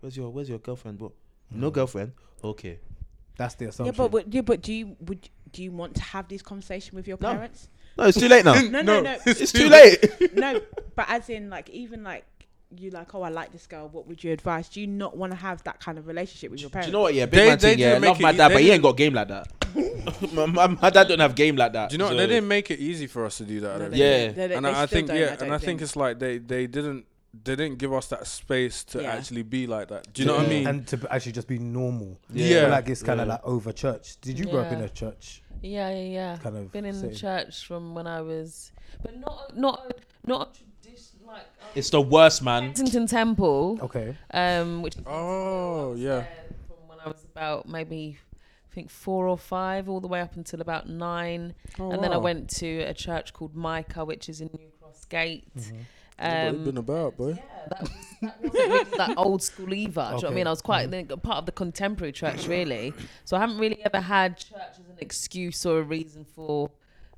[0.00, 1.12] "Where's your Where's your girlfriend?" But
[1.50, 1.74] no mm.
[1.74, 2.12] girlfriend.
[2.42, 2.78] Okay.
[3.36, 3.94] That's the Yeah, assumption.
[3.96, 7.06] but, but yeah, but do you would do you want to have this conversation with
[7.06, 7.68] your parents?
[7.72, 8.54] No, it's too late now.
[8.60, 10.34] No, no, no, it's too late.
[10.36, 10.60] no.
[10.94, 12.24] But as in, like, even like
[12.76, 13.88] you like, oh, I like this girl.
[13.88, 14.68] What would you advise?
[14.68, 16.86] Do you not want to have that kind of relationship with your parents?
[16.90, 16.92] Do parents?
[16.92, 17.14] you know what?
[17.14, 18.70] Yeah, big They- man they thing, yeah, didn't love my it- dad, they but he
[18.70, 19.48] ain't got game like that.
[20.32, 21.90] my, my, my dad don't have game like that.
[21.90, 23.78] Do you know so- they didn't make it easy for us to do that?
[23.78, 23.96] No, they.
[23.96, 24.32] Yeah.
[24.32, 26.66] They- they- and I, I think yeah, I and I think it's like they they
[26.66, 27.06] didn't
[27.44, 29.12] they didn't give us that space to Yeah.
[29.14, 30.12] actually be like that.
[30.12, 30.66] Do you know what I mean?
[30.66, 32.18] And to actually just be normal.
[32.30, 32.44] Yeah.
[32.44, 33.34] I feel like it's kind of Yeah.
[33.34, 34.20] like over church.
[34.20, 35.41] Did you grow up in a church?
[35.62, 36.36] Yeah, yeah, yeah.
[36.42, 37.14] Kind of been in setting.
[37.16, 39.94] church from when I was, but not not
[40.26, 42.62] not tradition like I was It's the worst, man.
[42.64, 44.16] Kensington Temple, Okay.
[44.34, 46.24] um, which is oh yeah.
[46.66, 48.18] from when I was about maybe
[48.70, 52.12] I think four or five, all the way up until about nine, Oh, and then
[52.12, 55.44] I went to a church called Micah, which is in New Cross Gate.
[55.54, 55.76] Yeah, boy,
[56.22, 57.30] Um, you've been about, boy.
[57.30, 57.90] yeah, that was
[58.52, 59.90] that wasn't that old school either.
[59.92, 60.46] Do you know what I mean?
[60.46, 62.92] I was quite the- part of the contemporary church, really.
[63.24, 66.70] So I haven't really ever had church as an excuse or a reason for.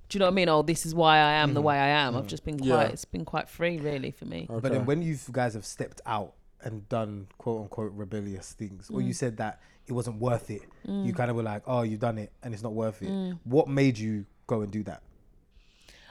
[0.09, 0.49] Do you know what I mean?
[0.51, 2.15] Oh, this is why I am the way I am.
[2.17, 2.69] I've just been quite.
[2.69, 2.83] Yeah.
[2.85, 4.47] It's been quite free, really, for me.
[4.49, 9.01] But then when you guys have stepped out and done quote unquote rebellious things, or
[9.01, 9.17] you Mm.
[9.17, 12.33] said that it wasn't worth it, you kind of were like, oh, you've done it
[12.43, 13.09] and it's not worth it.
[13.09, 13.39] Mm.
[13.45, 15.03] What made you go and do that?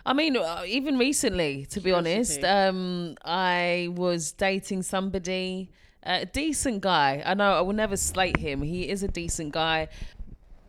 [0.05, 5.69] I mean, uh, even recently, to be honest, um, I was dating somebody,
[6.03, 7.23] a decent guy.
[7.25, 8.61] I know I will never slate him.
[8.61, 9.87] He is a decent guy.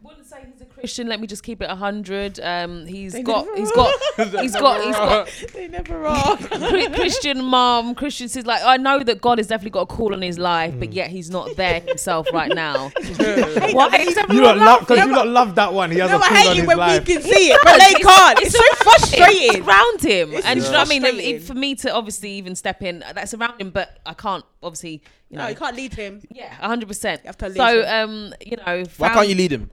[0.03, 0.47] Wouldn't say
[0.85, 1.09] Christian.
[1.09, 2.39] Let me just keep it a hundred.
[2.41, 3.74] Um, he's They got, never he's are.
[3.74, 3.95] got,
[4.43, 6.37] he's got, he's got they never are.
[6.95, 7.95] Christian mom.
[7.95, 10.74] Christian says like, I know that God has definitely got a call on his life,
[10.78, 12.91] but yet he's not there himself right now.
[13.16, 13.99] Why?
[14.05, 15.91] He's You lot love because you lot love that one.
[15.91, 17.07] He has no, a I call hate on you his when life.
[17.09, 18.39] we can see it, but they can't.
[18.41, 19.62] It's, so It's frustrating.
[19.66, 21.03] around him, It's and do you know what I mean?
[21.03, 21.37] frustrating.
[21.37, 25.03] If, for me to obviously even step in, that's around him, but I can't obviously,
[25.30, 25.45] you know.
[25.45, 26.20] No, you can't lead him.
[26.30, 27.22] Yeah, hundred percent.
[27.24, 27.95] You have to So, listen.
[27.95, 29.70] um, you know, Why can't you lead him?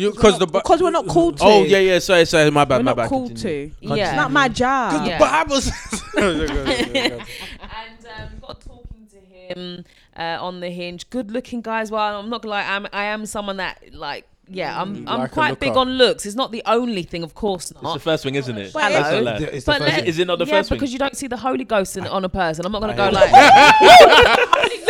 [0.00, 1.44] You because the Bi- because we're not called to.
[1.44, 1.98] Oh yeah, yeah.
[1.98, 2.50] Sorry, sorry.
[2.50, 3.08] My bad, we're my not bad.
[3.10, 3.70] called Continue.
[3.70, 3.94] to.
[3.96, 4.06] Yeah.
[4.08, 5.06] It's not my job.
[5.06, 5.18] Yeah.
[5.18, 9.84] Bible says- and um, got talking to him
[10.16, 11.10] uh, on the hinge.
[11.10, 11.90] Good looking guys.
[11.90, 12.18] well.
[12.18, 14.26] I'm not gonna lie, I'm, I am someone that like.
[14.52, 15.06] Yeah, I'm.
[15.08, 15.78] I'm Like a quite big looker.
[15.80, 16.26] on looks.
[16.26, 17.84] It's not the only thing, of course not.
[17.84, 18.72] It's the first thing, isn't it?
[18.72, 19.36] But That's it's- a lie.
[19.56, 20.06] It's the But first let- thing.
[20.06, 22.24] Is it not the yeah, first because you don't see the Holy Ghost in, on
[22.24, 22.66] a person.
[22.66, 23.30] I'm not gonna go like.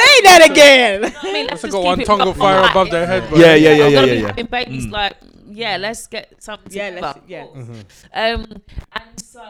[0.00, 1.04] Say that again.
[1.22, 2.38] I mean, let's I just got one keep it tongue of proper.
[2.40, 3.28] fire above their head.
[3.28, 3.38] Bro.
[3.38, 4.26] Yeah, yeah, yeah, I'm yeah, gonna yeah, be yeah.
[4.28, 4.86] having babies.
[4.86, 4.92] Mm.
[4.92, 5.16] Like,
[5.50, 6.72] yeah, let's get something.
[6.72, 7.42] Yeah, let's- yeah.
[8.14, 8.46] Um,
[8.92, 9.42] and so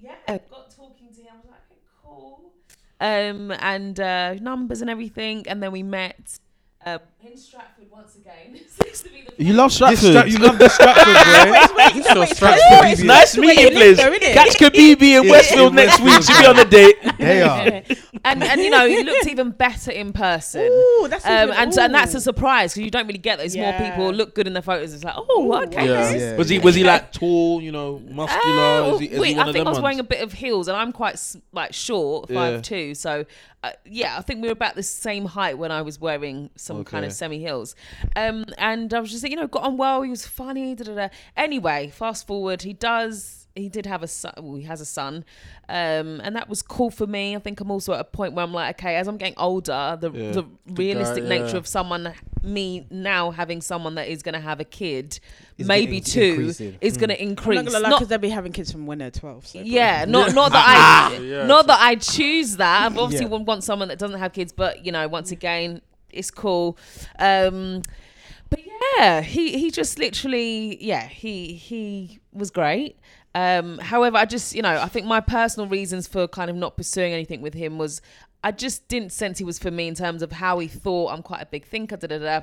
[0.00, 1.28] yeah, got talking to him.
[1.32, 2.52] I was like, okay, cool.
[3.00, 6.38] Um, and uh, numbers and everything, and then we met.
[6.84, 8.58] Uh, in Stratford once again.
[8.82, 9.98] Seems to be the You love You, Stratford.
[9.98, 11.04] stra- you love the Stratford,
[11.94, 12.02] boy.
[12.02, 13.04] So Wait, Stratford wait, BB.
[13.04, 13.98] nice wait, meeting, you please.
[13.98, 14.32] innit?
[14.32, 16.08] Catch Kibibi in Westfield next week.
[16.14, 16.96] Westfield, She'll be on a date.
[17.22, 17.82] They are.
[18.24, 20.62] and and you know he looked even better in person.
[20.64, 22.18] Ooh, that's Um, even- and so, and that's ooh.
[22.18, 23.54] a surprise because you don't really get those.
[23.56, 23.90] More Yeah.
[23.90, 24.92] people look good in the photos.
[24.94, 25.86] It's like, oh, okay.
[25.86, 26.12] Yeah.
[26.12, 26.62] this Yeah, Was he yeah.
[26.62, 27.60] was he like tall?
[27.62, 28.62] You know, muscular?
[28.62, 30.04] Uh, is he, is wait, he one I of think them I was wearing a
[30.04, 32.34] bit of heels, and I'm quite s- like short, Yeah.
[32.40, 32.94] five two.
[32.94, 33.24] So,
[33.62, 36.84] uh, yeah, I think we were about the same height when I was wearing some
[36.84, 37.74] kind of semi heels.
[38.16, 40.02] Um, and I was just, like, you know, got on well.
[40.02, 40.74] He was funny.
[40.74, 41.08] Da, da, da.
[41.36, 43.46] Anyway, fast forward, he does.
[43.54, 44.32] He did have a son.
[44.38, 45.26] Well, he has a son,
[45.68, 47.36] um, and that was cool for me.
[47.36, 49.98] I think I'm also at a point where I'm like, okay, as I'm getting older,
[50.00, 50.32] the Yeah.
[50.32, 51.28] the realistic yeah.
[51.28, 55.20] nature of someone, me now having someone that is going to have a kid,
[55.58, 56.78] Is maybe getting- two, increasing.
[56.80, 57.56] is going to I'm increase.
[57.56, 59.46] not gonna lie, Not- because they'll be having kids from when they're 12.
[59.46, 61.46] So yeah, not not that I Yeah.
[61.46, 62.82] not that I choose that.
[62.82, 63.30] I obviously Yeah.
[63.32, 65.80] would want someone that doesn't have kids, but you know, once again,
[66.10, 66.76] it's cool.
[67.18, 67.82] Um,
[68.50, 68.60] but
[68.98, 72.98] yeah, he he just literally yeah he he was great.
[73.34, 76.76] Um, however, I just you know I think my personal reasons for kind of not
[76.76, 78.02] pursuing anything with him was
[78.44, 81.12] I just didn't sense he was for me in terms of how he thought.
[81.12, 81.96] I'm quite a big thinker.
[81.96, 82.40] Da da da.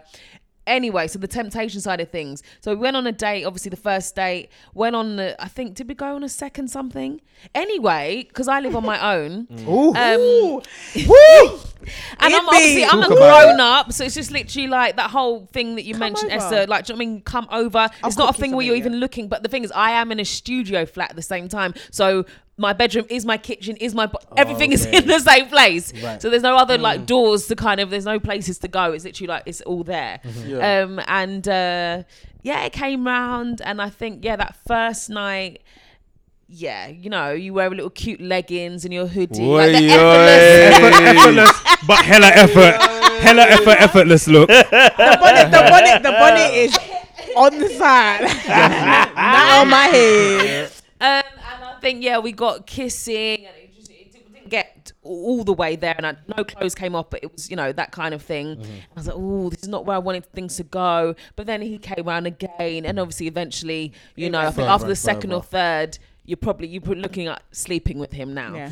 [0.67, 2.43] Anyway, so the temptation side of things.
[2.61, 3.43] So we went on a date.
[3.43, 5.15] Obviously, the first date went on.
[5.15, 7.21] The, I think did we go on a second something?
[7.55, 9.47] Anyway, because I live on my own.
[9.67, 9.93] Ooh.
[9.95, 10.61] Um,
[11.07, 11.59] Woo!
[12.19, 12.85] And I'm obviously.
[12.85, 15.85] I'm a Talk about grown up, so it's just literally like that whole thing that
[15.85, 16.43] you Come mentioned, over.
[16.43, 16.67] Esther.
[16.67, 17.21] Like, do you know what I mean?
[17.21, 17.77] Come over.
[17.77, 18.81] I'll it's not a thing where you're yeah.
[18.81, 19.27] even looking.
[19.27, 22.25] But the thing is, I am in a studio flat at the same time, so
[22.57, 25.93] my bedroom is my kitchen, is my bo- everything is in the same place.
[26.03, 26.21] Right.
[26.21, 27.89] So there's no other like doors to kind of.
[27.89, 28.91] There's no places to go.
[28.91, 30.19] It's literally like it's all there.
[30.45, 30.81] Yeah.
[30.81, 32.03] Um, and uh,
[32.41, 35.61] yeah, it came round, and I think yeah, that first night
[36.51, 39.91] yeah, you know, you wear a little cute leggings and your hoodie, Oi, like the
[39.91, 39.95] oi.
[39.95, 41.15] effortless.
[41.55, 42.81] effortless, but hella effort,
[43.21, 44.47] hella effort, effortless look.
[44.49, 46.77] the bonnet, the bonnet, the bonnet is
[47.37, 50.71] on the side, not on my head.
[51.01, 51.23] Um, and
[51.63, 55.75] I think yeah, we got kissing, and it just it didn't get all the way
[55.75, 58.23] there, and I, no clothes came off, but it was you know that kind of
[58.23, 58.55] thing.
[58.57, 58.71] Mm-hmm.
[58.91, 61.13] I was like, oh, this is not where I wanted things to go.
[61.35, 64.85] But then he came around again, and obviously eventually, you know, I think Further after
[64.87, 65.91] the and second or further.
[65.91, 65.99] third.
[66.29, 68.69] You're probably you're looking at sleeping with him now, Yeah.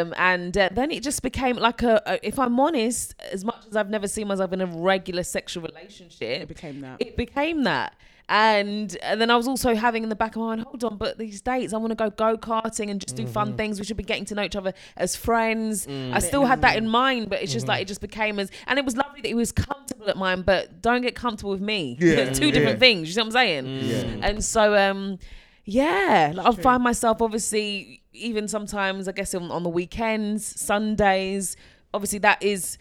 [0.00, 2.26] um, and uh, then it just became like a, a.
[2.26, 6.42] If I'm honest, as much as I've never seen myself in a regular sexual relationship,
[6.42, 6.96] It became that.
[7.00, 7.94] it became that.
[8.28, 10.96] And, and then I was also having in the back of my mind, hold on,
[10.96, 13.78] but these dates, I want to go go karting and just do fun things.
[13.78, 15.86] We should be getting to know each other as friends.
[15.86, 18.78] I still had that in mind, but it's just like it just became as, and
[18.80, 21.96] it was lovely that he was comfortable at mine, but don't get comfortable with me.
[22.06, 22.14] Yeah.
[22.16, 22.86] It's two different Yeah.
[22.86, 23.08] things.
[23.08, 23.66] You see what I'm saying?
[23.66, 24.26] Yeah.
[24.28, 25.18] And so, um,
[25.66, 31.56] yeah, like, I find myself obviously even sometimes, I guess on, on the weekends, Sundays.
[31.92, 32.78] Obviously, that is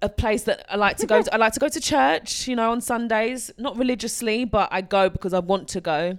[0.00, 1.22] a place that I like to go.
[1.22, 1.34] To.
[1.34, 3.50] I like to go to church, you know, on Sundays.
[3.58, 6.18] Not religiously, but I go because I want to go.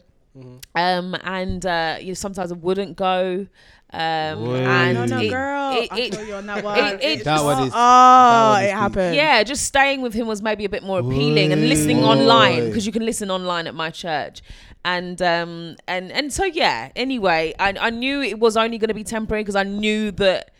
[0.73, 3.45] Um, and uh, you know, sometimes I wouldn't go.
[3.91, 5.77] Um, and No, no, it- girl.
[5.77, 6.79] it- I it- feel you on that one.
[6.79, 8.75] it- it- That one is- Oh, that it deep.
[8.75, 9.15] happened.
[9.15, 11.67] yeah, just staying with him was maybe a bit more appealing and Oi.
[11.67, 14.41] listening online because you can listen online at my church.
[14.85, 16.91] And um and and so yeah.
[16.95, 20.51] Anyway, I I knew it was only going to be temporary because I knew that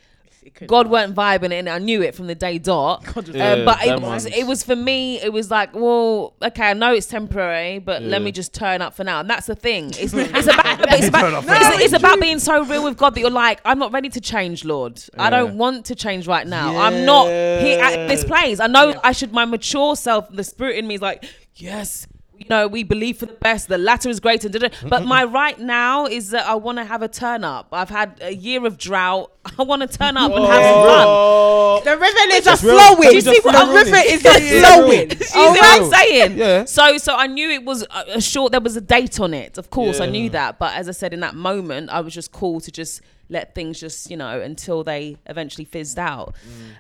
[0.68, 0.90] God not.
[0.90, 3.04] weren't vibing it, and I knew it from the day dot.
[3.34, 5.20] Yeah, um, but it was it was for me.
[5.22, 8.94] It was like, well, okay, I know it's temporary, but let me just turn up
[8.94, 9.22] for now.
[9.22, 9.86] And that's the thing.
[10.04, 13.16] It's it's about it's about up for it's, it's about being so real with God
[13.16, 15.02] that you're like, I'm not ready to change, Lord.
[15.18, 16.78] I don't want to change right now.
[16.78, 18.60] I'm not here at this place.
[18.60, 19.32] I know I should.
[19.32, 22.08] My mature self, the spirit in me is like, yes.
[22.44, 23.70] You know, we believe for the best.
[23.70, 24.50] The latter is greater.
[24.50, 24.68] da, da.
[24.68, 24.90] Mm-hmm.
[24.90, 27.68] But my right now is that I want to have a turn up.
[27.72, 29.32] I've had a year of drought.
[29.60, 31.84] I want to turn up and have some fun.
[31.86, 32.78] The river is a flowing.
[32.78, 35.10] Can we You see what flow the river is a flowing.
[35.20, 36.38] You see what I'm saying?
[36.38, 36.66] Yeah.
[36.66, 38.52] So, so I knew it was a, a short.
[38.52, 39.58] There was a date on it.
[39.58, 40.60] Of course, I knew that.
[40.60, 43.80] But as I said, in that moment, I was just cool to just let things
[43.80, 46.36] just, you know, until they eventually fizzed out.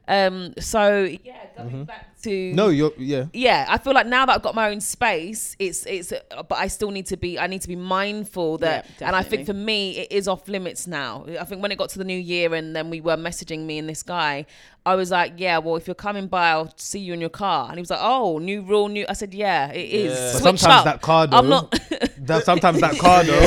[0.08, 0.54] Um.
[0.60, 3.26] So yeah, going back to No, you're yeah.
[3.34, 6.58] yeah i feel like now that i've got my own space it's it's uh, but
[6.58, 9.46] i still need to be i need to be mindful that Yeah, and i think
[9.46, 12.18] for me it is off limits now i think when it got to the new
[12.18, 14.46] year and then we were messaging me and this guy
[14.86, 17.68] i was like yeah well if you're coming by i'll see you in your car
[17.70, 20.20] and he was like oh new rule new i said yeah it is Yeah.
[20.20, 20.86] But Switch sometimes up.
[20.86, 21.38] that car though.
[21.38, 21.72] i'm not
[22.18, 23.40] that, sometimes that car though.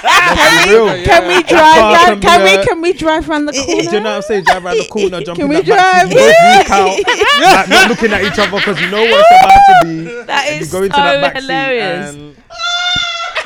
[0.00, 0.86] Let's be real.
[0.96, 1.04] Yeah.
[1.04, 1.96] Can we car drive?
[2.06, 2.66] can Can, be can a- we?
[2.66, 3.82] Can we drive around the corner?
[3.82, 4.44] Do you know what I'm saying?
[4.44, 6.12] Drive around the corner, jump Can we that back drive?
[6.12, 6.88] seat, out,
[7.42, 10.22] like, not looking at each other because you know what it's about to be.
[10.26, 12.34] that And you go into so that back seat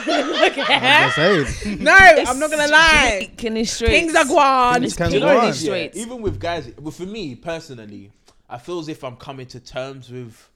[0.05, 1.83] hilarious and- I'm just saying.
[1.83, 3.21] No, I'm not gonna lie.
[3.23, 3.93] Street in the streets.
[3.93, 4.85] Things are gone.
[4.85, 5.47] It's Can peak go in on.
[5.47, 5.97] the streets.
[5.97, 8.11] even with guys, well, for me personally,
[8.49, 10.51] I feel as if I'm coming to terms with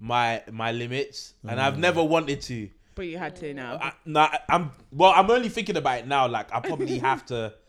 [0.00, 1.78] my my limits, and I've mm.
[1.78, 2.68] never wanted to.
[2.94, 3.78] But you had to now.
[3.80, 5.12] I, nah, I'm well.
[5.14, 6.28] I'm only thinking about it now.
[6.28, 7.54] Like I probably have to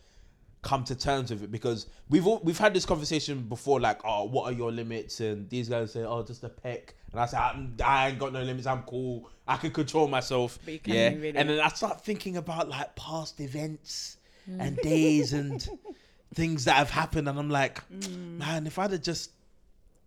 [0.64, 3.80] come to terms with it because we've all, we've had this conversation before.
[3.80, 5.20] Like, oh, what are your limits?
[5.20, 6.96] And these guys say, oh, just a peck.
[7.12, 8.66] And I say, I'm, I ain't got no limits.
[8.66, 9.30] I'm cool.
[9.48, 10.58] I can control myself.
[10.66, 11.10] But you Yeah.
[11.10, 11.36] really.
[11.36, 15.68] And then I start thinking about like past events and days and
[16.34, 18.38] things that have happened, and I'm like, mm.
[18.38, 19.32] man, if I'd have just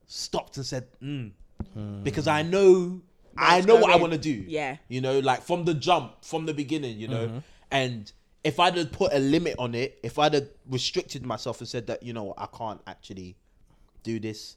[0.07, 1.31] stopped and said, mm,
[1.73, 2.03] hmm.
[2.03, 3.01] because I know.
[3.39, 4.45] I Let's know go what I want to do.
[4.49, 4.79] Yeah.
[4.89, 7.27] You know, like from the jump, from the beginning, you know.
[7.27, 7.39] Mm-hmm.
[7.71, 8.13] And
[8.47, 11.89] if I'd have put a limit on it, if I'd have restricted myself and said
[11.89, 13.37] that, you know, I can't actually
[14.05, 14.57] do this,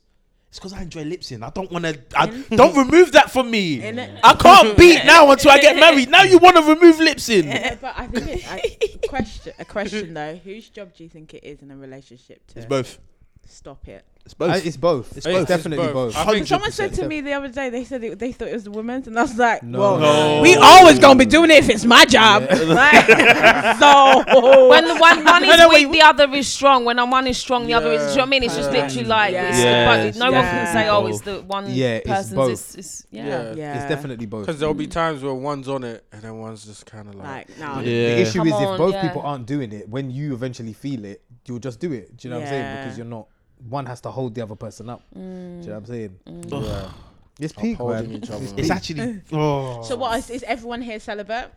[0.49, 1.41] it's because I enjoy lipsing.
[1.43, 1.99] I don't want to.
[2.15, 2.25] I
[2.55, 3.83] don't remove that from me.
[3.83, 6.09] I can't beat now until I get married.
[6.09, 7.47] Now you want to remove lipsing.
[7.49, 9.53] Yeah, but I think it's I, question.
[9.59, 12.65] A question though: Whose job do you think it is in a relationship to It's
[12.67, 12.99] both.
[13.47, 14.05] stop it?
[14.29, 14.51] It's both.
[14.51, 15.17] I- It's both.
[15.17, 16.13] It's, It's definitely both.
[16.13, 16.17] both.
[16.17, 18.53] I think Someone said to me the other day, they said it, they thought it
[18.53, 19.79] was the woman's, and I was like, No.
[19.79, 20.41] "Well, No.
[20.43, 23.07] we always gonna be doing it if it's my job." Like,
[23.79, 25.93] so when the one one is No, no, weak, wait.
[25.93, 26.85] the other is strong.
[26.85, 28.01] When I'm one is strong, the other is.
[28.03, 28.43] Do you know what I mean?
[28.43, 28.81] It's just Yeah.
[28.83, 29.49] literally like Yeah.
[29.49, 30.17] it's Yes.
[30.17, 32.51] but no one can say, "Oh, it's the one Yeah, it's person's." both.
[32.51, 33.25] It's, it's, yeah.
[33.27, 33.53] Yeah.
[33.55, 34.45] yeah, It's definitely both.
[34.45, 37.49] Because there'll be times where one's on it and then one's just kind of like,
[37.49, 37.81] like no, Yeah.
[38.15, 39.01] The issue Come is on, if both yeah.
[39.07, 42.15] people aren't doing it, when you eventually feel it, you'll just do it.
[42.17, 42.77] Do you know what I'm saying?
[42.83, 43.25] Because you're not.
[43.67, 45.01] One has to hold the other person up.
[45.13, 46.19] Do you know what I'm saying?
[46.25, 46.91] yeah.
[47.39, 48.23] It's peak, Upholding man.
[48.23, 48.45] each other.
[48.57, 49.21] It's actually.
[49.31, 49.81] Oh.
[49.83, 51.51] So what is, is everyone here celibate?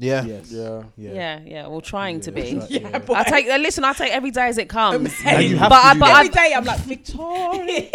[0.00, 0.24] Yeah.
[0.24, 0.52] Yes.
[0.52, 0.82] Yeah.
[0.96, 1.12] Yeah.
[1.12, 1.66] Yeah, yeah.
[1.66, 2.54] Well, trying to be.
[2.56, 3.14] right, Yeah, boy.
[3.14, 3.48] I take.
[3.48, 4.94] uh, Listen, I take every day as it comes.
[4.94, 5.84] And But to I- do but that.
[5.84, 7.90] I- Every but I- day I'm like Victoria.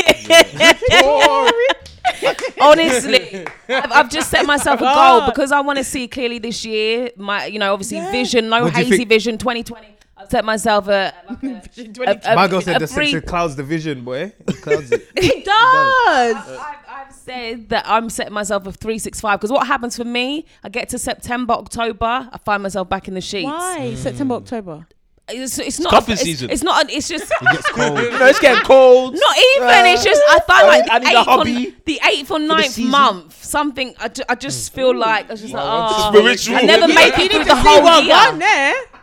[2.62, 6.66] Honestly, I've, I've just set myself a goal because I want to see clearly this
[6.66, 7.12] year.
[7.18, 8.12] My, you know, obviously Yeah.
[8.12, 9.88] vision, no What do you hazy think- vision, 2020.
[10.24, 11.14] I've set myself a.
[11.30, 11.44] Like
[12.26, 14.34] a, a- My girl said a the free- sex clouds the vision, boy.
[14.40, 15.08] It clouds it.
[15.16, 16.36] it does.
[16.36, 20.46] Uh, I've, I've said that I'm setting myself a 365 because what happens for me,
[20.64, 23.46] I get to September, October, I find myself back in the sheets.
[23.46, 23.98] Why mm.
[23.98, 24.88] September, October?
[25.30, 25.92] It's, it's not.
[25.92, 26.50] cuffing it's, season.
[26.50, 26.90] It's not.
[26.92, 27.32] It's just.
[27.42, 27.96] It gets cold.
[27.96, 29.14] no, it's getting cold.
[29.14, 29.86] Not even.
[29.86, 32.40] it's uh, just I find like I the need eighth, or, hobby the eighth or
[32.40, 32.92] ninth season.
[32.92, 33.96] month, something.
[34.00, 34.76] I, ju- I just mm.
[34.76, 36.56] feel like I was just like, oh, Spiritual.
[36.58, 38.16] I never make it need through to the see whole what year.
[38.16, 38.76] gone there.
[38.76, 38.98] Eh?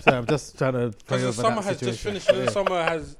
[0.00, 2.28] Sorry, I'm just trying to pray Because the summer that has just finished.
[2.28, 3.16] and The summer has.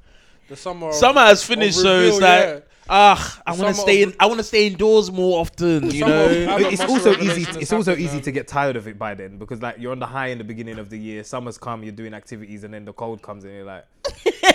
[0.49, 0.89] The summer.
[0.89, 2.59] of- Summer has finished, of so it's reveal, like, yeah.
[2.89, 4.13] ah, I want to stay in.
[4.19, 5.89] I want to stay indoors more often.
[5.89, 6.25] You know.
[6.59, 7.43] It's also easy.
[7.45, 9.99] has It's also easy to get tired of it by then because like you're on
[9.99, 11.23] the high in the beginning of the year.
[11.23, 13.85] Summer's come, you're doing activities, and then the cold comes, and you're like,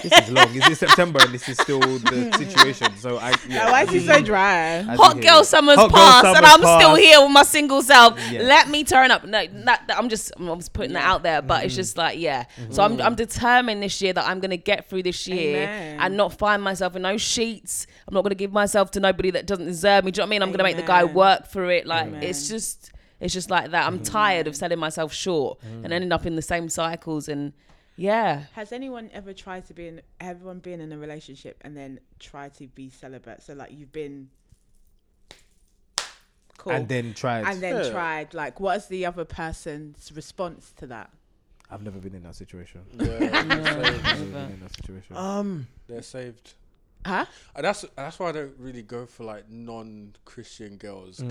[0.03, 0.53] "This is long.
[0.53, 3.31] This Is it September and this is still the situation?" So I.
[3.49, 4.57] Yeah, Now, why is he so dry?
[4.79, 5.45] As you Hot hear girl it.
[5.47, 7.01] summer's Hot girl passed, and summer's I'm still passed.
[7.03, 8.31] here with my single self.
[8.31, 8.43] Yeah.
[8.43, 9.25] Let me turn up.
[9.25, 11.67] No, not, that- I'm just, I'm just putting that out there, but Mm-hmm.
[11.67, 12.45] it's just like, yeah.
[12.71, 16.01] So I'm, I'm determined this year that I'm gonna get through this year Amen.
[16.01, 17.87] and not find myself in no sheets.
[18.07, 20.11] I'm not gonna give myself to nobody that doesn't deserve me.
[20.11, 20.43] Do you know what I mean?
[20.43, 21.15] I'm gonna make the guy Amen.
[21.15, 21.87] work for it.
[21.87, 22.23] Like Amen.
[22.23, 23.87] it's just, it's just like that.
[23.87, 25.85] I'm tired of selling myself short Mm.
[25.85, 27.53] and ending up in the same cycles and.
[28.01, 30.01] Yeah, Has anyone ever tried to be in?
[30.21, 33.43] Everyone been in a relationship and then tried to be celibate?
[33.43, 34.29] So like you've been
[36.59, 37.47] cool, And then tried.
[37.47, 37.91] and then Yeah.
[37.91, 38.35] tried.
[38.35, 41.11] Like, what's the other person's response to that?
[41.71, 42.83] I've never been in that situation.
[42.95, 44.09] Yeah, they're I've saved.
[44.09, 45.17] never been in that situation.
[45.17, 45.67] Um.
[45.89, 46.55] They're saved.
[47.05, 47.27] Huh?
[47.57, 51.31] And that's that's why I don't really go for like non-Christian girls Mm.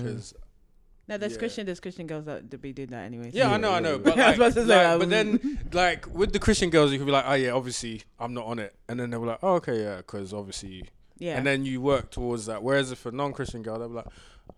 [1.08, 1.38] Because No, there's Yeah.
[1.38, 3.30] Christian, there's Christian girls that that be doing that anyway.
[3.32, 3.98] yeah, I know, I know, yeah.
[3.98, 6.92] but I was like, about to say, like, but then like with the Christian girls,
[6.92, 9.26] you could be like, oh yeah, obviously I'm not on it, and then they were
[9.26, 10.84] like, oh okay, yeah, because obviously,
[11.18, 11.36] Yeah.
[11.36, 12.62] and then you work towards that.
[12.62, 14.06] Whereas if a non-Christian girl, they'll be like,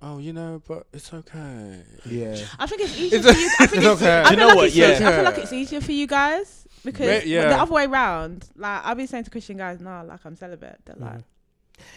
[0.02, 1.82] oh, you know, but it's okay.
[2.06, 2.36] yeah.
[2.58, 3.50] I think it's easier It's- for you.
[3.60, 4.22] I think It's it's, okay.
[4.22, 4.66] I you know like what?
[4.66, 4.86] It's, Yeah.
[5.08, 7.48] I feel like it's easier for you guys because Ma- yeah.
[7.48, 8.48] the other way round.
[8.56, 10.78] Like I've been saying to Christian guys, no, like I'm celibate.
[10.84, 11.04] They're mm-hmm.
[11.04, 11.24] like,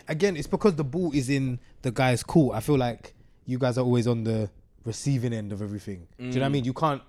[0.08, 2.56] Again, it's because the ball is in the guy's court.
[2.56, 3.14] I feel like
[3.46, 4.50] you guys are always on the
[4.86, 6.08] receiving end of everything.
[6.18, 6.64] Do you know what I mean?
[6.66, 7.02] You can't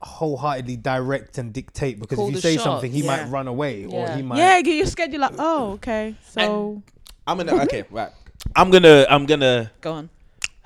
[0.00, 2.64] wholeheartedly direct and dictate because Call if you say shots.
[2.64, 3.06] something, he Yeah.
[3.16, 4.38] might run away or he might.
[4.38, 5.20] yeah, get your schedule.
[5.20, 6.82] Like, oh, okay, so
[7.26, 7.62] I'm gonna.
[7.64, 7.84] Okay.
[7.90, 8.10] Right.
[8.54, 9.04] I'm gonna.
[9.10, 9.70] I'm gonna.
[9.80, 10.10] go on.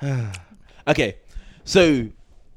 [0.87, 1.17] Okay,
[1.65, 2.09] so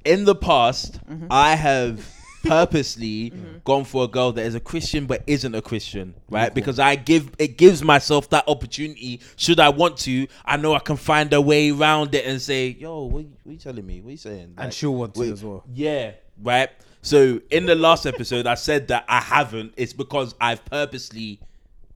[0.03, 1.27] in the past, Mm-hmm.
[1.29, 2.03] I have
[2.45, 3.57] purposely mm-hmm.
[3.63, 6.53] gone for a girl that is a Christian but isn't a Christian, right?
[6.53, 9.21] Because I give it gives myself that opportunity.
[9.35, 12.75] Should I want to, I know I can find a way around it and say,
[12.79, 14.01] "Yo, what, what you telling me?
[14.01, 15.63] What you saying?" And she'll want to wait, as well.
[15.73, 16.11] Yeah,
[16.41, 16.69] right.
[17.01, 19.73] So in the last episode, I said that I haven't.
[19.77, 21.39] It's because I've purposely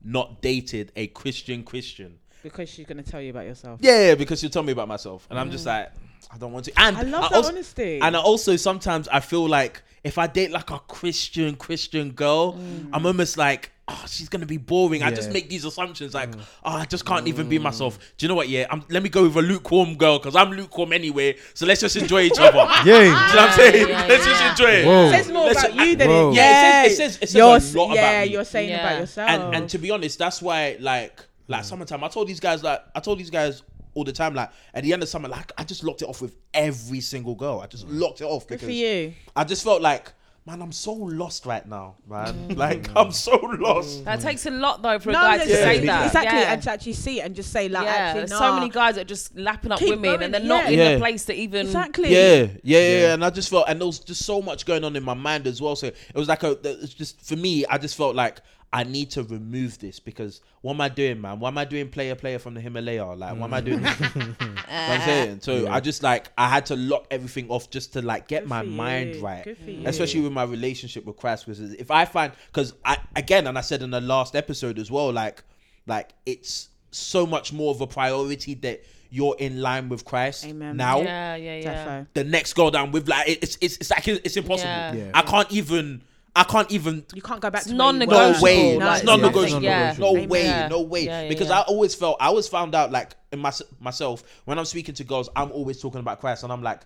[0.04, 2.18] not dated a Christian Christian.
[2.42, 3.80] Because she's gonna tell you about yourself.
[3.82, 5.68] Yeah, yeah, because you tell me about myself, and I'm just mm.
[5.68, 5.92] like,
[6.30, 6.72] I don't want to.
[6.80, 8.00] And I love that also, honesty.
[8.00, 12.54] And I also sometimes I feel like if I date like a Christian Christian girl,
[12.54, 12.88] mm.
[12.92, 15.02] I'm almost like, oh, she's gonna be boring.
[15.02, 16.30] I just make these assumptions like,
[16.64, 17.62] oh, I just can't even be mm.
[17.62, 17.98] myself.
[18.16, 18.48] Do you know what?
[18.48, 21.36] Yeah, I'm, let me go with a lukewarm girl because I'm lukewarm anyway.
[21.54, 22.50] So let's just enjoy each other.
[22.84, 22.84] Yeah.
[22.84, 23.88] Do you know what I'm saying?
[23.88, 24.32] Yeah, let's yeah.
[24.32, 24.86] just enjoy it.
[24.86, 25.06] Whoa.
[25.06, 26.30] it says more Let's- about you than Whoa.
[26.30, 26.34] it.
[26.34, 27.94] Yeah, Yeah, it says- it says- it says a you're, lot about you.
[27.96, 28.30] yeah, me.
[28.30, 28.86] you're saying Yeah.
[28.86, 29.30] about yourself.
[29.30, 32.02] and and to be honest, that's why like like summertime.
[32.04, 33.62] I told these guys like I told these guys
[33.94, 36.22] all the time like at the end of summer like I just locked it off
[36.22, 37.60] with every single girl.
[37.60, 38.00] I just mm.
[38.00, 39.14] locked it off Good because for you.
[39.34, 40.12] I just felt like
[40.46, 42.48] man, I'm so lost right now, man.
[42.48, 42.56] Mm.
[42.60, 44.04] Like I'm so lost.
[44.04, 46.06] that takes a lot though for a guy to yeah, say that.
[46.06, 46.52] exactly, Yeah.
[46.52, 48.38] and to actually see it and just say like, yeah, actually, nah.
[48.38, 50.70] so many guys that are just lapping up Keep women going, and they're not yeah.
[50.70, 50.92] in Yeah.
[50.94, 51.66] the place to even.
[51.66, 52.12] exactly.
[52.12, 54.84] Yeah, yeah, yeah, yeah, and I just felt, and there was just so much going
[54.84, 55.76] on in my mind as well.
[55.76, 57.64] So it was like a, it's just for me.
[57.66, 58.40] I just felt like
[58.72, 61.40] I need to remove this because what am I doing, man?
[61.40, 63.04] What am I doing, player, player from the Himalaya?
[63.14, 63.80] Like, what am I doing?
[63.80, 64.40] Mm.
[64.40, 65.40] You know I'm saying.
[65.40, 68.48] So I just like I had to lock everything off just to like get Good
[68.48, 69.22] my for mind you.
[69.22, 69.86] right, Good for you.
[69.88, 71.46] especially with my relationship with Christ.
[71.46, 74.88] Because if I find, because I again, and I said in the last episode as
[74.90, 75.42] well, like,
[75.88, 80.76] like it's so much more of a priority that you're in line with Christ Amen.
[80.76, 81.86] now Yeah, yeah, yeah.
[82.02, 82.06] Defo.
[82.14, 84.70] the next girl down with like it's it's it's like it's impossible.
[84.70, 84.92] Yeah.
[84.94, 85.10] Yeah.
[85.14, 86.02] I can't even
[86.36, 88.42] I can't even You can't go back It's to where you no non-negotiable.
[88.44, 88.78] way.
[88.78, 89.34] No, it's it's not nothing.
[89.34, 89.62] negotiable.
[89.64, 89.96] Yeah.
[89.98, 90.44] No way.
[90.44, 90.68] Yeah.
[90.68, 91.04] No way.
[91.04, 91.58] Yeah, yeah, because yeah.
[91.60, 95.04] I always felt I always found out like in my, myself when I'm speaking to
[95.04, 96.80] girls, I'm always talking about Christ, and I'm like,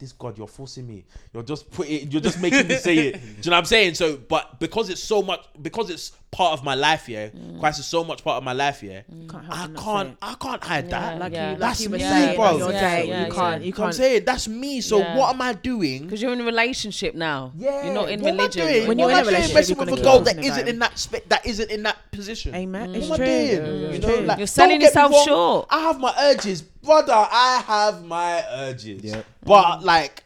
[0.00, 1.04] this God, you're forcing me.
[1.32, 2.10] You're just putting.
[2.10, 3.12] You're just making me say it.
[3.20, 3.94] Do you know what I'm saying?
[3.94, 7.28] So, but because it's so much, because it's part of my life, yeah.
[7.28, 7.60] Mm.
[7.60, 9.02] Christ is so much part of my life, yeah.
[9.28, 10.16] Can't I but not say can't.
[10.22, 11.18] I can't hide Yeah, that.
[11.18, 11.46] Like yeah.
[11.46, 12.44] you, like That's you were me, saying bro.
[12.46, 13.94] on your Yeah, day, yeah, you can't, you You know what I'm can't.
[13.94, 14.80] saying that's me.
[14.80, 15.16] So Yeah.
[15.16, 16.04] what am I doing?
[16.04, 17.52] Because you're in a relationship now.
[17.56, 18.86] Yeah, You're not in what am I doing?
[18.88, 20.24] When you're am in a I doing relationship, messing you're with a gonna girl keep
[20.24, 22.54] that talking isn't in that spe- that isn't in that position.
[22.54, 22.88] Amen.
[22.88, 23.26] What It's am I true.
[23.26, 23.92] doing?
[23.92, 25.66] You know, like you're selling don't get me yourself short.
[25.70, 27.28] I have my urges, brother.
[27.30, 29.02] I have my urges.
[29.02, 29.22] Yeah.
[29.44, 30.24] But like,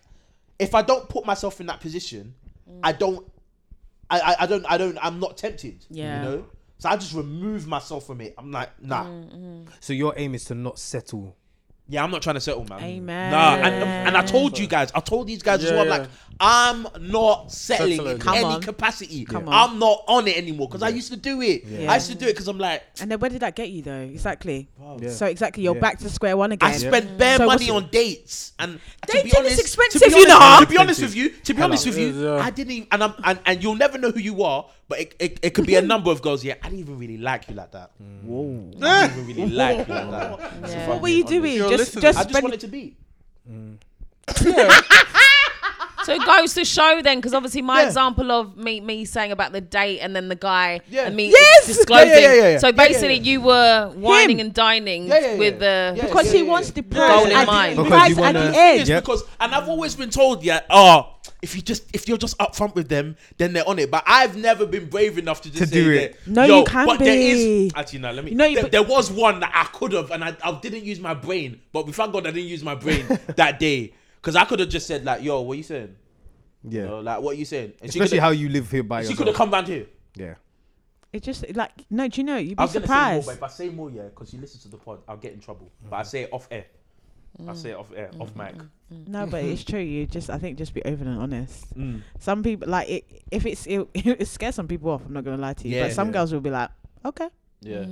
[0.59, 2.35] if I don't put myself in that position,
[2.83, 2.99] I mm.
[2.99, 3.31] don't.
[4.11, 5.85] I, I, I don't I don't I'm not tempted.
[5.91, 6.19] Yeah.
[6.19, 6.47] You know.
[6.79, 8.35] So I just remove myself from it.
[8.37, 9.05] I'm like, nah.
[9.05, 9.67] Mm, mm.
[9.81, 11.37] So your aim is to not settle.
[11.89, 12.83] Yeah, I'm not trying to settle, man.
[12.83, 13.31] Amen.
[13.31, 13.75] Nah, and,
[14.09, 15.83] and I told you guys, I told these guys as well.
[15.83, 15.99] I'm yeah.
[15.99, 16.09] like,
[16.41, 18.13] I'm not settling Settling.
[18.17, 18.61] in Come any on.
[18.61, 19.25] capacity.
[19.25, 19.55] Come on.
[19.73, 21.65] I'm not on it anymore because I used to do it.
[21.65, 21.91] Yeah.
[21.91, 23.83] I used to do it because I'm like, And then where did that get you
[23.83, 24.01] though?
[24.01, 24.69] Exactly.
[25.01, 25.11] Yeah.
[25.11, 25.81] So exactly, you're Yeah.
[25.81, 26.71] back to square one again.
[26.71, 30.01] I spent bare So money what's- on dates and to Dating be is honest, expensive,
[30.03, 30.61] to be you honest, know.
[30.65, 31.65] To be honest with you, to be Hello.
[31.69, 32.35] honest with you, Yeah.
[32.37, 35.15] I didn't even, and I'm and, and you'll never know who you are, but it,
[35.21, 36.45] it, it could be a number of girls.
[36.45, 37.93] Yeah, I didn't even really like you like that.
[38.23, 38.71] Whoa.
[38.83, 40.41] I didn't even really like you like that.
[40.69, 40.89] Yeah.
[40.89, 41.55] What were you doing?
[41.55, 42.03] You're Just, listening.
[42.03, 42.43] just I just spend.
[42.43, 42.97] wanted to be.
[43.49, 43.77] Mm.
[46.05, 47.87] So it goes to show then, because obviously my Yeah.
[47.89, 51.07] example of me me saying about the date and then the guy Yeah.
[51.07, 51.67] and me Yes!
[51.67, 52.09] disclosing.
[52.09, 52.59] Yeah, yeah, yeah, yeah.
[52.59, 53.23] So Yeah, yeah, basically, yeah.
[53.33, 54.47] you were whining Him.
[54.47, 55.39] and dining Yeah, yeah, yeah.
[55.39, 55.95] with the.
[55.97, 56.07] Yeah.
[56.07, 57.79] because he wants the prize Goal in at mind.
[57.79, 58.81] the, Because prize you at wanna- the end.
[58.81, 59.03] It's Yep.
[59.03, 61.09] because, and I've always been told, yeah, oh,
[61.41, 63.91] if you just if you're just upfront with them, then they're on it.
[63.91, 66.17] But I've never been brave enough to just To say do that, it.
[66.27, 67.67] No, yo, you can but there be.
[67.67, 68.13] is actually no.
[68.13, 68.31] Let me.
[68.33, 70.85] No, you- there, but- there was one that I could have, and I, I didn't
[70.85, 71.61] use my brain.
[71.73, 73.07] But we thank God I didn't use my brain
[73.37, 73.93] that day
[74.25, 75.95] because I could have just said like, yo, what you saying?
[76.63, 76.83] Yeah.
[76.83, 77.75] You know, like what you saying?
[77.83, 79.13] And she Especially coulda- how you live here by yourself.
[79.13, 79.87] she could have come round here.
[80.17, 80.35] Yeah.
[81.13, 82.09] It just like no.
[82.09, 82.39] Do you know?
[82.39, 83.27] You'd I be was gonna say more, surprised.
[83.27, 85.41] but if I say more, yeah, because you listen to the pod, I'll get in
[85.41, 85.71] trouble.
[85.89, 86.65] But I say it off air.
[87.39, 87.57] I mm.
[87.57, 88.57] say it off air, off mm, mic.
[88.93, 89.81] Mm, no, but it's true.
[89.81, 91.77] You just, I think, just be open and honest.
[91.79, 92.03] Mm.
[92.19, 93.23] Some people like it.
[93.31, 95.03] If it's, it, it scares some people off.
[95.07, 95.77] I'm not gonna lie to you.
[95.77, 95.85] Yeah.
[95.85, 96.15] but some Yeah.
[96.15, 96.71] girls will be like,
[97.05, 97.29] okay.
[97.61, 97.85] Yeah.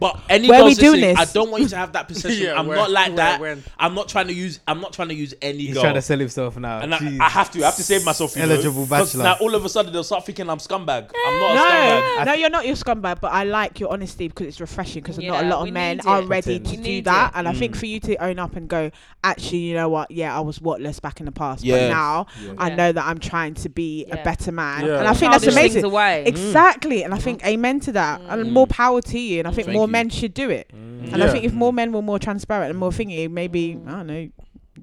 [0.00, 2.42] But any Where girls we doing listening, I don't want you to have that perception.
[2.42, 3.40] Yeah, I'm where- not like where, that.
[3.40, 3.62] when?
[3.78, 4.58] I'm not trying to use.
[4.66, 5.82] I'm not trying to use any He's girl.
[5.82, 6.78] trying to sell himself now.
[6.80, 7.20] and I, Jeez.
[7.20, 7.62] I have to.
[7.62, 8.34] I have to save myself.
[8.34, 8.86] You Eligible know?
[8.86, 9.24] 'Cause bachelor.
[9.24, 11.10] Now all of a sudden they'll start thinking I'm scumbag.
[11.26, 12.26] I'm not a No, scumbag.
[12.26, 13.20] no, you're not your scumbag.
[13.20, 15.02] But I like your honesty because it's refreshing.
[15.02, 16.26] Because not a Yeah, lot we of men need are it.
[16.26, 16.64] ready Pretend.
[16.64, 17.32] to We do need that.
[17.34, 17.38] it.
[17.38, 17.78] And I think Mm.
[17.78, 18.90] for you to own up and go,
[19.22, 20.10] actually, you know what?
[20.10, 22.74] Yeah, I was whatless back in the past, but now I Yeah.
[22.76, 24.16] know that I'm trying to be Yeah.
[24.16, 24.86] a better man.
[24.86, 24.98] Yeah.
[25.00, 25.84] And I think that's Childish things amazing.
[25.84, 26.24] away.
[26.26, 29.40] Exactly, and I think amen to that, and more power to you.
[29.40, 29.89] And I think Thank more you.
[29.90, 30.70] Men should do it.
[30.72, 31.12] Mm.
[31.12, 31.26] And Yeah.
[31.26, 34.18] I think if more men were more transparent and more thingy, maybe I don't know,
[34.18, 34.32] you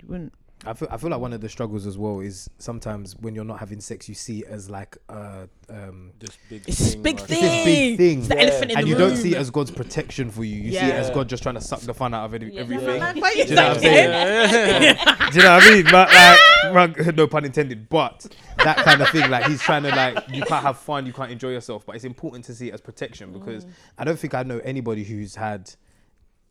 [0.08, 0.34] wouldn't.
[0.66, 3.46] I feel I feel like one of the struggles as well is sometimes when you're
[3.46, 7.02] not having sex, you see it as like uh um This big It's this thing,
[7.04, 8.20] big like- It's this big thing.
[8.20, 8.42] It's the Yeah.
[8.42, 9.10] elephant in and the you room.
[9.10, 10.56] don't see it as God's protection for you.
[10.60, 12.62] You see it as God just trying to suck the fun out of every, Yeah.
[12.62, 13.00] everything.
[13.00, 14.96] Like, Do you know what I'm saying?
[15.32, 15.86] Do you know what I mean?
[15.92, 17.88] But like, rug- no pun intended.
[17.88, 18.26] But
[18.64, 21.32] that kind of thing, like he's trying to like, you can't have fun, you can't
[21.32, 21.86] enjoy yourself.
[21.86, 23.66] But it's important to see it as protection because
[23.98, 25.72] I don't think I know anybody who's had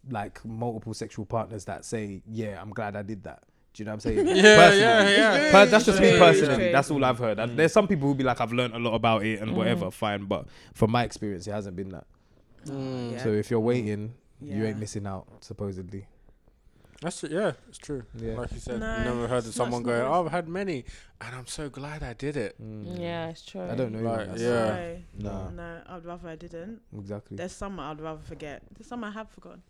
[0.08, 3.42] like multiple sexual partners that say, "Yeah, I'm glad I did that."
[3.76, 4.26] Do you know what I'm saying?
[4.36, 4.80] Yeah, Personally.
[4.80, 5.52] yeah, yeah.
[5.52, 6.72] Per- that's just me personally.
[6.72, 7.38] That's all I've heard.
[7.38, 9.54] And there's some people who be like, I've learned a lot about it and mm.
[9.54, 10.24] whatever, fine.
[10.24, 12.06] But from my experience, it hasn't been that.
[12.64, 13.22] Yeah.
[13.22, 14.68] So if you're waiting, you Yeah.
[14.70, 16.06] ain't missing out, supposedly.
[17.02, 17.28] That's true.
[17.30, 18.04] Yeah, it's true.
[18.18, 18.38] Yeah.
[18.38, 20.18] Like you said, No, you never heard of it's not- someone it's not going, always-
[20.22, 20.84] "Oh, I've had many,
[21.20, 23.62] and I'm so glad I did it." Yeah, it's true.
[23.62, 24.00] I don't know.
[24.00, 24.94] Like, anyone yeah.
[25.18, 25.50] No, Nah.
[25.50, 26.80] no, I'd rather I didn't.
[26.96, 27.36] Exactly.
[27.36, 28.62] There's some I'd rather forget.
[28.76, 29.62] There's some I have forgotten.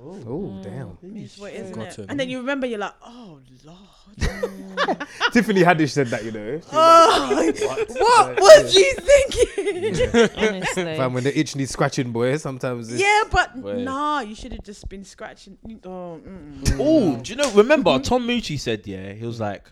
[0.00, 0.98] Oh, damn.
[1.02, 2.06] It's what it is, isn't it?
[2.08, 3.78] And then you remember, you're like, oh lord,
[5.32, 6.60] Tiffany Haddish said that, you know.
[6.72, 7.52] oh,
[7.98, 10.30] what was you thinking?
[10.36, 10.96] Honestly.
[10.96, 13.78] Fam, when the itch needs scratching, boy, sometimes it's, yeah, but Wait.
[13.78, 15.58] nah, you should have just been scratching.
[15.84, 16.76] Oh, mm.
[16.78, 17.50] Oh, do you know?
[17.52, 19.70] Remember, Tom Mucci said, yeah, he was like,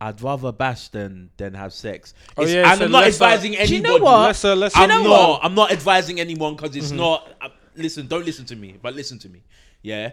[0.00, 3.20] "I'd rather bash than than have sex." Oh, It's- yeah, and so I'm not let's,
[3.20, 4.44] uh, advising Do you know what?
[4.44, 4.70] Let's uh.
[4.80, 5.28] I'm know not.
[5.30, 5.40] what?
[5.44, 7.28] I'm not advising anyone because it's not.
[7.40, 9.42] Uh, listen, don't listen to me, but listen to me.
[9.82, 10.12] Yeah.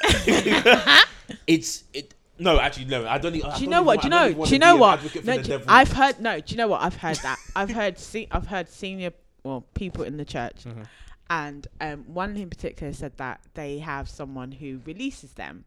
[1.46, 2.14] it's it.
[2.40, 3.06] No, actually, no.
[3.06, 3.34] I don't.
[3.34, 4.02] e- I Do you don't know even what?
[4.02, 4.24] Do you I don't know?
[4.26, 4.98] even Do wanna you be know an what?
[4.98, 5.66] advocate for No, the do- devil.
[5.68, 6.40] I've heard no.
[6.40, 6.82] Do you know what?
[6.82, 7.38] I've heard that.
[7.56, 7.98] I've heard.
[7.98, 9.10] See, I've heard senior
[9.42, 10.82] well people in the church, Mm-hmm.
[11.30, 15.64] and um, one in particular said that they have someone who releases them.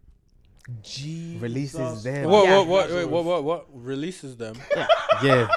[1.40, 2.30] Releases them.
[2.30, 2.58] What, Yeah.
[2.60, 4.56] what, what, wait, what, what, what releases them?
[4.76, 4.88] Yeah.
[5.24, 5.48] yeah.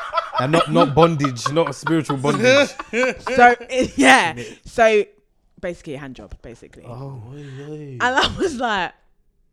[0.40, 2.70] And not not bondage, not spiritual bondage.
[3.20, 3.54] So
[3.96, 4.36] yeah.
[4.64, 5.04] So
[5.60, 6.84] basically a hand job, basically.
[6.86, 8.92] oh, And I was like,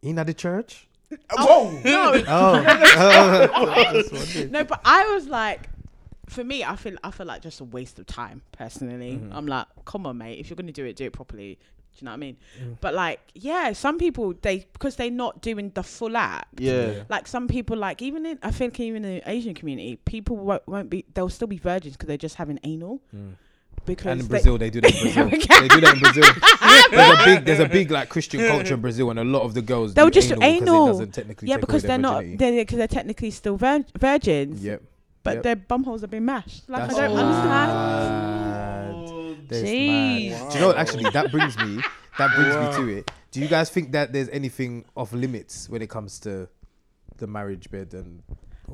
[0.01, 0.87] in at the church?
[1.31, 1.71] Whoa.
[1.83, 2.61] no, Oh.
[4.49, 4.63] no.
[4.63, 5.69] But I was like,
[6.27, 9.13] for me, I feel I feel like just a waste of time personally.
[9.13, 9.33] Mm-hmm.
[9.35, 10.39] I'm like, come on, mate.
[10.39, 11.59] If you're gonna do it, do it properly.
[11.99, 12.37] You know what I mean?
[12.61, 12.77] Mm.
[12.81, 16.59] But like, yeah, some people they because they're not doing the full act.
[16.59, 17.03] Yeah.
[17.09, 20.67] Like some people, like even in I think even in the Asian community, people won't,
[20.67, 23.01] won't be they'll still be virgins because they're just having anal.
[23.15, 23.33] Mm.
[23.85, 25.29] Because And in they- Brazil, they do that in Brazil.
[25.29, 26.23] they do that in Brazil.
[26.91, 29.53] there's a big, there's a big like Christian culture in Brazil, and a lot of
[29.55, 31.07] the girls They'll just anal 'cause anal.
[31.11, 32.37] Technically yeah, because they're their not virginity.
[32.37, 34.63] they're because they're technically still vir- virgins.
[34.63, 34.83] Yep.
[35.23, 35.43] But Yep.
[35.43, 36.67] their bumholes have been mashed.
[36.69, 37.25] Like That's I don't Wow.
[37.25, 38.40] understand.
[39.51, 39.59] Mad.
[39.59, 40.29] That's Jeez.
[40.31, 40.49] mad.
[40.49, 40.77] Do you know what?
[40.77, 41.81] Actually, that brings me.
[42.17, 43.11] That brings me to it.
[43.31, 46.49] Do you guys think that there's anything off limits when it comes to
[47.17, 48.21] the marriage bed and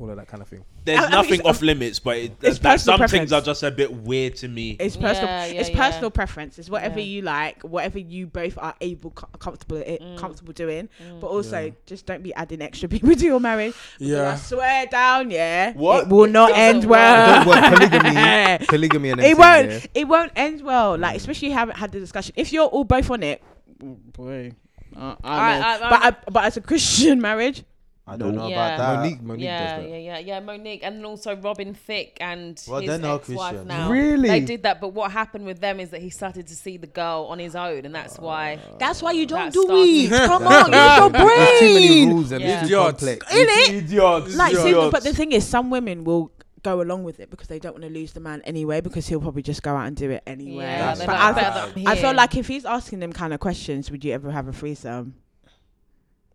[0.00, 0.64] all of that kind of thing?
[0.84, 3.40] There's I- I mean, nothing off limits, but it, it's that, personal some things are
[3.40, 4.76] just a bit weird to me.
[4.80, 5.28] It's personal.
[5.28, 5.76] Yeah, yeah, it's yeah.
[5.90, 6.58] personal preference.
[6.58, 7.06] It's whatever Yeah.
[7.06, 10.16] you like, whatever you both are able, comfortable, Mm.
[10.18, 10.88] comfortable doing.
[11.20, 13.74] But also, just don't be adding extra people to your marriage.
[13.98, 16.04] Yeah, I swear down, yeah, What?
[16.04, 17.46] it will not Doesn't end work.
[17.46, 17.74] well.
[17.76, 19.70] Polygamy, polygamy, and it won't.
[19.70, 19.80] yeah.
[19.94, 20.96] It won't end well.
[20.98, 21.16] Like Mm.
[21.16, 22.34] especially you haven't had the discussion.
[22.36, 23.42] If you're all both on it,
[23.82, 24.52] mm, boy,
[24.96, 27.64] uh, I, I- I- I- but I, but as a Christian marriage,
[28.08, 28.74] I don't know Yeah.
[28.74, 29.04] about that.
[29.10, 29.90] Mo'Nique, Mo'Nique yeah, does that.
[29.90, 30.40] yeah, yeah, yeah.
[30.40, 33.66] Mo'Nique, and also Robin Thicke and Well, his ex-wife Christians.
[33.66, 33.90] now.
[33.90, 34.28] Really?
[34.28, 36.86] They did that, but what happened with them is that he started to see the
[36.86, 38.58] girl on his own, and that's why.
[38.78, 40.26] that's why you don't do started- it.
[40.26, 41.60] Come on, what use your it is.
[41.60, 42.48] There's too many rules and Yeah.
[42.48, 42.86] it's too Idiots.
[43.00, 43.34] complex.
[43.34, 43.74] In it.
[43.84, 44.36] Idiots.
[44.36, 44.90] Like, see, idiots.
[44.92, 46.32] but the thing is, some women will
[46.64, 49.20] go along with it because they don't want to lose the man anyway because he'll
[49.20, 50.64] probably just go out and do it anyway.
[50.64, 53.90] Yeah, but I, better th- I feel like if he's asking them kind of questions,
[53.92, 55.14] would you ever have a threesome?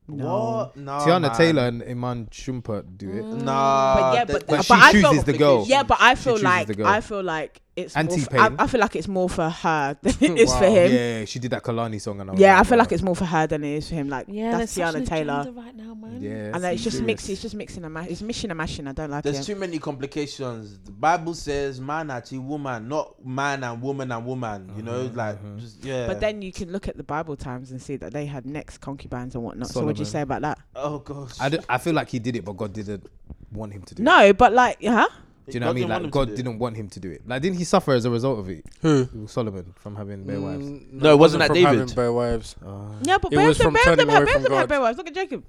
[0.08, 0.26] No.
[0.26, 0.78] What?
[0.78, 0.92] No.
[1.00, 1.36] Teyana man.
[1.36, 3.24] Taylor and Iman Shumpert do it.
[3.24, 3.44] Mm.
[3.44, 3.96] Nah.
[3.96, 5.66] But yeah, but- But but she I chooses felt- the girl.
[5.68, 6.80] Yeah, but I feel like.
[6.82, 8.52] I feel like it's more Anti for, I.
[8.60, 10.92] I feel like it's more for her than it is for him.
[10.92, 12.84] Yeah, Yeah, she did that Kehlani song, and I, was I like, feel wow.
[12.84, 14.10] like it's more for her than it is for him.
[14.10, 15.52] Like yeah, that's there's Teyana Taylor.
[15.52, 16.22] right now, man.
[16.22, 17.08] Yeah, And like, it's just serious.
[17.08, 17.34] mixing.
[17.34, 18.88] It's just mixing and ma- it's mishing and mashing.
[18.88, 19.38] I don't like There's it.
[19.38, 20.78] There's too many complications.
[20.86, 24.72] The Bible says man and woman, not man and woman and woman.
[24.78, 25.60] You know, Mhm, like mhm.
[25.60, 26.08] just yeah.
[26.08, 28.78] But then you can look at the Bible times and see that they had next
[28.80, 29.70] concubines and whatnot.
[29.70, 30.60] So what do you say about that?
[30.76, 31.40] oh gosh.
[31.40, 33.08] I, d- I feel like he did it, but God didn't
[33.52, 34.06] want him to do it.
[34.06, 35.08] No, but like, huh?
[35.46, 35.90] Do you know what I mean?
[35.90, 37.28] Like God didn't want him to do it.
[37.28, 38.66] Like didn't he suffer as a result of it?
[38.82, 39.28] Who?
[39.28, 40.66] Solomon from having bare wives.
[40.66, 41.80] Mm, No, it wasn't that from David?
[41.80, 42.56] having bare wives.
[42.66, 44.26] Oh, Yeah, but It both was of them, from both of them turning have away
[44.26, 44.70] both of from them have God.
[44.70, 44.98] bare wives.
[44.98, 45.44] Look at Jacob.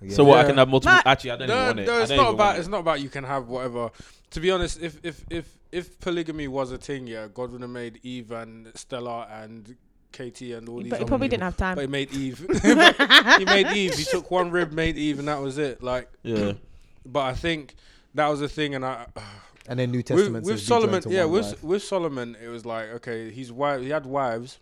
[0.00, 0.14] yeah.
[0.14, 0.38] So what?
[0.38, 0.46] I Yeah.
[0.48, 0.94] can have multiple.
[0.94, 1.86] Nah, Actually, I don't even No, want it.
[1.86, 2.46] no, I it's don't not even about.
[2.46, 3.90] want It's not about you can have whatever.
[4.30, 7.70] To be honest, if if if if polygamy was a thing, yeah, God would have
[7.70, 9.76] made Eve and Stella and
[10.12, 10.90] Katie and all these.
[10.90, 11.74] But he other probably didn't have time.
[11.74, 12.46] But he made Eve.
[13.38, 13.94] He made Eve.
[13.94, 15.82] He took one rib, made Eve, and that was it.
[15.82, 16.52] Like, Yeah.
[17.06, 17.74] but I think
[18.14, 19.06] that was the thing, and I.
[19.68, 22.88] And then New Testament with "Be Solomon, yeah, with wife." with Solomon, it was like
[22.90, 24.58] okay, he's wife, he had wives,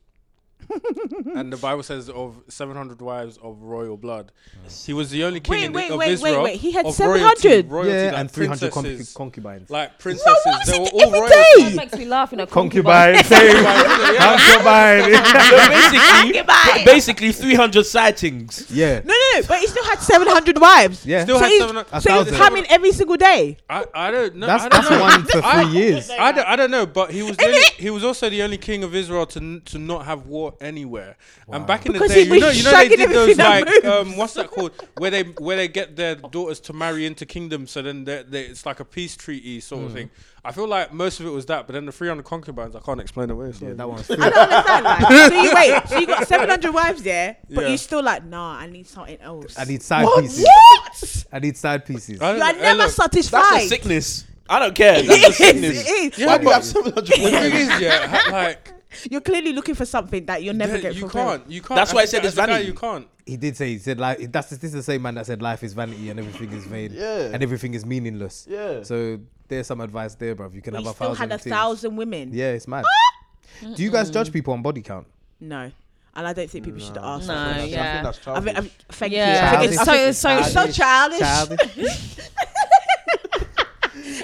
[1.34, 4.32] and the Bible says of seven hundred wives of royal blood.
[4.66, 4.86] Mm.
[4.86, 6.42] He was the only king Wait, in, wait, of wait, wait, Israel.
[6.42, 6.56] wait.
[6.60, 7.22] He had of 700?
[7.22, 9.70] royalty, royalty, yeah, like and 300 concu- princesses, concubines.
[9.70, 10.34] like princesses.
[10.44, 11.34] what was they were d- all every royalty.
[11.34, 11.62] day?
[11.62, 14.36] That makes me laugh in a concubine, Yeah.
[14.36, 15.12] concubine.
[16.38, 18.66] Basically, basically 300 sightings.
[18.70, 19.46] yeah, No, no, no.
[19.48, 21.06] But he still had 700 wives.
[21.06, 21.24] yeah.
[21.24, 21.76] Still So had he's, seven.
[21.78, 22.34] A so he's thousand.
[22.36, 23.56] coming every single day.
[23.70, 24.46] I, I don't know.
[24.46, 25.00] that's I don't that's know.
[25.00, 26.10] one for three years.
[26.10, 28.58] I don't, I don't know, but he was the only, he was also the only
[28.58, 31.16] king of Israel to to not have war anywhere.
[31.52, 34.16] And back in Because the day, you know, you know they did those like um,
[34.16, 34.72] what's that called?
[34.98, 38.42] Where they where they get their daughters to marry into kingdoms, so then they they
[38.44, 39.86] it's like a peace treaty sort Hmm.
[39.86, 40.10] of thing.
[40.44, 43.00] I feel like most of it was that, but then the 300 concubines, I can't
[43.00, 43.52] explain away.
[43.52, 43.66] So.
[43.66, 44.84] Yeah, that one's I don't understand.
[44.84, 45.88] Like, so you wait.
[45.88, 47.68] So you got 700 wives there, but Yeah.
[47.68, 49.58] you're still like, nah, I need something else.
[49.58, 50.22] I need side what?
[50.22, 50.44] pieces.
[50.44, 51.24] What?
[51.32, 52.08] I need side pieces.
[52.20, 53.42] You are know, never look, satisfied.
[53.42, 54.24] That's a sickness.
[54.48, 55.02] I don't care.
[55.02, 55.80] That's a It is, sickness.
[55.86, 56.18] it is.
[56.18, 58.72] Yeah, Why do you but have 700 the thing is, yeah, like
[59.10, 61.40] You're clearly looking for something that you'll never yeah, get you fulfilled.
[61.42, 61.76] can't, you can't.
[61.76, 62.66] That's why I said it's as guy, vanity.
[62.68, 63.06] You can't.
[63.26, 65.62] He did say he said like that's this is the same man that said life
[65.62, 67.30] is vanity and everything is vain Yeah.
[67.32, 68.46] and everything is meaningless.
[68.48, 68.82] Yeah.
[68.84, 70.54] So there's some advice there, bruv.
[70.54, 71.30] You can We have a still thousand.
[71.30, 71.54] had a things.
[71.54, 72.30] thousand women.
[72.32, 72.84] Yeah, it's mad.
[72.86, 73.66] Ah!
[73.74, 75.06] Do you guys judge people on body count?
[75.40, 75.70] No.
[76.16, 77.28] And I don't think people should ask.
[77.28, 77.92] No, that I yeah.
[77.92, 78.44] think that's I childish.
[78.44, 79.56] think, I think- thank Yeah, you.
[79.56, 81.18] I think it's, so so it's so childish.
[81.20, 82.14] Childish.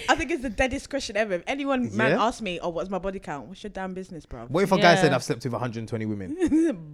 [0.08, 1.34] I think it's the deadest question ever.
[1.34, 2.24] If anyone man Yeah?
[2.24, 4.46] asks me, "Oh, what's my body count?" What's your damn business, bro?
[4.48, 5.16] What if a guy said Yeah.
[5.16, 6.36] I've slept with 120 women?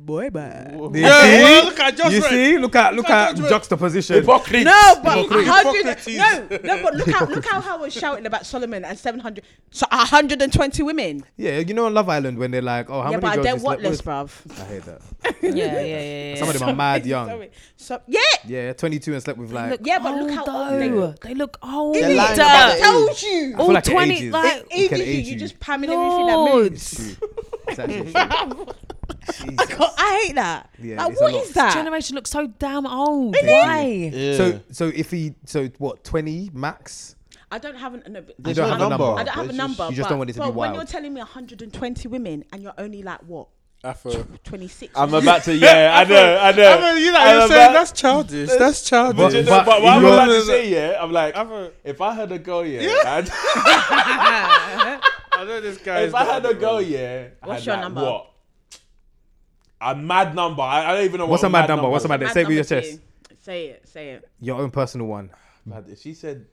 [0.05, 0.73] Boy, bad.
[0.75, 1.43] You Yeah, see?
[1.43, 2.31] well, look at Josh you Red.
[2.31, 2.59] see?
[2.59, 4.17] Look at look Look at at Josh juxtaposition.
[4.17, 4.65] Hypocrite.
[4.65, 5.47] No, but Hypocrite.
[5.47, 5.87] a hundred.
[5.87, 6.63] Hippocrates.
[6.65, 9.45] No, no, but look how look how I was shouting about Solomon and seven hundred,
[9.71, 11.25] so hundred and twenty women.
[11.37, 13.45] Yeah, you know on Love Island when they're like, oh, how yeah, many but girls
[13.45, 14.05] they're you slept whatless, with?
[14.05, 14.61] bruv.
[14.61, 15.01] I hate that.
[15.43, 16.35] Yeah, yeah, yeah, yeah.
[16.37, 17.29] Some of them are mad young.
[17.29, 17.51] Sorry.
[17.77, 19.71] So yeah, Yeah, 22 and slept with like.
[19.71, 21.15] look, yeah, but look how old they were.
[21.23, 21.95] They look old.
[21.95, 22.43] They're lying Duh.
[22.43, 22.81] about I it.
[23.07, 23.29] Told you.
[23.55, 24.33] I feel All like it 20, ages.
[24.33, 25.05] like, It ages can you.
[25.05, 25.39] age You you.
[25.39, 27.01] just pamming everything that moves.
[27.11, 27.29] It's true.
[27.69, 28.67] It's actually true.
[29.33, 29.79] Jesus.
[29.99, 30.71] I hate that.
[30.83, 31.43] Yeah, like, it's a what lot.
[31.45, 31.75] is that?
[31.75, 33.37] generation looks so damn old.
[33.43, 34.11] Why?
[34.13, 34.37] Yeah.
[34.37, 37.17] So, so if he, so what, 20 max?
[37.53, 39.05] I don't have an, no, They You don't don't have a number.
[39.05, 39.85] I don't have a It's number.
[39.91, 40.77] You just but, don't want it to be but when wild.
[40.77, 43.49] you're telling me 120 women and you're only like what
[43.83, 44.13] Afro.
[44.45, 44.93] 26.
[44.95, 45.55] I'm about to.
[45.57, 46.37] Yeah, I know.
[46.39, 46.79] I know.
[46.79, 48.51] I mean, you know, I'm you're about- saying that's childish.
[48.59, 49.17] That's childish.
[49.17, 52.01] But, you know, But- but what I'm about to say, yeah, I'm like, Afro, if
[52.01, 53.31] I had a girl, yeah, I'd-
[55.33, 56.01] I know this guy.
[56.03, 58.03] if I had a girl, yeah, I What's your like, number?
[58.03, 58.27] What?
[59.81, 60.61] A mad number.
[60.63, 61.89] I, I don't even know What's what a mad number?
[61.89, 62.21] What's a mad?
[62.21, 62.93] Mad Say it with your number chest.
[63.31, 63.37] you.
[63.43, 63.89] Say it.
[63.89, 64.29] Say it.
[64.41, 65.31] Your own personal one.
[65.65, 65.87] Mad.
[65.89, 66.45] If she said,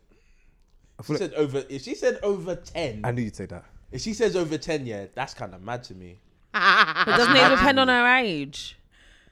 [0.97, 1.63] I she feel said over.
[1.67, 3.65] If she said over ten, I knew you'd say that.
[3.91, 6.19] if she says over ten, yeah, that's kind of mad to me.
[7.05, 8.77] But doesn't it depend on her age?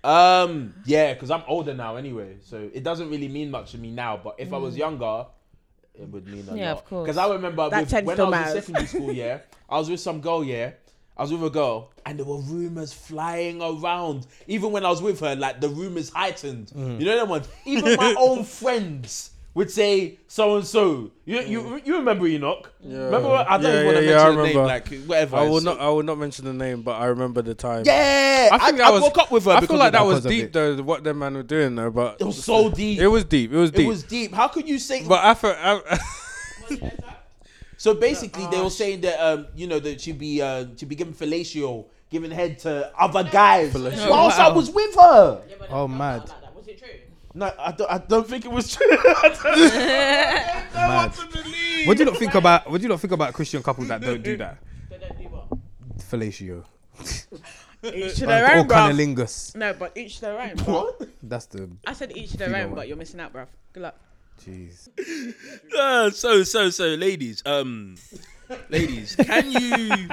[0.03, 3.89] Um, yeah, because I'm older now anyway, so it doesn't really mean much to me
[3.91, 4.19] now.
[4.23, 5.26] But if I was younger,
[5.95, 6.57] it would mean a Mm.
[6.60, 6.77] Yeah, lot.
[6.77, 7.06] of course.
[7.07, 8.49] Because I remember That with, tends when to I was matter.
[8.57, 9.39] in secondary school, yeah,
[9.69, 10.72] I was with some girl, yeah.
[11.18, 14.27] I was with a girl, and there were rumors flying around.
[14.47, 16.68] Even when I was with her, like the rumors heightened.
[16.76, 16.99] Mm.
[16.99, 17.43] You know that one.
[17.65, 21.10] Even my own friends would say so and so.
[21.26, 22.72] You you you remember Enoch?
[22.82, 22.98] Yeah.
[23.06, 23.30] Remember?
[23.30, 24.68] what- I don't Yeah, even want to yeah, yeah, mention the name, remember.
[24.68, 25.36] like whatever.
[25.38, 25.80] I will So- not.
[25.82, 27.84] I will not mention the name, but I remember the time.
[27.86, 29.52] Yeah, I I, think I, that was- broke up with her.
[29.52, 30.06] I feel like that that.
[30.06, 30.76] was deep though.
[30.84, 32.99] What them man were doing though, but It was so deep.
[32.99, 33.52] It was deep.
[33.52, 33.86] It was deep.
[33.86, 34.34] It was deep.
[34.34, 35.03] How could you say?
[35.07, 35.99] But after, I,
[37.77, 40.95] so basically, they were saying that um, you know, that she'd be uh, she'd be
[40.95, 43.73] giving fellatio, giving head to other guys.
[43.73, 44.10] Fellatio.
[44.10, 45.41] Whilst I was with her.
[45.69, 46.30] Oh, mad.
[46.56, 46.90] Was it true?
[47.38, 47.91] No, I don't.
[47.91, 48.88] I don't think it was true.
[50.74, 51.12] Mad.
[51.86, 52.70] What do you not think about?
[52.72, 54.57] What do you not think about Christian couples that don't do that?
[54.90, 55.48] They don't do what?
[55.99, 56.64] Fellatio.
[57.84, 58.90] Each to Or, their or own, bruv.
[58.90, 59.56] cunnilingus.
[59.56, 60.49] No, but each to their own.
[60.56, 61.10] bruv.
[61.22, 62.76] That's the I said each to their own, one.
[62.76, 63.48] but you're missing out, bruv.
[63.74, 63.95] Good luck.
[64.41, 64.88] jeez.
[65.78, 67.95] Uh, so so so, ladies, um,
[68.70, 70.07] ladies, can you,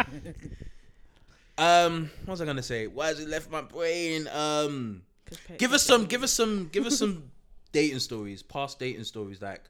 [1.58, 2.88] um, what was I gonna say?
[2.88, 4.26] Why has it left my brain?
[4.28, 5.02] Um,
[5.36, 7.30] 'Cause give us some, give us some, give us some
[7.72, 9.62] dating stories, past dating stories, like,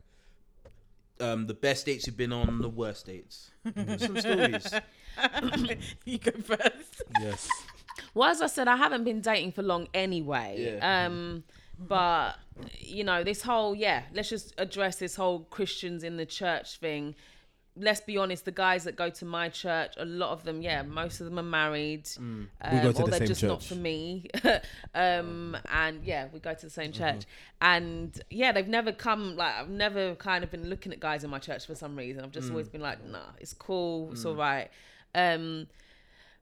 [1.20, 3.50] um, the best dates you've been on, the worst dates.
[3.98, 4.72] Some stories.
[6.04, 7.02] you go first.
[7.20, 7.48] yes.
[8.14, 10.78] Well, as I said, I haven't been dating for long anyway.
[10.80, 11.06] Yeah.
[11.06, 11.44] Um,
[11.78, 12.36] but
[12.78, 17.14] you know, this whole yeah, let's just address this whole Christians in the church thing.
[17.74, 20.82] Let's be honest, the guys that go to my church, a lot of them, yeah,
[20.82, 23.76] most of them are married, um, We go to or the they're just not for
[23.76, 24.26] me.
[24.94, 27.24] um, and yeah, we go to the same church,
[27.62, 31.30] and yeah, they've never come like I've never kind of been looking at guys in
[31.30, 32.22] my church for some reason.
[32.22, 34.68] I've just always been like, nah, it's cool, it's all right.
[35.14, 35.66] Um,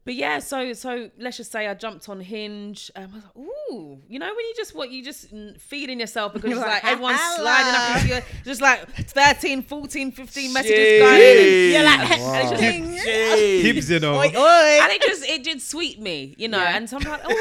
[0.05, 2.90] but yeah, so so let's just say I jumped on Hinge.
[2.97, 5.27] Um, I was like, ooh, you know when you just what you just
[5.59, 10.52] feeding yourself because it's like everyone's sliding up into you, just like 13, 14, 15
[10.52, 11.39] messages going in.
[11.39, 13.62] And, You're like, and it's just- Hey.
[13.62, 14.14] Hips, you know.
[14.18, 14.78] oi, oi.
[14.82, 16.59] and it just it did sweet me, you know.
[16.59, 16.77] Yeah.
[16.77, 17.31] And sometimes, oh,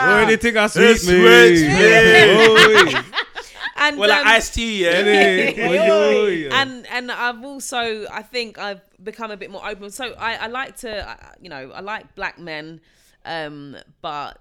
[0.00, 1.18] Oh, anything I sweet It's me.
[1.18, 3.02] sweet Oi.
[3.78, 5.68] And Well, like um, iced tea, yeah.
[5.68, 6.48] Oi, oi.
[6.52, 9.90] and and I've also I think I've become a bit more open.
[9.90, 12.80] So I, I like to I- you know I like black men,
[13.24, 14.38] um, but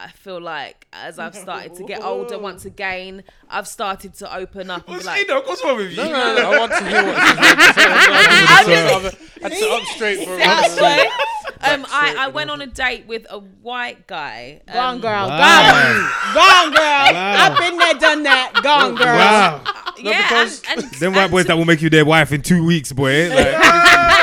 [0.00, 4.70] I feel like as I've started to get older once again, I've started to open
[4.70, 5.96] up What's, like, Enoch, what's wrong with you?
[5.96, 6.52] No, no, no.
[6.52, 7.56] I want to hear what she's going
[9.10, 9.18] to say.
[9.44, 10.82] I sit up straight for a That's minute.
[11.08, 11.24] why.
[11.60, 14.60] Um, I, I went on a date with a white guy.
[14.72, 15.28] Go on, Um, girl.
[15.28, 15.34] Wow.
[15.34, 16.34] Go on.
[16.34, 17.14] Go on, girl.
[17.14, 17.36] Wow.
[17.38, 18.60] I've been there, done that.
[18.62, 19.06] Gone girl.
[19.06, 19.62] Wow.
[20.00, 22.42] Yeah, because and, and, Them white and boys that will make you their wife in
[22.42, 23.28] two weeks, boy.
[23.30, 23.36] Like,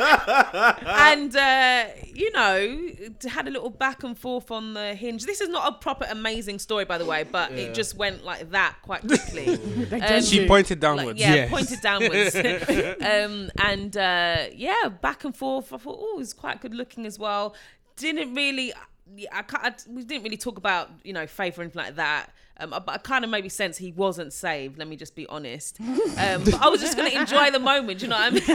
[0.86, 2.88] and uh, you know
[3.28, 5.24] had a little back and forth on the hinge.
[5.24, 8.50] This is not a proper amazing story by the way but it just went like
[8.50, 9.58] that quite quickly.
[10.04, 11.20] Um, She pointed like, downwards.
[11.20, 11.50] yeah Yes.
[11.50, 12.34] pointed downwards.
[13.04, 15.72] Um, and uh, yeah back and forth.
[15.72, 17.54] I thought oh he's quite good looking as well.
[17.96, 18.72] Didn't really
[19.16, 22.30] yeah, I, I, we didn't really talk about you know faith or anything like that
[22.58, 24.78] um, but I kind of maybe sense he wasn't saved.
[24.78, 25.80] Let me just be honest.
[25.80, 28.00] Um, but I was just going to enjoy the moment.
[28.00, 28.50] You know what I mean?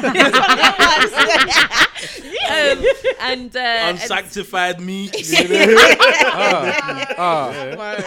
[2.49, 2.83] um,
[3.19, 5.15] and, uh, and Unsanctified meat.
[7.21, 7.51] Ah,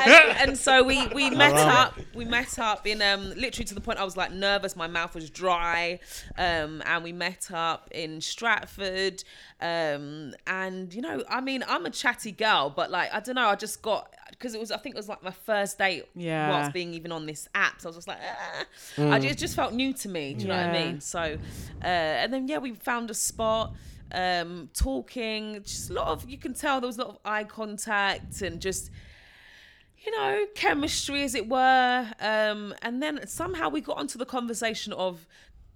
[0.07, 3.81] and, and so we we met up we met up in um literally to the
[3.81, 5.99] point i was like nervous my mouth was dry
[6.39, 9.23] um and we met up in stratford
[9.63, 13.47] um and you know i mean i'm a chatty girl but like i don't know
[13.49, 16.51] i just got because it was i think it was like my first date Yeah.
[16.51, 18.65] whilst being even on this app so i was just like ah.
[18.99, 21.87] I, it just felt new to me do you know what i mean so uh
[21.87, 23.73] and then yeah we found a spot
[24.11, 27.45] um talking just a lot of you can tell there was a lot of eye
[27.45, 28.91] contact and just
[30.05, 32.11] you know, chemistry, as it were.
[32.19, 35.29] Um, and then somehow we got onto the conversation of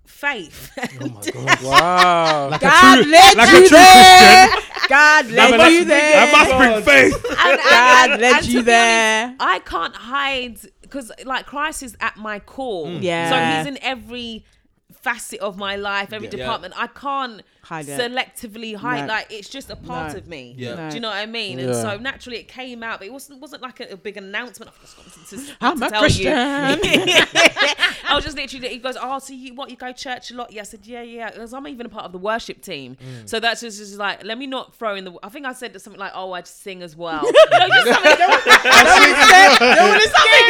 [0.07, 0.73] faith.
[0.79, 1.63] Oh my god.
[1.63, 2.59] Wow.
[2.59, 4.49] God led like a you true there.
[4.89, 6.33] God led I you there.
[6.33, 7.25] must bring faith.
[7.31, 9.25] And- God and- led and to you there.
[9.27, 12.87] honest, I can't hide because, like, Christ is at my core.
[12.87, 13.03] Mm.
[13.03, 13.31] Yeah.
[13.31, 14.45] So he's in every
[14.93, 16.37] facet of my life, every Yeah.
[16.37, 16.75] department.
[16.77, 17.99] I can't Hide it.
[18.01, 19.03] selectively hide.
[19.03, 19.15] No.
[19.15, 20.19] Like it's just a part No.
[20.19, 20.55] of me.
[20.57, 20.75] Yeah.
[20.75, 20.89] No.
[20.91, 21.59] Do you know what I mean?
[21.59, 21.83] And Yeah.
[21.83, 24.71] so naturally it came out, but it wasn't wasn't like a, a big announcement.
[24.73, 26.27] I've just got to, to, I'm to a tell Christian.
[26.27, 26.33] you.
[28.09, 28.69] I was just literally.
[28.69, 29.69] He goes, "Oh, so you what?
[29.71, 32.05] You go church a lot?" Yeah, I said, "Yeah, yeah." Because I'm even a part
[32.05, 33.29] of the worship team, Mm.
[33.29, 35.13] so that's just, just like, let me not throw in the.
[35.23, 38.17] I think I said something like, "Oh, I just sing as well." you just something.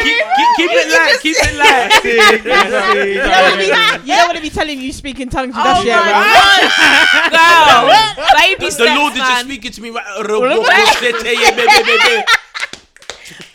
[0.03, 1.17] keep, keep, keep it light.
[1.21, 2.03] Keep it light.
[3.07, 3.65] You don't want to be,
[4.09, 6.05] you don't want to be telling you speak in tongues with Oh that shit, my
[6.05, 6.23] man.
[6.33, 7.89] gosh, girl,
[8.35, 9.45] baby steps, The steps, Lord is just man.
[9.45, 10.05] speaking to me right.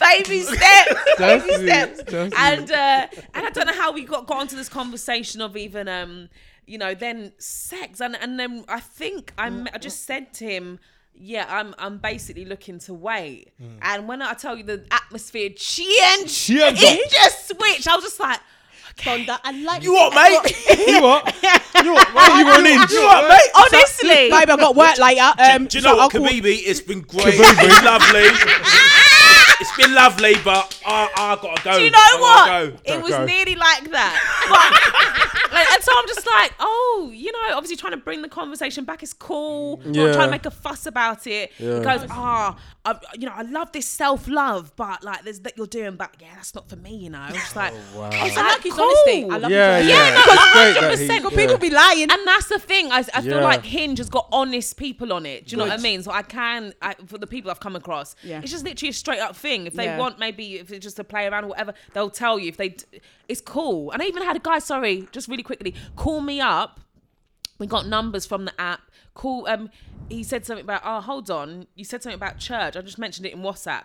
[0.01, 4.27] baby steps, baby it, steps, that's and uh, and I don't know how we got
[4.27, 6.29] got onto this conversation of even um
[6.67, 10.79] you know then sex and and then I think I I just said to him.
[11.15, 11.75] Yeah, I'm.
[11.79, 13.53] I'm basically looking to wait,
[13.83, 16.83] and when I tell you the atmosphere changed, Changed.
[16.83, 17.87] it just switched.
[17.87, 18.41] I was just like,
[18.99, 20.55] Thunder, I like You what, mate?
[20.87, 21.35] You what?
[21.83, 22.09] You what?
[22.15, 22.91] Why you on inch?
[22.93, 23.51] You what, mate?
[23.57, 25.33] honestly, Babe, I've got work later.
[25.39, 26.61] Um, Do you so know what, I'll call- Kibibi?
[26.65, 27.35] It's been great.
[27.39, 28.29] It's been lovely.
[29.63, 31.77] it's been lovely, but I, I gotta go.
[31.79, 32.47] Do you know I what?
[32.47, 32.95] gotta Go.
[32.99, 33.25] It was go.
[33.25, 34.17] nearly like that.
[34.49, 38.29] But, like, and so I'm just like, oh, you know, obviously trying to bring the
[38.29, 39.81] conversation back is cool.
[39.85, 39.91] Yeah.
[39.93, 40.13] Not Yeah.
[40.15, 41.53] trying to make a fuss about it.
[41.59, 41.77] Yeah.
[41.77, 45.57] It goes, ah, I you know, I love this self love, but like, there's that
[45.57, 47.21] you're doing, but yeah, that's not for me, you know.
[47.21, 48.11] I'm just like, wow.
[48.13, 48.85] I was I like, like his cool.
[48.85, 49.25] honesty.
[49.31, 49.97] I love Yeah, his yeah.
[49.97, 50.13] honesty.
[50.13, 51.17] Yeah, no, It's great that 100%.
[51.17, 51.39] he- But yeah.
[51.39, 52.11] People be lying.
[52.11, 52.91] And that's the thing.
[52.93, 55.47] I, I feel like Hinge has got honest people on it.
[55.47, 56.03] Do you know what I mean?
[56.03, 58.41] So I can, I, for the people I've come across, Yeah.
[58.43, 59.52] it's just literally a straight up thing.
[59.67, 59.99] If they Yeah.
[59.99, 62.49] want, maybe if it's just to play around or whatever, they'll tell you.
[62.49, 62.77] If they,
[63.29, 63.91] it's cool.
[63.93, 66.81] And I even had a guy, sorry, just really quickly, call me up.
[67.59, 68.81] We got numbers from the app.
[69.15, 69.47] Call.
[69.47, 69.71] Um,
[70.09, 70.83] he said something about.
[70.85, 71.67] Oh, hold on.
[71.75, 72.77] You said something about church.
[72.77, 73.85] I just mentioned it in WhatsApp.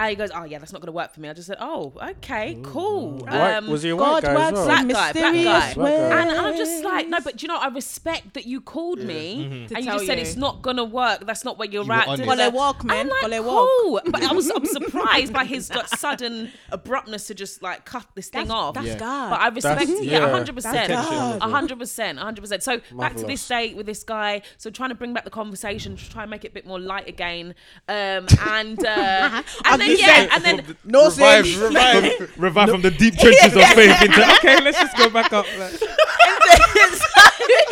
[0.00, 1.28] And he goes, oh yeah, that's not gonna work for me.
[1.28, 3.18] I just said, oh, okay, cool.
[3.18, 4.64] White- Um, was he a white God guy as works well?
[4.66, 5.30] Black in guy, black guy.
[5.32, 5.82] mysterious guy.
[5.82, 6.12] ways.
[6.12, 9.66] and I'm just like, no, but do you know, I respect that you called me
[9.68, 10.22] To and you tell just said you.
[10.24, 11.26] it's not gonna work.
[11.26, 12.08] That's not where you're were at.
[12.08, 12.24] honest.
[12.24, 12.56] da, da, da.
[12.56, 13.10] Walk, man.
[13.22, 13.68] I'm like, walk.
[13.82, 14.00] cool.
[14.06, 18.28] But I was, I'm surprised by his like, sudden abruptness to just like cut this
[18.30, 18.74] thing That's, off.
[18.74, 18.98] that's Yeah.
[18.98, 19.30] God.
[19.30, 20.44] But I respect That's- Yeah, yeah.
[20.44, 20.62] 100%.
[20.62, 21.40] That's God.
[21.42, 22.18] 100%.
[22.18, 22.62] 100%.
[22.62, 23.22] So back to Marvelous.
[23.26, 24.42] this date with this guy.
[24.56, 26.80] So trying to bring back the conversation, to try and make it a bit more
[26.80, 27.54] light again.
[27.88, 31.56] Um, and, uh, and then, you yeah, said, and then, no Revive, sense.
[31.58, 32.38] revive.
[32.38, 35.46] Revive from the deep trenches of faith into okay, let's just go back up.
[35.58, 35.80] like-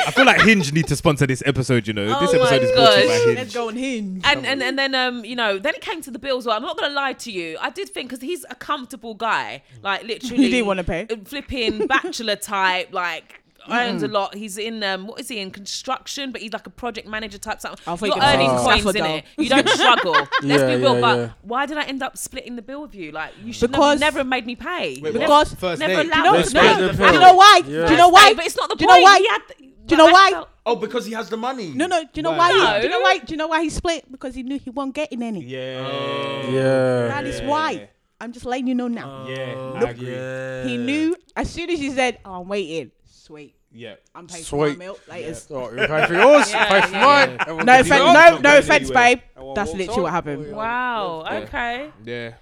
[0.07, 1.87] I feel like Hinge need to sponsor this episode.
[1.87, 3.15] You know, this Oh my episode is brought to you by.
[3.15, 3.37] Hinge.
[3.39, 4.23] Let's go on hinge.
[4.25, 6.47] and, and and then um you know then it came to the bills.
[6.47, 7.57] Well, I'm not gonna lie to you.
[7.61, 10.45] I did think because he's a comfortable guy, like literally.
[10.49, 11.07] You didn't wanna pay?
[11.11, 13.38] uh, Flipping bachelor type, like
[13.71, 14.35] earns a lot.
[14.35, 16.33] He's in um what is he in construction?
[16.33, 17.61] But he's like a project manager type.
[17.61, 17.81] Something.
[17.87, 19.15] I thought You're you were earning saying coins in though.
[19.17, 19.25] it.
[19.39, 20.13] You don't struggle.
[20.43, 20.95] Let's Yeah, be real.
[20.95, 21.31] yeah, but yeah.
[21.43, 23.13] why did I end up splitting the bill with you?
[23.13, 24.95] Like you should Because- never, never have made me pay.
[24.95, 26.07] You Wait, never- Because First never date.
[26.13, 26.87] allowed know- me Let's to split pay.
[26.89, 27.61] the Do you know why?
[27.67, 27.87] Yeah.
[27.87, 28.35] Do you know why?
[28.35, 28.99] But it's not the Do point.
[28.99, 29.19] you know why?
[29.19, 29.43] He had,
[29.87, 30.31] Do you know I why?
[30.33, 31.73] felt- Oh, because he has the money.
[31.75, 32.03] No, no.
[32.03, 32.51] Do you know Why?
[32.51, 32.53] why?
[32.53, 32.75] No.
[32.75, 33.19] He, do you know why?
[33.19, 34.05] Do you know why he split?
[34.13, 35.43] Because he knew he won't get in any.
[35.43, 36.43] Yeah.
[36.51, 37.09] Yeah.
[37.09, 37.89] That is why.
[38.21, 39.27] I'm just letting you know now.
[39.29, 40.71] Yeah, Oh, I agree.
[40.71, 43.55] He knew as soon as he said, oh, "I'm waiting." Sweet.
[43.79, 43.95] Yeah.
[44.15, 44.79] I'm paying for my Sweet.
[44.79, 45.35] milk later.
[45.51, 47.31] Oh, you pay for yours, Yeah, pay for yeah, mine.
[47.31, 47.37] yeah.
[47.43, 48.13] Everyone No gets offense, yours.
[48.13, 49.05] no, not no going offense, anywhere.
[49.17, 49.21] babe.
[49.37, 50.13] Everyone That's walks literally what on.
[50.15, 50.57] happened.
[50.57, 51.23] Wow.
[51.27, 51.39] Yeah.
[51.39, 51.91] Okay.
[52.05, 52.35] Yeah.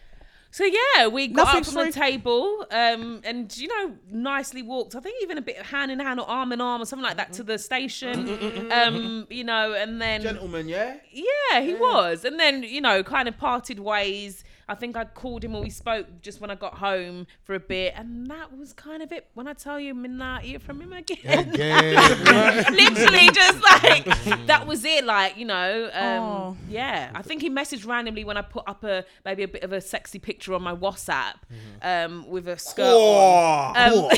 [0.51, 2.01] So yeah, we got Nothing up from the free.
[2.13, 4.95] table, um, and you know, nicely walked.
[4.95, 7.19] I think even a bit hand in hand or arm in arm or something like
[7.19, 8.73] that to the station.
[8.73, 10.97] Um, you know, and then Gentleman, yeah.
[11.13, 14.45] yeah, he was, and then you know, kind of parted ways.
[14.69, 17.61] I think I called him or we spoke just when I got home for a
[17.61, 19.29] bit, and that was kind of it.
[19.35, 21.53] When I tell you, I'm not hear from him again.
[21.53, 24.05] Literally, just like
[24.47, 25.05] that was it.
[25.05, 26.57] Like you know, um, Oh.
[26.69, 27.11] yeah.
[27.15, 29.81] I think he messaged randomly when I put up a maybe a bit of a
[29.81, 31.35] sexy picture on my WhatsApp
[31.83, 33.77] um, with a skirt on.
[33.77, 34.09] Um,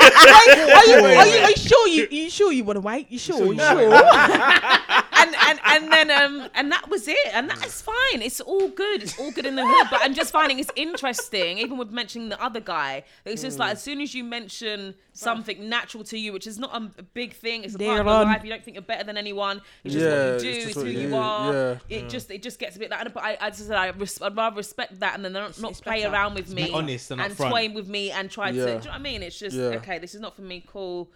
[0.00, 3.10] Are you, are you, are you sure you, you sure you want to wait?
[3.10, 3.52] You sure?
[3.52, 3.90] You sure?
[5.20, 7.16] and, and and then um and that was it.
[7.32, 8.22] And that's fine.
[8.22, 9.02] It's all good.
[9.02, 9.86] It's all good in the hood.
[9.90, 13.04] But i'm just finding it's interesting even with mentioning the other guy.
[13.24, 16.58] That it's just like as soon as you mention something natural to you which is
[16.58, 18.82] not a, a big thing it's a part of your life you don't think you're
[18.82, 19.60] better than anyone.
[19.84, 21.52] It's just Yeah, what you do it's it's, who you you are.
[21.52, 21.78] Yeah.
[21.98, 24.20] it just it just gets a bit like but i i just said I res-
[24.22, 26.12] i'd rather respect that and then not, not play better.
[26.14, 27.50] around with me honest and and upfront.
[27.50, 29.22] toy with me and try to do you know what i mean?
[29.22, 29.78] It's just Yeah.
[29.80, 30.64] okay this is not for me.
[30.66, 31.08] Cool.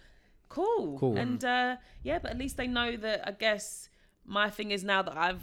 [0.49, 0.99] Cool.
[0.99, 1.17] Cool.
[1.17, 3.27] And uh, yeah, but at least they know that.
[3.27, 3.89] I guess
[4.27, 5.43] my thing is now that I've.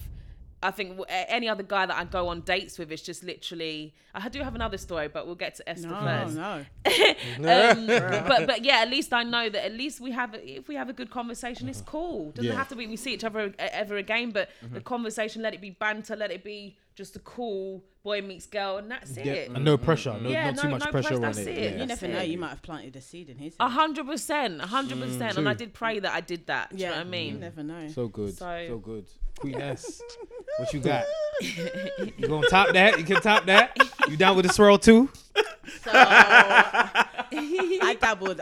[0.64, 3.95] I think any other guy that I go on dates with is just literally.
[4.14, 6.36] I do have another story, but we'll get to Esther No, first.
[6.36, 6.66] no.
[7.44, 7.88] Um,
[8.28, 10.88] but but yeah, at least I know that at least we have if we have
[10.90, 12.32] a good conversation, it's cool.
[12.32, 12.58] Doesn't Yeah.
[12.58, 15.72] have to be we see each other ever again, but the conversation let it be
[15.72, 19.52] banter, let it be just a cool boy meets girl, and that's Yeah, it.
[19.52, 21.48] and no pressure, no, Yeah, not too no- much no pressure pressure, on that's it.
[21.49, 21.73] it.
[21.76, 21.80] yeah.
[21.82, 22.22] You never know.
[22.22, 23.56] You might have planted a seed in his.
[23.60, 26.69] A hundred percent, a hundred percent, and I did pray that I did that.
[26.72, 27.34] Do you know what I mean?
[27.36, 27.88] You never know.
[27.90, 29.06] So good, so, So- good.
[29.40, 30.02] Queen S,
[30.57, 31.06] what you got?
[31.41, 32.99] you gonna top that?
[32.99, 33.76] You can top that.
[34.07, 35.10] You down with the swirl too?
[35.84, 38.41] So I dabbled.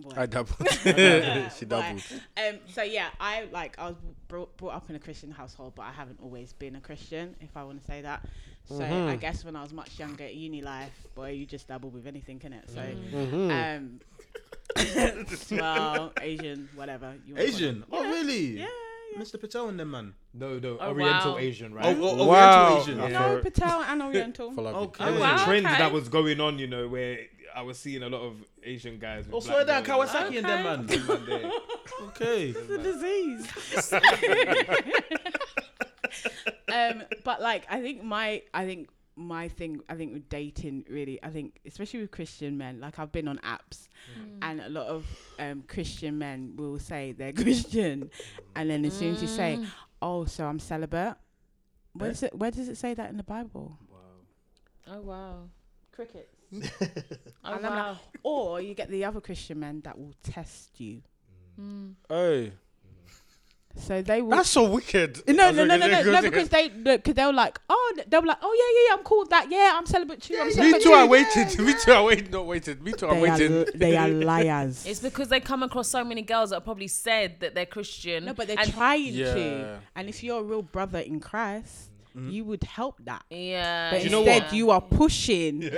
[0.00, 0.12] Boy.
[0.16, 0.66] I doubled.
[1.58, 2.02] She doubled.
[2.36, 3.96] Um, so yeah, I like I was
[4.28, 7.56] brought, brought up in a Christian household, but I haven't always been a Christian, if
[7.56, 8.24] I want to say that.
[8.66, 9.08] So Mm-hmm.
[9.08, 12.06] I guess when I was much younger, at uni life, boy, you just dabble with
[12.06, 12.70] anything, can it?
[12.70, 13.50] So, Mm-hmm.
[13.50, 14.00] um,
[15.50, 17.14] well, Asian, whatever.
[17.26, 17.54] You wanna call.
[17.54, 17.84] Asian.
[17.90, 18.58] Oh really?
[18.58, 18.66] Yeah,
[19.14, 19.20] yeah.
[19.22, 19.40] Mr.
[19.40, 20.14] Patel and them man.
[20.32, 21.38] No, no, Oh, Oriental wow.
[21.38, 21.84] Asian, right?
[21.98, 22.62] Oh, oh, Wow.
[22.74, 22.98] Oriental Asian.
[22.98, 23.08] Yeah.
[23.18, 24.52] No, For- Patel and Oriental.
[24.52, 24.80] For love you.
[24.82, 25.04] Okay.
[25.04, 25.78] There was wow, a trend okay.
[25.78, 27.18] that was going on, you know, where
[27.54, 29.26] I was seeing a lot of Asian guys.
[29.26, 30.10] With Oh, black slow down, girls.
[30.10, 30.86] Kawasaki and them man.
[30.86, 31.52] Man,
[32.08, 32.48] Okay.
[32.50, 33.92] It's a disease.
[36.72, 41.22] um, but like, I think my, I think my thing, I think with dating, really,
[41.22, 43.88] I think especially with Christian men, like I've been on apps,
[44.42, 45.04] and a lot of
[45.38, 48.10] um, Christian men will say they're Christian,
[48.56, 49.58] and then as soon as you say,
[50.00, 51.14] "Oh, so I'm celibate,"
[51.92, 53.76] where does it, where does it say that in the Bible?
[54.86, 55.42] Oh wow.
[55.92, 56.34] Crickets.
[56.52, 57.98] Oh wow.
[58.22, 61.02] Or you get the other Christian men that will test you.
[61.60, 61.94] Mm.
[62.08, 62.52] Hey,
[63.76, 64.30] So they will.
[64.30, 65.22] that's so wicked.
[65.28, 68.38] No, no, no, no, no, no, because they, because they're like, oh, they'll be like,
[68.42, 69.46] oh yeah, yeah, yeah, I'm cool with that.
[69.50, 70.36] Yeah, I'm celibate too.
[70.40, 70.92] I'm Me celibate too.
[70.92, 71.08] I too.
[71.10, 71.58] waited.
[71.66, 71.92] Me too.
[71.92, 72.32] I waited.
[72.32, 72.82] Not waited.
[72.82, 73.06] Me too.
[73.08, 73.72] I They are, waited.
[73.76, 74.86] they are liars.
[74.86, 78.24] It's because they come across so many girls that have probably said that they're Christian.
[78.24, 79.34] no, but they're and- trying Yeah.
[79.34, 79.78] to.
[79.94, 82.30] And if you're a real brother in Christ, Mm-hmm.
[82.30, 83.22] you would help that.
[83.30, 83.90] Yeah.
[83.92, 84.52] But you know instead, what?
[84.52, 85.62] you are pushing.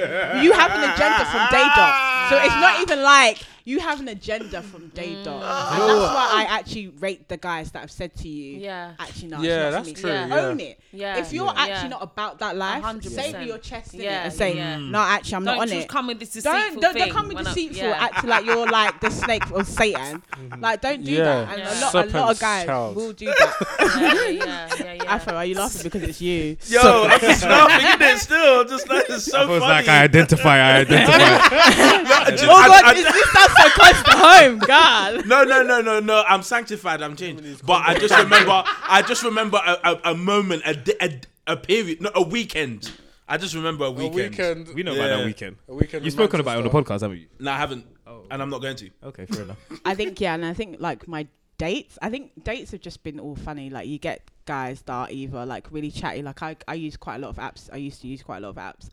[0.42, 2.30] You have an agenda from day dot.
[2.30, 5.24] So it's not even like you have an agenda from day mm.
[5.24, 5.40] dot.
[5.44, 5.72] Ah.
[5.72, 8.92] And that's why I actually rate the guys that have said to you, Yeah.
[8.98, 9.94] actually, no, Yeah, it's not that's me.
[9.94, 10.26] true, Yeah.
[10.26, 10.40] yeah.
[10.40, 10.80] Own it.
[10.92, 11.16] Yeah.
[11.18, 11.52] If you're Yeah.
[11.56, 11.88] actually Yeah.
[11.88, 13.32] not about that life, 100%.
[13.34, 14.76] say your chest in Yeah, it and say, yeah.
[14.76, 14.90] Mm.
[14.90, 15.88] no, actually, I'm Don't not on just it.
[15.88, 17.98] come with this deceitful Don't don't, don't thing come with when I- deceitful, yeah.
[18.10, 20.22] acting like you're like the snake of Satan.
[20.32, 20.60] Mm-hmm.
[20.62, 21.24] Like, don't do Yeah.
[21.24, 21.48] that.
[21.50, 21.64] And Yeah.
[21.64, 22.96] a lot, a lot of Serpent's guys child.
[22.96, 23.54] will do that.
[24.00, 25.14] yeah, yeah, yeah, yeah.
[25.14, 26.56] Afro, are you laughing because it's you?
[26.68, 28.60] Yo, I'm just laughing at it still.
[28.62, 29.72] I'm just like, it's so I was funny.
[29.72, 31.18] like, I identify, I identify.
[32.02, 35.26] No, oh just- Oh I- God, I- is this sounds so close to home, God.
[35.26, 36.24] no, no, no, no, no.
[36.28, 37.02] I'm sanctified.
[37.02, 37.64] I'm changed.
[37.66, 38.62] But I just remember.
[38.66, 42.90] I just remember a, a, a moment, a, a a period, no, a weekend.
[43.28, 44.14] I just remember a A weekend.
[44.30, 44.68] weekend.
[44.74, 45.04] we know Yeah.
[45.06, 45.56] about that weekend.
[45.68, 46.04] A weekend.
[46.04, 46.94] You've in spoken about it on the Manchester.
[46.94, 47.26] podcast, haven't you?
[47.40, 48.24] No, I haven't, oh.
[48.30, 48.90] and I'm not going to.
[49.04, 49.58] Okay, fair enough.
[49.84, 51.26] I think yeah, and I think like my
[51.58, 51.98] dates.
[52.02, 53.70] I think dates have just been all funny.
[53.70, 56.22] Like you get guys that are either like really chatty.
[56.22, 57.68] Like I, I use quite a lot of apps.
[57.72, 58.88] I used to use quite a lot of apps,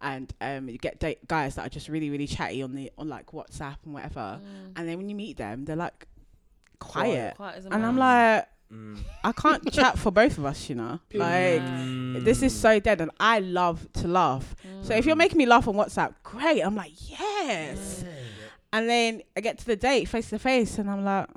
[0.00, 3.08] and um, you get date guys that are just really really chatty on the on
[3.08, 4.40] like WhatsApp and whatever.
[4.76, 6.06] And then when you meet them, they're like
[6.78, 8.36] quiet, Quiet as and I'm mouse.
[8.38, 8.48] like.
[8.72, 8.98] Mm.
[9.22, 10.98] I can't chat for both of us, you know.
[11.12, 14.56] Like this is so dead, and I love to laugh.
[14.82, 16.62] So if you're making me laugh on WhatsApp, great.
[16.62, 18.04] I'm like, yes.
[18.72, 21.28] And then I get to the date face to face, and I'm like,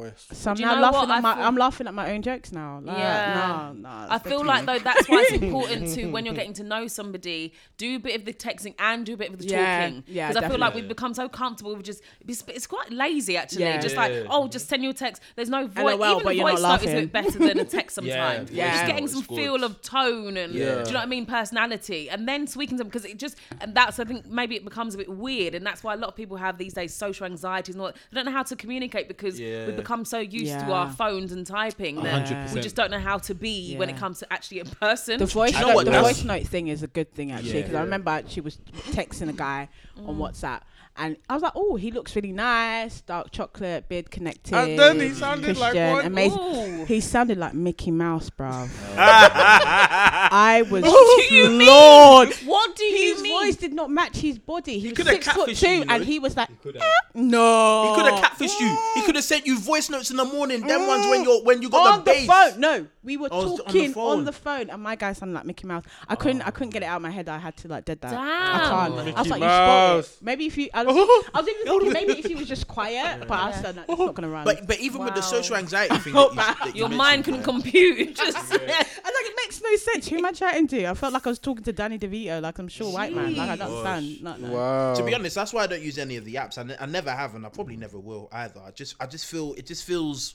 [0.00, 0.34] Moist.
[0.34, 1.10] so I'm Do you now know laughing what?
[1.10, 2.80] at I my, feel- I'm laughing at my own jokes now.
[2.82, 3.72] Like, Yeah.
[3.74, 4.06] no, no.
[4.10, 7.52] I feel like though that's why it's important to when you're getting to know somebody,
[7.76, 10.04] do a bit of the texting and do a bit of the Yeah, talking.
[10.06, 10.82] yeah, Because I feel like definitely.
[10.82, 13.62] we've become so comfortable with just it's, it's quite lazy actually.
[13.64, 13.80] Yeah.
[13.80, 14.00] Just Yeah.
[14.02, 15.22] like oh, just send you a text.
[15.36, 15.98] There's no voice.
[15.98, 17.04] LOL, Even but the you're voice not note is a laughing.
[17.06, 18.50] bit better than a text sometimes.
[18.50, 19.36] Yeah, voice Just note getting is some good.
[19.36, 20.82] feel of tone and Yeah.
[20.82, 23.74] do you know what I mean, personality, and then tweaking them because it just and
[23.74, 26.16] that's I think maybe it becomes a bit weird, and that's why a lot of
[26.16, 27.74] people have these days social anxieties.
[27.74, 27.96] and all that.
[28.10, 29.66] They don't know how to communicate because Yeah.
[29.66, 32.54] we've become so used to our phones and typing that 100%.
[32.54, 35.18] we just don't know how to be when it comes to actually a person.
[35.18, 37.50] the voice you know note, what, the voice note thing is a good thing actually
[37.54, 37.60] Yeah.
[37.62, 38.56] because I remember she was
[38.90, 39.68] texting a guy
[40.06, 40.18] on Mm.
[40.18, 40.60] WhatsApp.
[41.02, 44.52] And I was like, oh, he looks really nice, dark chocolate, beard connected.
[44.54, 46.04] And then he sounded like Christian, what?
[46.04, 46.38] amazing.
[46.82, 46.84] Ooh.
[46.84, 48.68] He sounded like Mickey Mouse, bruv.
[48.98, 51.60] I was What do you mean?
[51.66, 52.34] floored.
[52.44, 53.32] What do you His mean?
[53.46, 54.78] His voice did not match his body.
[54.78, 56.80] He, was coulda six foot catfished two, you, you and he was like, coulda.
[56.82, 57.94] "Eh, no.
[57.94, 58.92] He could have catfished you.
[58.94, 60.66] He could have sent you voice notes in the morning.
[60.66, 62.26] Them ones when you're when you got on the the bass.
[62.52, 62.60] phone.
[62.60, 65.34] No, we were Oh, it's on the talking on the phone, and my guy sounded
[65.34, 65.84] like Mickey Mouse.
[66.08, 67.28] I couldn't, I couldn't get it out of my head.
[67.28, 68.12] I had to like dead that.
[68.12, 68.60] I Damn.
[68.60, 68.72] can't.
[68.72, 69.96] I was Mickey like, you spot it.
[69.96, 70.18] Mouse.
[70.20, 73.26] Maybe if you, I was, I was even thinking maybe if he was just quiet,
[73.26, 74.44] but I was like, no, it's not gonna run.
[74.44, 77.24] But but even with the social anxiety thing, that you, that you Your mentioned, mind
[77.24, 77.44] couldn't yeah.
[77.46, 78.16] compute.
[78.16, 80.08] Just I was like, it makes no sense.
[80.08, 80.86] Who am I chatting to?
[80.86, 83.34] I felt like I was talking to Danny DeVito, like I'm sure white man.
[83.34, 84.22] Like I don't understand.
[84.22, 84.54] No, no.
[84.54, 84.94] Wow.
[84.94, 86.58] To be honest, that's why I don't use any of the apps.
[86.58, 88.60] I, I never have, and I probably never will either.
[88.60, 90.34] I just, I just feel it just feels,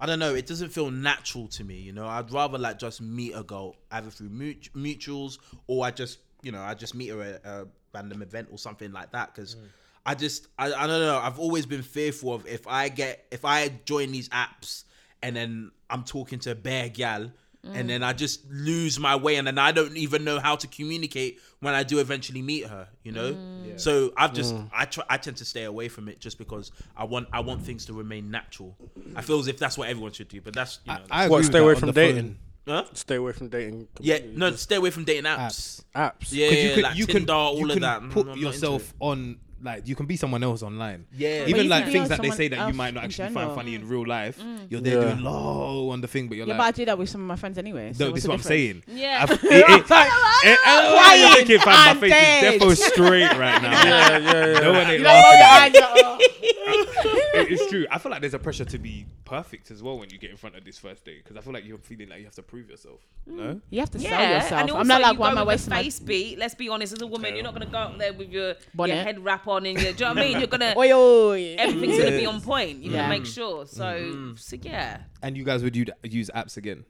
[0.00, 0.34] I don't know.
[0.34, 1.76] It doesn't feel natural to me.
[1.76, 5.90] You know, I'd rather like just meet a girl either through mut- mutuals or I
[5.90, 9.34] just, you know, I just meet her at a random event or something like that.
[9.34, 9.64] Because mm.
[10.06, 11.18] I just, I, I don't know.
[11.18, 14.84] I've always been fearful of if I get, if I join these apps
[15.22, 17.32] and then I'm talking to a bear gal.
[17.74, 20.66] And then I just lose my way, and then I don't even know how to
[20.66, 22.88] communicate when I do eventually meet her.
[23.02, 23.36] You know,
[23.76, 27.04] so I've just I try I tend to stay away from it just because I
[27.04, 28.76] want I want things to remain natural.
[29.16, 31.36] I feel as if that's what everyone should do, but that's you know, I agree
[31.36, 31.44] What?
[31.46, 32.14] Stay away from the phone.
[32.14, 32.38] dating.
[32.66, 32.84] huh?
[32.92, 33.88] Stay away from dating.
[34.00, 35.82] yeah, no, stay away from dating apps.
[35.94, 36.12] apps.
[36.20, 36.26] apps.
[36.30, 38.00] Yeah, you can like you Tinder, can all you of can that.
[38.02, 41.06] Mm, put I'm yourself on like you can be someone else online.
[41.16, 41.40] Yeah.
[41.40, 42.94] But Even you like can be things that they someone say that you else might
[42.94, 43.46] not in actually general.
[43.46, 44.38] find funny in real life.
[44.40, 44.66] Mm.
[44.70, 45.04] You're there Yeah.
[45.14, 47.20] doing low on the thing, but you're Yeah, but I like, do that with some
[47.22, 47.92] of my friends anyway.
[47.92, 48.82] So no, what's this is the what I'm saying.
[48.86, 49.18] Yeah.
[49.28, 52.54] I've- it- it- it- oh, why are you thinking, fam, I'm my face dead.
[52.54, 53.72] is defo straight right now.
[53.88, 54.60] Yeah, yeah, yeah.
[54.60, 55.40] No one ain't You know what?
[55.40, 55.82] laughing.
[55.82, 56.18] at I
[57.34, 57.86] it- it's true.
[57.90, 60.36] I feel like there's a pressure to be perfect as well when you get in
[60.36, 62.42] front of this first date because I feel like you're feeling like you have to
[62.42, 63.00] prove yourself.
[63.28, 63.36] Mm.
[63.36, 64.60] No, You have to sell Yeah, yourself.
[64.60, 66.38] and also I'm not like, you why go am I wasting a my face beat.
[66.38, 68.56] Let's be honest, as a woman, you're not gonna go out there with your, your
[68.74, 69.04] Bonnet.
[69.04, 69.92] head wrap on and your.
[69.92, 70.38] Do you know what I mean?
[70.38, 71.54] You're gonna Oi, oi.
[71.58, 72.82] everything's gonna be on point.
[72.82, 72.98] You're Yeah.
[73.08, 73.66] gonna make sure.
[73.66, 74.34] So, mm-hmm.
[74.36, 75.00] so yeah.
[75.22, 76.84] and you guys would u- use apps again.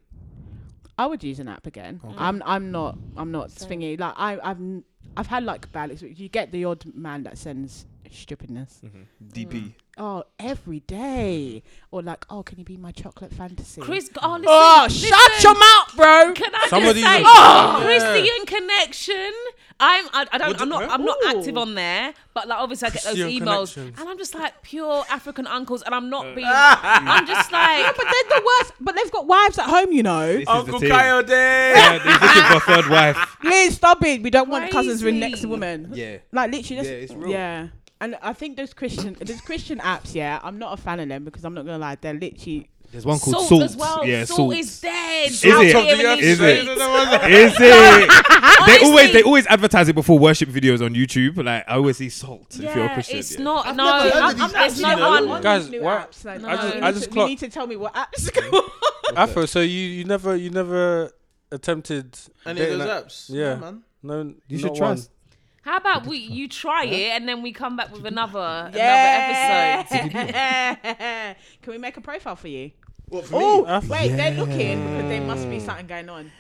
[0.99, 2.01] I would use an app again.
[2.17, 3.99] I'm I'm not I'm not thingy.
[3.99, 4.85] Like I I've n-
[5.17, 6.19] I've had like bad experience.
[6.19, 8.81] You get the odd man that sends stupidness.
[8.85, 9.03] Mm-hmm.
[9.33, 9.53] DP.
[9.53, 9.73] Mm.
[10.01, 11.63] Oh, every day.
[11.91, 13.81] Or like, oh, can you be my chocolate fantasy?
[13.81, 15.09] Chris, oh, listen, Oh, listen.
[15.09, 16.33] shut your mouth, bro.
[16.35, 17.85] Can I Somebody's just say, a- oh, Yeah.
[17.85, 19.33] Christian connection?
[19.81, 21.29] I'm, I, I don't, What I'm the- not, I'm not Ooh.
[21.39, 24.01] active on there, but like obviously I get those Christian emails, connections.
[24.01, 26.35] and I'm just like pure African uncles, and I'm not uh.
[26.35, 28.73] being, I'm just like, But they're the worst.
[28.81, 30.27] But they've got wives at home, you know.
[30.33, 30.91] This is Uncle the thing.
[30.91, 31.29] Coyote.
[31.31, 33.17] Yeah, he's looking for a third wife.
[33.41, 34.23] Please stop it.
[34.23, 35.91] We don't want cousins with next to women.
[35.95, 36.19] Yeah.
[36.33, 37.31] Like literally, just, Yeah, it's real.
[37.31, 37.69] Yeah.
[38.01, 41.25] And I think those Christian, those Christian apps, yeah, I'm not a fan of them
[41.25, 42.71] because I'm not gonna lie, they're literally.
[42.91, 43.63] There's one called salt, Salt.
[43.65, 44.07] as well.
[44.07, 44.55] Yeah, salt, Salt.
[44.55, 45.31] is dead.
[45.31, 45.77] Is out it?
[45.77, 46.63] here in these is it?
[46.63, 46.81] streets.
[46.81, 48.67] Is it?
[48.67, 51.37] they always they always advertise it before worship videos on YouTube.
[51.45, 53.19] Like I always see salt if you're a Yeah, Christian.
[53.19, 53.43] it's yeah.
[53.43, 53.67] not.
[53.67, 55.11] I've no, never heard of I'm, these I'm, apps, there's you no know.
[55.11, 55.29] one.
[55.29, 56.25] on Guys, these new what- apps.
[56.25, 56.49] Like, No.
[56.49, 57.29] I just, you I need just to- clocked.
[57.29, 58.51] You need to tell me what apps.
[58.51, 58.63] go
[59.17, 61.11] Afro, so you, you never you never
[61.53, 63.27] attempted Any of dating those app- apps?
[63.31, 63.55] Yeah.
[63.57, 63.83] man.
[64.03, 64.89] No, You not should try.
[64.91, 64.99] one.
[65.69, 68.39] How about we you try it and then we come back with another
[68.73, 70.25] another episode?
[71.63, 72.71] Can we make a profile for you?
[73.09, 73.71] What for Oh, me?
[73.73, 76.33] Af- uh, wait, they're looking because there must be something going on.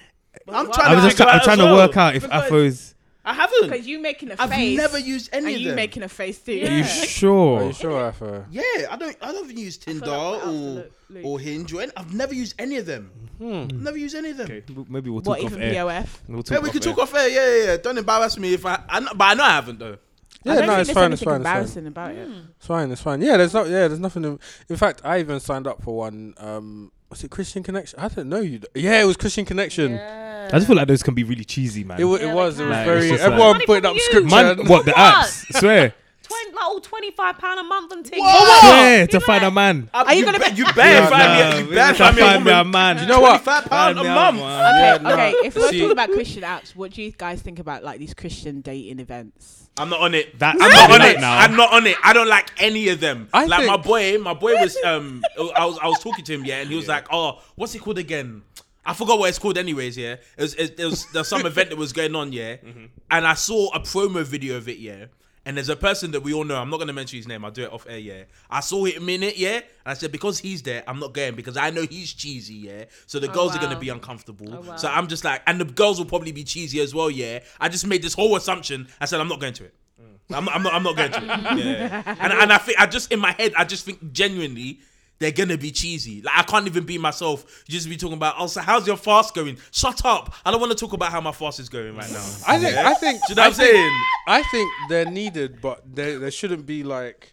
[0.48, 2.94] I'm trying I was to just try- I'm trying to work out if Because- Afro's.
[3.28, 3.68] I haven't.
[3.70, 4.78] Because you making a I've face.
[4.78, 5.76] I've never used any and of you them.
[5.76, 6.52] making a face too.
[6.52, 6.80] Are you Yeah.
[6.82, 7.62] Are sure?
[7.64, 8.46] you sure, Afro?
[8.50, 9.16] Yeah, I don't.
[9.20, 11.24] I don't even use Tinder like what else to or look- look.
[11.24, 13.10] or Hinge or any, I've never used any of them.
[13.40, 14.50] Never used any of them.
[14.50, 15.84] Okay, maybe we'll What talk off even air.
[15.84, 16.22] BOF?
[16.28, 17.28] We'll talk Yeah, we can talk off air.
[17.28, 17.76] Yeah, yeah, yeah.
[17.76, 18.82] Don't embarrass me if I.
[18.88, 19.98] I know, but I know I haven't though.
[20.44, 21.36] Yeah, I don't no, think it's fine, it's anything fine, it's fine.
[21.36, 22.28] embarrassing about it.
[22.56, 23.20] It's fine, it's fine.
[23.22, 23.66] Yeah, there's not.
[23.68, 24.24] Yeah, there's nothing.
[24.24, 24.38] In,
[24.68, 26.34] in fact, I even signed up for one.
[26.38, 27.98] Um, was it Christian Connection?
[27.98, 28.60] I don't know you.
[28.74, 29.94] Yeah, it was Christian Connection.
[29.98, 32.00] I just feel like those can be really cheesy, man.
[32.00, 32.58] It, wa- Yeah, it was.
[32.58, 33.10] It was Like, very.
[33.12, 34.02] Everyone like- putting up from you.
[34.02, 34.28] scripture.
[34.28, 34.96] Man, what the What?
[35.26, 35.58] apps?
[35.58, 35.94] Swear,
[36.28, 38.22] Twenty, like, oh, 25 pound a month and things.
[38.22, 39.88] swear to find a man.
[39.94, 41.62] Are you you gonna be- be- You better Yeah, find nah, me.
[41.62, 42.70] You we better to find me a find me a woman.
[42.70, 42.98] man.
[42.98, 43.42] You know what?
[43.42, 44.38] Twenty-five pound a me month.
[44.40, 45.30] Okay, okay.
[45.46, 48.60] If we're talking about Christian apps, what do you guys think about like these Christian
[48.60, 49.70] dating events?
[49.78, 50.38] I'm not on it.
[50.38, 51.20] That's I'm what not on it.
[51.20, 51.38] now.
[51.38, 51.96] I'm not on it.
[52.02, 53.28] I don't like any of them.
[53.32, 55.22] I like think- my boy, my boy was um
[55.56, 57.78] I was I was talking to him, yeah, and he was like, Oh, what's it
[57.80, 58.42] called again?
[58.84, 60.12] I forgot what it's called anyways, yeah.
[60.14, 62.56] It was, it, there was there's some event that was going on, yeah.
[63.10, 65.06] And I saw a promo video of it, yeah.
[65.48, 66.56] And there's a person that we all know.
[66.56, 67.42] I'm not gonna mention his name.
[67.42, 67.98] I'll do it off air.
[67.98, 69.38] Yeah, I saw him in it.
[69.38, 72.52] Yeah, and I said because he's there, I'm not going because I know he's cheesy.
[72.52, 74.46] Yeah, so the oh, girls are gonna be uncomfortable.
[74.52, 74.76] Oh, wow.
[74.76, 77.10] So I'm just like, and the girls will probably be cheesy as well.
[77.10, 78.88] Yeah, I just made this whole assumption.
[79.00, 79.74] I said I'm not going to it.
[79.98, 80.36] Mm.
[80.36, 80.74] I'm not, I'm not.
[80.74, 81.18] I'm not going to.
[81.18, 81.64] It.
[81.64, 82.16] Yeah.
[82.20, 84.80] And and I think I just in my head I just think genuinely
[85.18, 86.22] they're gonna be cheesy.
[86.22, 87.64] Like I can't even be myself.
[87.66, 88.34] You just be talking about.
[88.38, 89.58] Oh, so how's your fast going?
[89.72, 90.32] Shut up.
[90.44, 92.24] I don't want to talk about how my fast is going right now.
[92.46, 92.76] I think.
[92.76, 93.20] I think.
[93.26, 94.00] Do you know I what I'm think- saying?
[94.28, 97.32] I think they're needed, but there there shouldn't be like.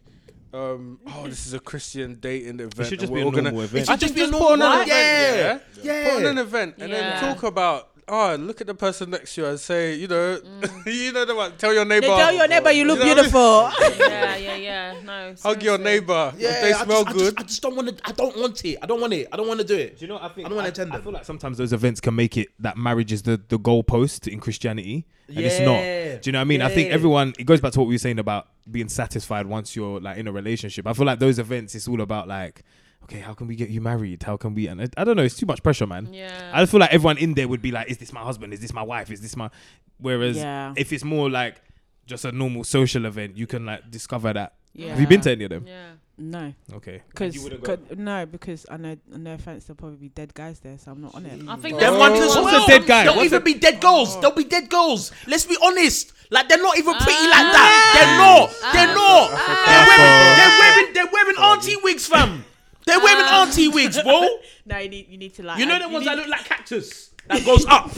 [0.53, 2.79] Um, oh, this is a Christian dating event.
[2.79, 3.85] It should just we're be a all gonna- normal It event.
[3.87, 5.33] should I just be a just put on normal an yeah.
[5.33, 6.03] event, Yeah.
[6.09, 7.19] Put on an event and Yeah.
[7.19, 7.89] then talk about.
[8.07, 10.85] Oh, look at the person next to you and say, you know, mm.
[10.93, 11.53] you know the one.
[11.57, 12.05] Tell your neighbor.
[12.05, 13.95] Tell your neighbor you look You know what I mean?
[13.95, 14.07] beautiful.
[14.07, 15.01] Yeah, yeah, yeah.
[15.03, 15.35] No.
[15.41, 16.33] Hug your neighbor.
[16.37, 17.35] Yeah, if they I smell just, I good.
[17.35, 18.07] just, I just don't want to.
[18.07, 18.77] I don't want it.
[18.81, 19.27] I don't want it.
[19.31, 19.97] I don't want to do it.
[19.97, 20.19] Do you know?
[20.21, 22.37] I think I don't wanna I, attend I feel like sometimes those events can make
[22.37, 25.81] it that marriage is the the goalpost in Christianity, and it's not.
[26.21, 26.61] Do you know what I mean?
[26.61, 27.33] I think everyone.
[27.39, 30.27] It goes back to what we were saying about being satisfied once you're like in
[30.27, 30.85] a relationship.
[30.87, 32.63] I feel like those events, it's all about like,
[33.05, 34.23] okay, how can we get you married?
[34.23, 34.67] How can we?
[34.67, 35.23] And I, I don't know.
[35.23, 36.09] It's too much pressure, man.
[36.13, 36.51] Yeah.
[36.53, 38.53] I feel like everyone in there would be like, is this my husband?
[38.53, 39.09] Is this my wife?
[39.11, 39.49] Is this my?
[39.97, 40.73] Whereas Yeah.
[40.75, 41.61] if it's more like
[42.05, 44.53] just a normal social event, you can like discover that.
[44.73, 44.89] Yeah.
[44.89, 45.65] Have you been to any of them?
[45.67, 45.91] Yeah.
[46.17, 47.01] No, Okay.
[47.09, 47.77] because You wouldn't go?
[47.97, 51.13] no, because I know no offense, there'll probably be dead guys there, so I'm not
[51.13, 51.43] on it.
[51.45, 52.67] I think Them that's ones as What's well.
[52.67, 53.03] dead guy?
[53.03, 54.19] They'll What's even a- be dead girls.
[54.21, 55.11] They'll be dead girls.
[55.27, 56.13] Let's be honest.
[56.31, 57.35] Like they're not even pretty Ah.
[57.35, 57.71] like that.
[57.95, 58.47] They're not.
[58.73, 59.27] They're not.
[59.67, 60.07] They're wearing.
[60.07, 60.35] Ah.
[60.39, 60.93] They're wearing.
[60.93, 62.45] They're wearing auntie wigs, fam.
[62.85, 63.41] They're wearing Ah.
[63.43, 64.27] auntie wigs, bro.
[64.67, 65.59] No, you need you need to like.
[65.59, 67.91] You know uh, the ones need- that look like cactus that goes up.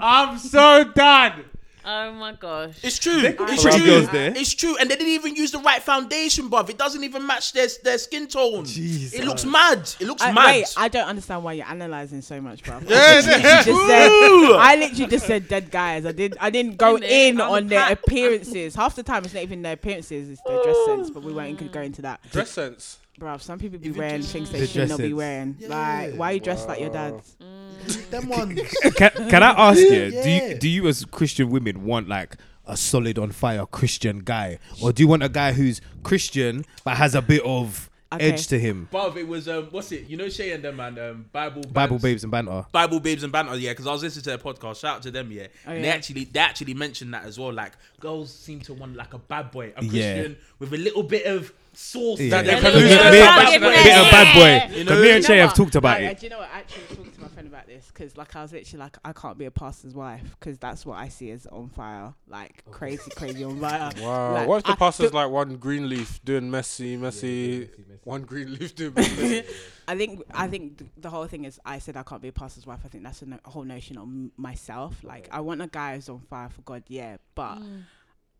[0.00, 1.44] I'm so done.
[1.90, 2.74] Oh my gosh.
[2.82, 3.18] It's true.
[3.22, 3.84] It's true.
[3.86, 4.30] girls there.
[4.36, 4.76] It's true.
[4.78, 6.68] And they didn't even use the right foundation, bruv.
[6.68, 8.66] It doesn't even match their their skin tone.
[8.66, 9.18] Jesus.
[9.18, 9.88] It looks mad.
[9.98, 10.46] It looks I, mad.
[10.46, 12.80] wait, I don't understand why you're analyzing so much, bro.
[12.86, 16.04] Yeah, I literally just said, I literally just said dead guys.
[16.04, 16.36] I did.
[16.38, 17.08] I didn't go Innit?
[17.10, 18.74] in I'm on their appearances.
[18.74, 21.08] Half the time, it's not even their appearances; it's their dress sense.
[21.10, 22.98] But we won't even go into that, Dress sense.
[23.18, 23.36] Bro.
[23.38, 25.56] Some people be Even wearing just- things The they should dress not be wearing.
[25.58, 25.68] Yeah.
[25.68, 27.10] Like, why you dressed like your Wow.
[27.20, 28.06] dad's?
[28.10, 28.60] Them ones.
[28.96, 30.10] Can, can I ask you?
[30.22, 32.36] Do you do you as Christian women want like
[32.66, 36.96] a solid on fire Christian guy, or do you want a guy who's Christian but
[36.98, 38.32] has a bit of Okay.
[38.32, 38.88] edge to him?
[38.92, 40.08] Bruv, it was um, what's it?
[40.08, 42.66] You know Shay and them man, um, Bible Bible babes and banter.
[42.72, 44.80] Bible babes and banter, yeah, because I was listening to their podcast.
[44.80, 45.46] Shout out to them, yeah.
[45.66, 47.52] Oh, and they actually they actually mentioned that as well.
[47.52, 50.14] Like girls seem to want like a bad boy, a Yeah.
[50.14, 52.18] Christian with a little bit of sauce.
[52.20, 52.30] Yeah.
[52.30, 53.68] that they Yeah, can me- lose me- their me- bad boy.
[53.68, 54.34] me- bad
[54.70, 54.76] boy.
[54.78, 55.00] You know?
[55.00, 56.18] me and know Shay have talked about Like, it.
[56.20, 56.50] Do you know what?
[56.52, 58.96] I actually was talking to my friend about this because, like, I was literally like,
[59.04, 62.64] I can't be a pastor's wife because that's what I see as on fire, like
[62.70, 63.90] crazy, crazy on fire.
[64.00, 64.34] Wow.
[64.34, 67.70] Like, what if the I- pastor's the- like one green leaf doing messy, messy,
[68.04, 69.44] one green leaf doing messy?
[69.86, 72.66] I think I think the whole thing is I said I can't be a pastor's
[72.66, 72.80] wife.
[72.84, 75.02] I think that's a, no- a whole notion on myself.
[75.04, 77.84] Like I want a guy who's on fire for God, yeah, but mm.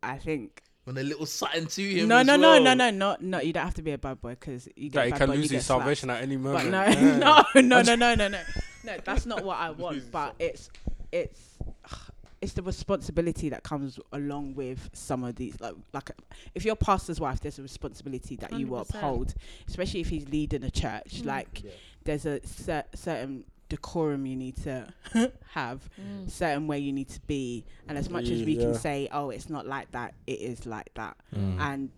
[0.02, 2.08] I think Want a little something to him.
[2.08, 2.62] no, as no, no, well.
[2.62, 3.40] no, no, no, no.
[3.40, 5.30] You don't have to be a bad boy because you that get he bad can
[5.30, 5.80] boy, lose get his slapped.
[5.82, 6.70] salvation at any But moment.
[6.70, 7.16] no, Yeah.
[7.54, 8.40] no, no, no, no, no, no,
[8.84, 8.96] no.
[9.04, 10.10] That's not what I want.
[10.10, 10.70] But it's
[11.12, 11.58] it's
[12.40, 15.60] it's the responsibility that comes along with some of these.
[15.60, 16.10] Like like
[16.54, 18.94] if you're a pastor's wife, there's a responsibility that you will 100%.
[18.94, 19.34] uphold,
[19.68, 21.20] especially if he's leading a church.
[21.22, 21.26] Mm.
[21.26, 21.62] Like
[22.04, 24.86] there's a cer- certain decorum you need to
[25.52, 25.88] have,
[26.26, 29.48] certain way you need to be, and as much as we can say, oh, it's
[29.50, 31.60] not like that, it is like that, Mm.
[31.60, 31.90] and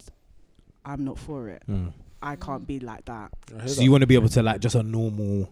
[0.85, 1.63] I'm not for it.
[1.69, 1.93] Mm.
[2.23, 3.31] I can't be like that.
[3.49, 3.79] So that.
[3.83, 5.49] you want to be able to like just a normal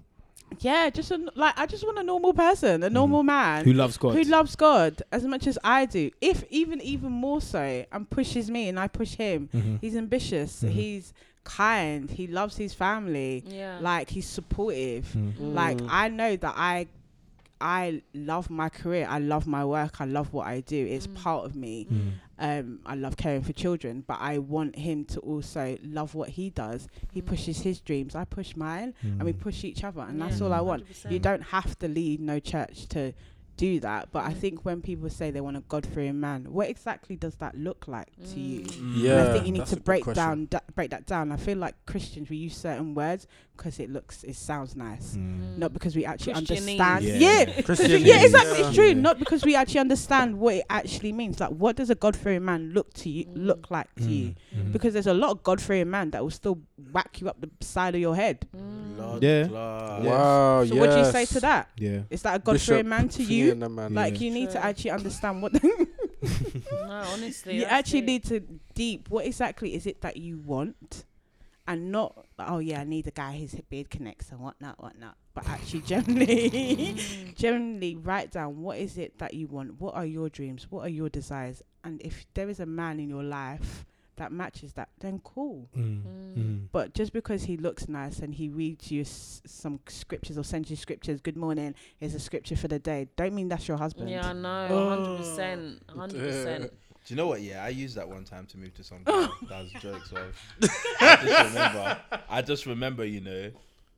[0.60, 3.96] Yeah, just a, like I just want a normal person, a normal man who loves
[3.98, 4.14] God.
[4.14, 6.10] who loves God as much as I do.
[6.20, 9.48] If even even more so, and pushes me and I push him.
[9.54, 9.78] Mhm.
[9.80, 10.62] He's ambitious.
[10.62, 10.70] Mhm.
[10.70, 11.12] He's
[11.48, 12.10] kind.
[12.10, 13.42] He loves his family.
[13.46, 13.78] Yeah.
[13.80, 15.06] Like he's supportive.
[15.16, 15.54] Mm.
[15.54, 15.88] Like Mm.
[15.90, 16.86] I know that I
[17.60, 19.04] I love my career.
[19.10, 20.00] I love my work.
[20.00, 20.76] I love what I do.
[20.86, 21.14] It's Mm.
[21.16, 21.86] part of me.
[21.92, 22.12] Mm.
[22.38, 26.50] Um, I love caring for children, but I want him to also love what he
[26.50, 26.86] does.
[27.12, 28.14] He pushes his dreams.
[28.14, 29.40] I push mine, and we Mm.
[29.40, 30.84] push each other, and that's all I want.
[30.84, 31.10] 100%.
[31.12, 33.12] You don't have to lead no church to
[33.58, 34.36] do that, but I Mm.
[34.38, 38.08] think when people say they want a God-fearing man, what exactly does that look like
[38.32, 38.60] to you?
[38.62, 38.78] Mm.
[38.78, 41.30] And Yeah, I think you need to break down da- break that down.
[41.32, 43.26] I feel like Christians we use certain words
[43.58, 45.58] because it looks it sounds nice, Mm.
[45.58, 46.80] not because we actually Christianese.
[46.80, 47.04] understand.
[47.04, 47.14] Yeah.
[47.14, 47.40] Yeah,
[47.98, 48.58] yeah, exactly.
[48.60, 48.66] yeah.
[48.66, 48.86] It's true.
[48.86, 48.94] Yeah.
[48.94, 51.40] Not because we actually understand what it actually means.
[51.40, 53.26] Like, what does a God-fearing man look to you?
[53.26, 53.46] Mm.
[53.46, 54.34] Look like to you?
[54.56, 54.72] Mm.
[54.72, 56.58] Because there's a lot of God-fearing man that will still
[56.92, 58.46] whack you up the side of your head.
[58.56, 58.96] Mm.
[58.96, 59.46] Blood Yeah.
[59.48, 60.64] Wow.
[60.64, 61.42] so what do you say to yes.
[61.42, 61.68] that?
[61.76, 62.00] Yeah.
[62.10, 63.54] Is that a God-fearing Bishop man to you?
[63.54, 63.92] man.
[63.94, 64.20] Like Yeah.
[64.26, 67.56] you need to actually understand what No, honestly.
[67.56, 68.04] you actually it.
[68.06, 68.40] need to
[68.74, 69.08] deep.
[69.10, 71.04] What exactly is it that you want,
[71.68, 75.14] and not oh yeah, I need a guy whose beard connects and whatnot, whatnot.
[75.34, 77.34] But actually, generally, Mm.
[77.36, 79.80] generally write down what is it that you want.
[79.80, 80.66] What are your dreams?
[80.70, 81.62] What are your desires?
[81.84, 83.84] And if there is a man in your life
[84.16, 85.68] that matches that, then cool.
[85.76, 86.02] Mm.
[86.36, 86.68] Mm.
[86.72, 90.70] But just because he looks nice and he reads you s- some scriptures or sends
[90.70, 94.10] you scriptures, good morning, is a scripture for the day, don't mean that's your husband.
[94.10, 94.66] Yeah, I know.
[94.70, 94.88] Oh.
[94.88, 95.82] Hundred percent.
[95.88, 96.72] Hundred percent.
[97.08, 97.40] Do you know what?
[97.40, 99.34] Yeah, I used that one time to move to some girl.
[99.48, 100.10] that was jokes.
[100.10, 100.18] So
[101.00, 101.98] I just remember.
[102.28, 103.06] I just remember.
[103.06, 103.50] You know,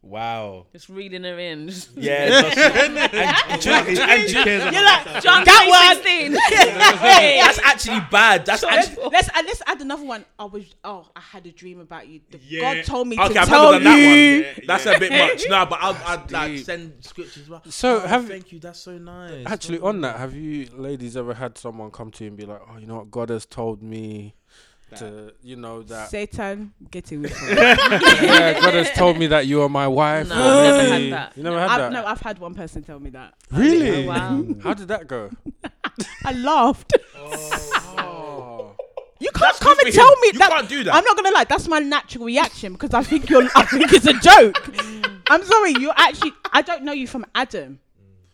[0.03, 0.67] wow.
[0.73, 1.69] Just reading her in.
[1.69, 2.29] Just Yeah.
[2.43, 5.97] Just, and, and, and, and, You're like, John That one.
[5.97, 6.33] 16.
[7.41, 8.47] that's actually bad.
[8.47, 9.09] That's let's, actually.
[9.13, 10.25] let's uh, let's add another one.
[10.39, 12.21] I was oh I had a dream about you.
[12.31, 12.75] The Yeah.
[12.77, 13.81] God told me Okay, to I've tell you.
[13.85, 14.67] that one.
[14.67, 15.45] That's a bit much.
[15.49, 17.49] No, but I'll, I'll like send scriptures.
[17.49, 17.63] Well.
[17.69, 18.59] So Oh, have thank you.
[18.61, 19.45] That's so nice.
[19.47, 22.61] actually on that, have you ladies ever had someone come to you and be like,
[22.71, 23.11] "Oh, you know what?
[23.11, 24.35] God has told me
[24.99, 27.55] to, you know that." Satan, get away from me.
[27.57, 30.29] yeah, God has told me that you are my wife.
[30.29, 31.37] No, I've never had that.
[31.37, 31.93] You never had I've, that.
[31.93, 33.35] no, I've had one person tell me that.
[33.51, 34.05] really?
[34.05, 34.31] Oh, wow.
[34.41, 34.63] Mm.
[34.65, 35.31] How did that go?
[36.25, 36.93] I laughed.
[37.17, 38.75] Oh.
[39.19, 40.19] You can't That's come and tell him.
[40.23, 40.49] me You that.
[40.51, 40.95] can't do that.
[40.95, 41.45] I'm not gonna lie.
[41.45, 43.47] That's my natural reaction because I think you're.
[43.55, 44.55] I think it's a joke.
[44.65, 45.21] Mm.
[45.29, 45.73] I'm sorry.
[45.79, 46.33] You actually.
[46.53, 47.81] I don't know you from Adam.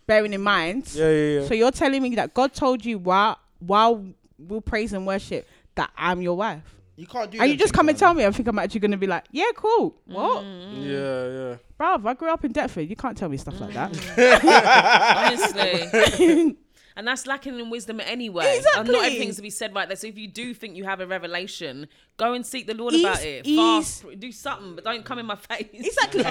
[0.07, 0.89] Bearing in mind.
[0.95, 1.47] Yeah, yeah, yeah.
[1.49, 4.05] So you're telling me that God told you while while
[4.39, 6.75] we'll praise and worship that I'm your wife.
[6.97, 7.39] You can't do.
[7.41, 9.51] And you just come and tell me, I think I'm actually gonna be like, yeah,
[9.55, 9.97] cool.
[10.07, 10.83] What, Mm.
[10.85, 11.57] yeah, yeah.
[11.79, 12.07] bruv?
[12.07, 12.89] I grew up in Deptford.
[12.89, 13.93] You can't tell me stuff like that.
[15.17, 16.57] Honestly.
[16.99, 18.47] And that's lacking in wisdom anyway.
[18.47, 18.93] And Exactly.
[18.95, 19.97] not everything's to be said right there.
[19.99, 23.05] So if you do think you have a revelation, go and seek the Lord Ease-
[23.05, 23.47] about it.
[23.47, 25.67] ease- Fast, do something, but don't come in my face.
[25.75, 26.23] Exactly.
[26.27, 26.31] oh,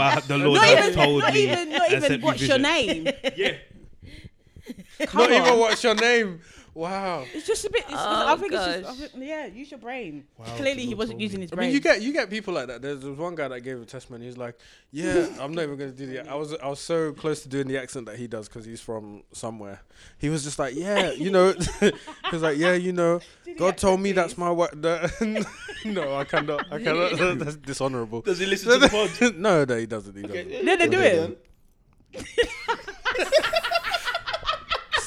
[0.00, 1.42] uh, the Lord not has even, told not me.
[1.44, 3.06] even, not even what's your name.
[3.36, 3.52] Yeah.
[5.06, 5.46] Come Not on.
[5.46, 6.40] even what's your name.
[6.80, 7.26] Wow.
[7.34, 7.82] It's just a bit.
[7.82, 8.88] It's, Oh, I think it's just.
[8.88, 10.24] I think, yeah, use your brain.
[10.38, 11.44] Wow, Clearly, he wasn't using me.
[11.44, 12.80] his I mean, you get you get people like that.
[12.80, 14.24] There's, there was one guy that gave a testimony.
[14.24, 14.58] He's like,
[14.90, 17.68] "Yeah, I'm not even gonna do the." I was I was so close to doing
[17.68, 19.82] the accent that he does because he's from somewhere.
[20.16, 21.92] He was just like, "Yeah, you know," he
[22.32, 23.20] was like, "Yeah, you know,
[23.58, 26.72] God told me that's my wife." no, I cannot.
[26.72, 27.38] I cannot.
[27.40, 28.22] that's dishonorable.
[28.22, 29.36] Does he listen to the pod?
[29.36, 30.16] no, no, he doesn't.
[30.16, 30.64] He doesn't.
[30.64, 31.46] No, they do it.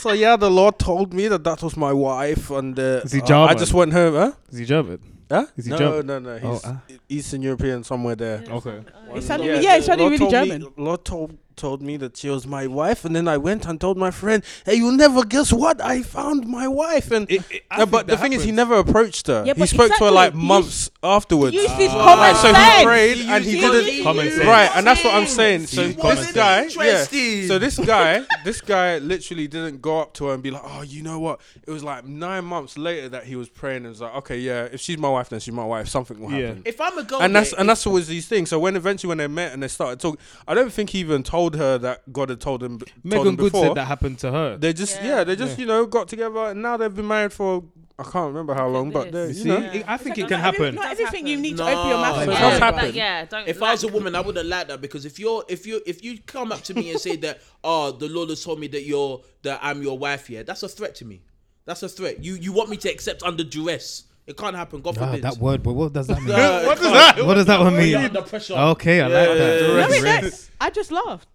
[0.03, 3.21] So yeah, the Lord told me that that was my wife, and uh, Is he
[3.21, 3.57] uh, I German?
[3.57, 4.13] just went home.
[4.15, 4.31] Huh?
[4.51, 4.99] Is he German?
[5.31, 5.45] Huh?
[5.55, 6.05] Is he no, German?
[6.07, 6.39] no, no.
[6.43, 6.81] Oh, He's ah.
[7.07, 8.43] Eastern European, somewhere there.
[8.49, 8.77] Okay.
[8.79, 10.73] It And sounded really- yeah, it the sounded Lord really told me- German.
[10.75, 13.97] Lord told told me that she was my wife, and then I went and told
[13.97, 15.81] my friend, "Hey, you'll never guess what?
[15.81, 18.51] I found my wife." And It- it- I Uh, but the that thing is, he
[18.51, 19.43] never approached her.
[19.45, 20.41] Yeah, he but spoke to her like exactly.
[20.41, 21.53] He months afterwards.
[21.55, 22.03] Use his Ah.
[22.03, 24.03] common Right, so he prayed He and he didn't.
[24.03, 24.45] Common sense.
[24.45, 25.67] Right, and that's what I'm saying.
[25.67, 27.47] So this guy, yeah.
[27.47, 30.81] So this guy, this guy literally didn't go up to her and be like, "Oh,
[30.81, 34.01] you know what?" It was like nine months later that he was praying and was
[34.01, 35.87] like, "Okay, yeah, if she's my wife, then she's my wife.
[35.87, 36.47] Something will Yeah.
[36.47, 38.49] happen." If I'm a girl, and that's yeah, and that's always these things.
[38.49, 41.23] So when eventually when they met and they started talking, I don't think he even
[41.23, 42.79] told her that God had told him.
[43.03, 43.65] Megan him Good before.
[43.67, 44.57] said that happened to her.
[44.57, 45.23] They just yeah, Yeah.
[45.23, 45.61] they just Yeah.
[45.61, 47.63] you know got together and now they've been married for
[47.99, 49.71] I can't remember how long, but they, you You know.
[49.71, 49.83] see, Yeah.
[49.87, 50.75] I think it Not can every- happen.
[50.75, 51.41] Not Does everything you happen.
[51.43, 52.31] need to open your mouth It for.
[52.31, 52.59] does yeah, Yeah.
[52.59, 52.79] happen.
[52.85, 53.47] but yeah, don't.
[53.47, 56.03] if I was a woman, I wouldn't like that because if you're if you if
[56.03, 58.83] you come up to me and say that oh the Lord has told me that
[58.83, 61.21] you're that I'm your wife, yeah, that's a threat to me.
[61.65, 62.23] That's a threat.
[62.23, 64.05] You you want me to accept under duress?
[64.25, 64.81] It can't happen.
[64.81, 65.21] God Ah, forbid.
[65.23, 66.29] that word, but what does that mean?
[66.29, 67.15] What it does can't.
[67.17, 68.23] that- what does that one When you're mean?
[68.23, 68.53] pressure.
[68.55, 69.61] Okay, I like Yeah, that.
[69.61, 69.85] yeah, No, yeah.
[70.17, 71.27] I mean, I just laughed.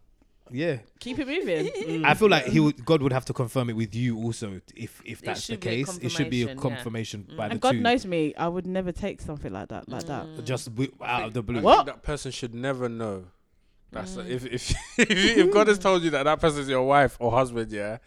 [0.51, 0.79] Yeah.
[1.01, 1.71] Keep it moving.
[1.89, 2.05] Mm.
[2.05, 5.01] I feel like he would, God would have to confirm it with you also if
[5.07, 5.99] if that's the should be a case.
[5.99, 7.37] It should be a confirmation, yeah.
[7.37, 7.81] by and the God two.
[7.81, 9.89] knows me, I would never take something like that.
[9.89, 10.27] Like that.
[10.27, 10.45] Mm.
[10.45, 11.63] Just wi- out of the blue.
[11.63, 11.87] What?
[11.87, 13.25] that person should never know.
[13.91, 14.29] That's mm.
[14.29, 17.73] if if if God has told you that that person is your wife or husband,
[17.73, 17.99] yeah.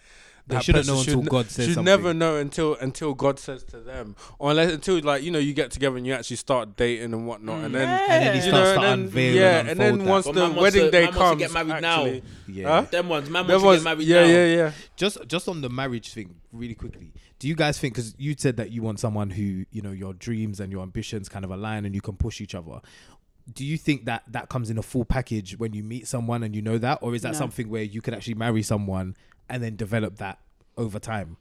[0.51, 1.85] They that shouldn't know should until ne- God says should something.
[1.85, 5.53] never know until until God says to them, or unless until like you know you
[5.53, 7.77] get together and you actually start dating and whatnot, and mm.
[7.79, 8.13] then Yeah.
[8.13, 10.07] And then he You you starts know, to and unveil yeah, and and then unfold
[10.07, 10.11] that.
[10.11, 12.21] once But the wedding to- day man wants to comes, get married now.
[12.47, 12.67] Yeah.
[12.67, 12.81] Huh?
[12.91, 14.27] Them ones, man there wants to get married yeah, now.
[14.27, 14.71] yeah, yeah.
[14.95, 17.13] Just just on the marriage thing, really quickly.
[17.39, 20.13] Do you guys think because you said that you want someone who you know your
[20.13, 22.81] dreams and your ambitions kind of align and you can push each other?
[23.51, 26.55] Do you think that that comes in a full package when you meet someone and
[26.55, 27.37] you know that, or is that No.
[27.39, 29.15] something where you could actually marry someone
[29.51, 30.39] and then develop that
[30.77, 31.37] over time?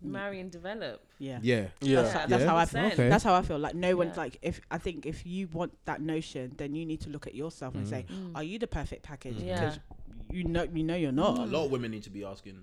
[0.00, 1.02] marry and develop.
[1.18, 1.38] Yeah.
[1.42, 1.66] Yeah.
[1.80, 2.02] Yeah.
[2.02, 2.48] That's, how, that's Yeah.
[2.48, 2.86] how I feel.
[2.86, 3.08] Okay.
[3.08, 3.58] That's how I feel.
[3.58, 4.14] Like no one Yeah.
[4.16, 7.34] like if I think if you want that notion, then you need to look at
[7.34, 8.32] yourself and say, mm.
[8.34, 9.36] are you the perfect package?
[9.36, 9.46] Mm.
[9.46, 9.60] Yeah.
[9.60, 9.78] Because
[10.30, 11.38] you know you know you're not.
[11.38, 12.62] A lot of women need to be asking.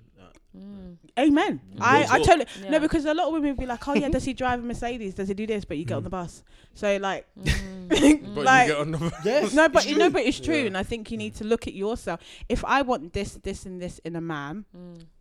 [0.57, 0.97] Mm.
[1.15, 1.23] That.
[1.25, 1.61] Amen.
[1.75, 1.81] Mm.
[1.81, 2.69] I, I totally Yeah.
[2.71, 4.63] no because a lot of women would be like, oh yeah, does he drive a
[4.63, 5.13] Mercedes?
[5.13, 5.65] Does he do this?
[5.65, 6.43] But you get on the bus.
[6.73, 7.49] So like, mm.
[8.35, 9.53] But like you get on the Yes.
[9.59, 10.65] no, but you know, but it's true, Yeah.
[10.67, 12.19] and I think you need to look at yourself.
[12.49, 14.65] If I want this, this, and this in a man,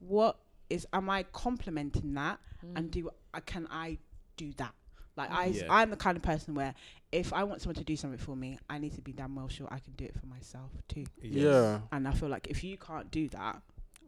[0.01, 0.37] what
[0.71, 0.87] is?
[0.93, 2.39] Am I complimenting that?
[2.77, 3.99] And do uh, can I
[4.37, 4.73] do that?
[5.17, 5.65] Like I, Yeah.
[5.69, 6.75] I'm the kind of person where
[7.11, 9.49] if I want someone to do something for me, I need to be damn well
[9.49, 11.05] sure I can do it for myself too.
[11.21, 11.81] yeah.
[11.91, 13.61] And I feel like if you can't do that,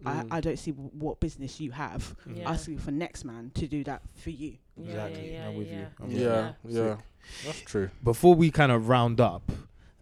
[0.02, 0.32] Mm.
[0.32, 2.50] I, I don't see w- what business you have Yeah.
[2.50, 4.56] asking for next man to do that for you.
[4.76, 5.32] Yeah, Exactly.
[5.32, 5.78] Yeah, I'm with you.
[5.78, 5.86] yeah.
[6.00, 6.80] I'm with Yeah, you.
[6.80, 6.96] yeah,
[7.46, 7.90] that's true.
[8.02, 9.50] Before we kind of round up,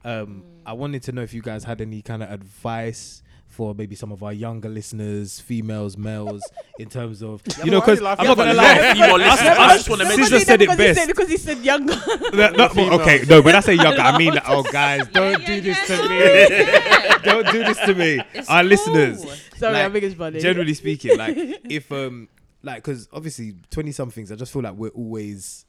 [0.05, 3.23] um, I wanted to know if you guys had any kind of advice
[3.53, 6.43] for maybe some of our younger listeners, females, males,
[6.79, 8.93] in terms of you know, but why are because I'm not at gonna lie.
[8.95, 10.25] Female listeners, I just want to mention.
[10.25, 10.99] Caesar said it because He best.
[10.99, 11.95] said, because he said younger.
[12.33, 15.87] That- that- okay, no, when I say younger, I mean, oh guys, don't do this
[15.87, 17.23] to me.
[17.25, 18.21] don't do this to me.
[18.35, 18.69] It's Our cool.
[18.71, 19.21] listeners,
[19.57, 20.41] Sorry, Like, I think it's funny.
[20.41, 21.37] generally speaking, like
[21.69, 22.29] if um,
[22.63, 25.67] like because obviously twenty somethings, I just feel like we're always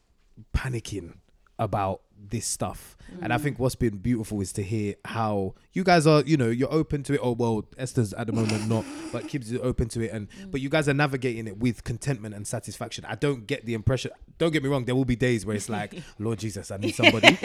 [0.55, 1.13] panicking
[1.59, 3.59] about this stuff, and I think mm.
[3.59, 6.21] what's been beautiful is to hear how you guys are.
[6.21, 7.19] You know, you're open to it.
[7.21, 10.51] Oh well, Esther's at the moment not, but Kibbs is open to it, and mm.
[10.51, 13.05] but you guys are navigating it with contentment and satisfaction.
[13.07, 14.11] I don't get the impression.
[14.37, 14.85] Don't get me wrong.
[14.85, 17.37] There will be days where it's like, Lord Jesus, I need somebody, and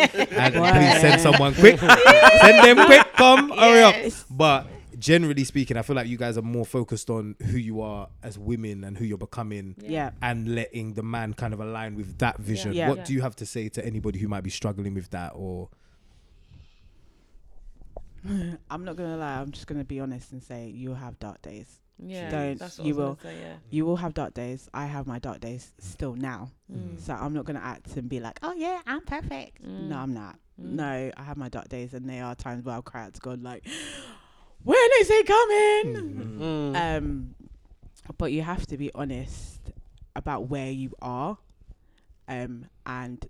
[0.54, 1.78] please send someone quick.
[1.78, 3.12] send them quick.
[3.14, 4.12] Come, hurry up.
[4.30, 4.66] But
[4.98, 8.38] generally speaking, I feel like you guys are more focused on who you are as
[8.38, 10.10] women and who you're becoming yeah.
[10.20, 12.72] and letting the man kind of align with that vision.
[12.72, 12.88] Yeah.
[12.88, 13.04] What Yeah.
[13.04, 15.68] do you have to say to anybody who might be struggling with that or
[18.70, 19.40] I'm not gonna lie.
[19.40, 21.80] I'm just gonna be honest and say you'll have dark days.
[22.00, 23.18] Yeah, Don't- that's what you I was will.
[23.22, 23.54] say, yeah.
[23.70, 24.68] You will have dark days.
[24.72, 26.50] I have my dark days still now.
[26.72, 27.00] Mm.
[27.00, 29.62] So I'm not gonna act and be like, oh yeah, I'm perfect.
[29.64, 29.88] Mm.
[29.88, 30.38] No, I'm not.
[30.60, 30.70] Mm.
[30.72, 33.20] No, I have my dark days, and there are times where I'll cry out to
[33.20, 33.66] God like,
[34.64, 36.38] when is he coming?
[36.38, 36.96] Mm.
[36.96, 37.34] Um,
[38.16, 39.60] but you have to be honest
[40.16, 41.38] about where you are,
[42.28, 43.26] um, and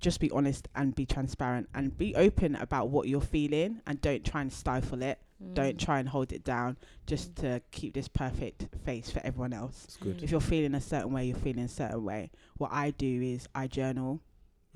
[0.00, 4.24] just be honest and be transparent and be open about what you're feeling and don't
[4.24, 5.18] try and stifle it.
[5.54, 9.84] Don't try and hold it down just to keep this perfect face for everyone else.
[9.84, 10.22] It's good.
[10.22, 12.30] If you're feeling a certain way, you're feeling a certain way.
[12.58, 14.20] What I do is I journal.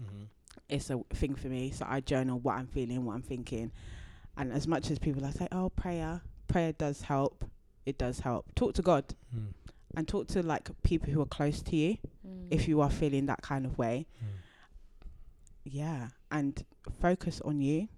[0.03, 0.25] Mm-hmm.
[0.71, 1.71] It's a thing for me.
[1.71, 3.73] So I journal what I'm feeling, what I'm thinking.
[4.37, 7.45] And as much as people are say, oh, prayer, prayer does help.
[7.87, 8.47] It does help.
[8.55, 9.49] Talk to God Mm.
[9.97, 12.49] and talk to like people who are close to you Mm.
[12.51, 14.07] if you are feeling that kind of way.
[15.65, 16.09] Yeah.
[16.31, 16.65] And
[17.01, 17.89] focus on you.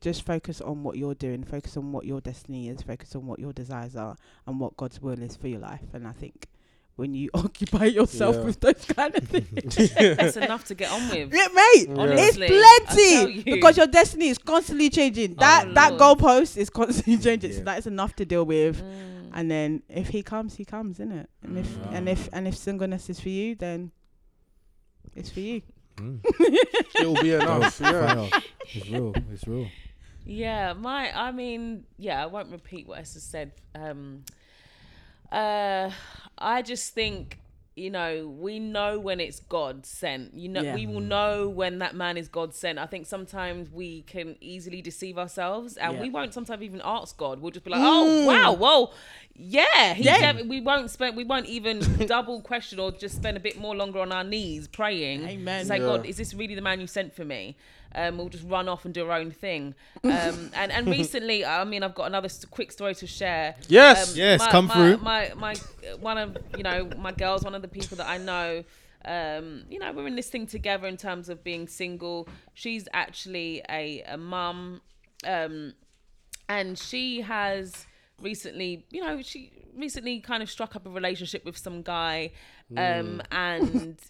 [0.00, 1.42] Just focus on what you're doing.
[1.42, 2.82] Focus on what your destiny is.
[2.82, 4.16] Focus on what your desires are
[4.46, 5.82] and what God's will is for your life.
[5.92, 6.46] And I think
[6.98, 8.42] when you occupy yourself Yeah.
[8.42, 11.32] with those kind of things, That's enough to get on with.
[11.32, 11.94] yeah, mate, Yeah.
[11.96, 13.54] Honestly, it's plenty you.
[13.54, 15.34] because your destiny is constantly changing.
[15.36, 16.18] That Oh, that Lord.
[16.18, 17.52] goalpost is constantly changing.
[17.52, 18.82] So that's enough to deal with.
[18.82, 19.30] Mm.
[19.34, 21.30] And then if he comes, he comes, isn't it?
[21.44, 21.92] And if Mm.
[21.96, 23.92] and if and if singleness is for you, then
[25.14, 25.62] it's for you.
[25.96, 26.18] Mm.
[27.00, 27.80] It'll be enough.
[27.80, 28.28] yeah.
[28.74, 29.12] It's real.
[29.32, 29.68] It's real.
[30.24, 33.52] Yeah, my I mean, yeah, I won't repeat what Esther said.
[33.74, 34.24] Um
[35.32, 35.90] uh
[36.38, 37.38] I just think
[37.74, 40.34] you know, we know when it's God sent.
[40.34, 40.74] You know, Yeah.
[40.74, 42.76] we will know when that man is God sent.
[42.76, 46.00] I think sometimes we can easily deceive ourselves, and Yeah.
[46.02, 47.38] we won't sometimes even ask God.
[47.40, 48.92] We'll just be like, "Oh, wow, well,
[49.36, 50.32] yeah, he Yeah.
[50.32, 51.78] dev- we won't spend, we won't even
[52.08, 55.24] double question or just spend a bit more longer on our knees praying.
[55.28, 55.64] Amen.
[55.64, 55.84] Say, Yeah.
[55.86, 57.56] God, is this really the man you sent for me?
[57.94, 59.74] Um, we'll just run off and do our own thing.
[60.04, 63.56] Um, and and recently, I mean, I've got another quick story to share.
[63.68, 64.10] Yes.
[64.10, 64.96] Um, Yes, my, come my, through.
[64.98, 68.18] My my uh, one of you know my girls, one of the people that I
[68.18, 68.64] know.
[69.04, 72.28] Um, you know, we're in this thing together in terms of being single.
[72.54, 74.82] She's actually a a mum,
[75.26, 75.74] um,
[76.48, 77.86] and she has
[78.20, 82.32] recently, you know, she recently kind of struck up a relationship with some guy,
[82.76, 83.98] um, and.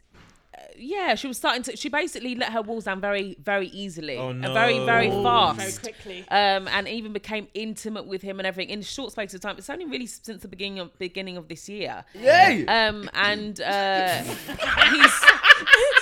[0.77, 1.77] Yeah, she was starting to.
[1.77, 5.23] She basically let her walls down very, very easily, Oh, and very, very no.
[5.23, 6.25] fast quickly.
[6.31, 9.57] um, and even became intimate with him and everything in a short space of time.
[9.59, 12.05] It's only really since the beginning of beginning of this year.
[12.15, 12.65] Yay!
[12.67, 14.23] Um, and uh,
[14.93, 15.13] he's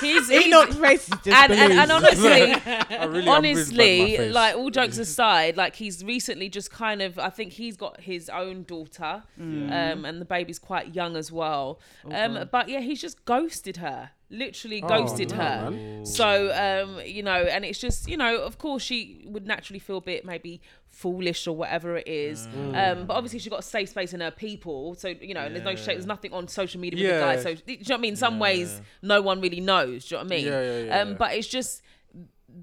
[0.01, 2.29] he's, he's Enoch's face is just and, and, and honestly,
[3.09, 4.35] really, honestly, bruised by my face.
[4.35, 8.29] like all jokes aside, like he's recently just kind of, I think he's got his
[8.29, 9.93] own daughter, Mm.
[9.93, 11.81] um, and the baby's quite young as well.
[12.11, 15.71] Um, but yeah, he's just ghosted her, literally Oh, ghosted no, her.
[15.71, 15.81] man.
[16.03, 19.99] So, um, you know, and it's just, you know, of course she would naturally feel
[19.99, 22.49] a bit maybe foolish or whatever it is.
[22.75, 24.95] Um, but obviously she got a safe space in her people.
[24.95, 27.35] So, you know, and there's no shade, there's nothing on social media with the Yeah.
[27.35, 27.43] guy.
[27.43, 28.11] So, do you know what I mean?
[28.13, 30.07] In some ways, no one really knows.
[30.09, 30.47] Do you know what I mean?
[30.47, 31.15] Yeah, yeah, yeah, um, yeah.
[31.15, 31.83] But it's just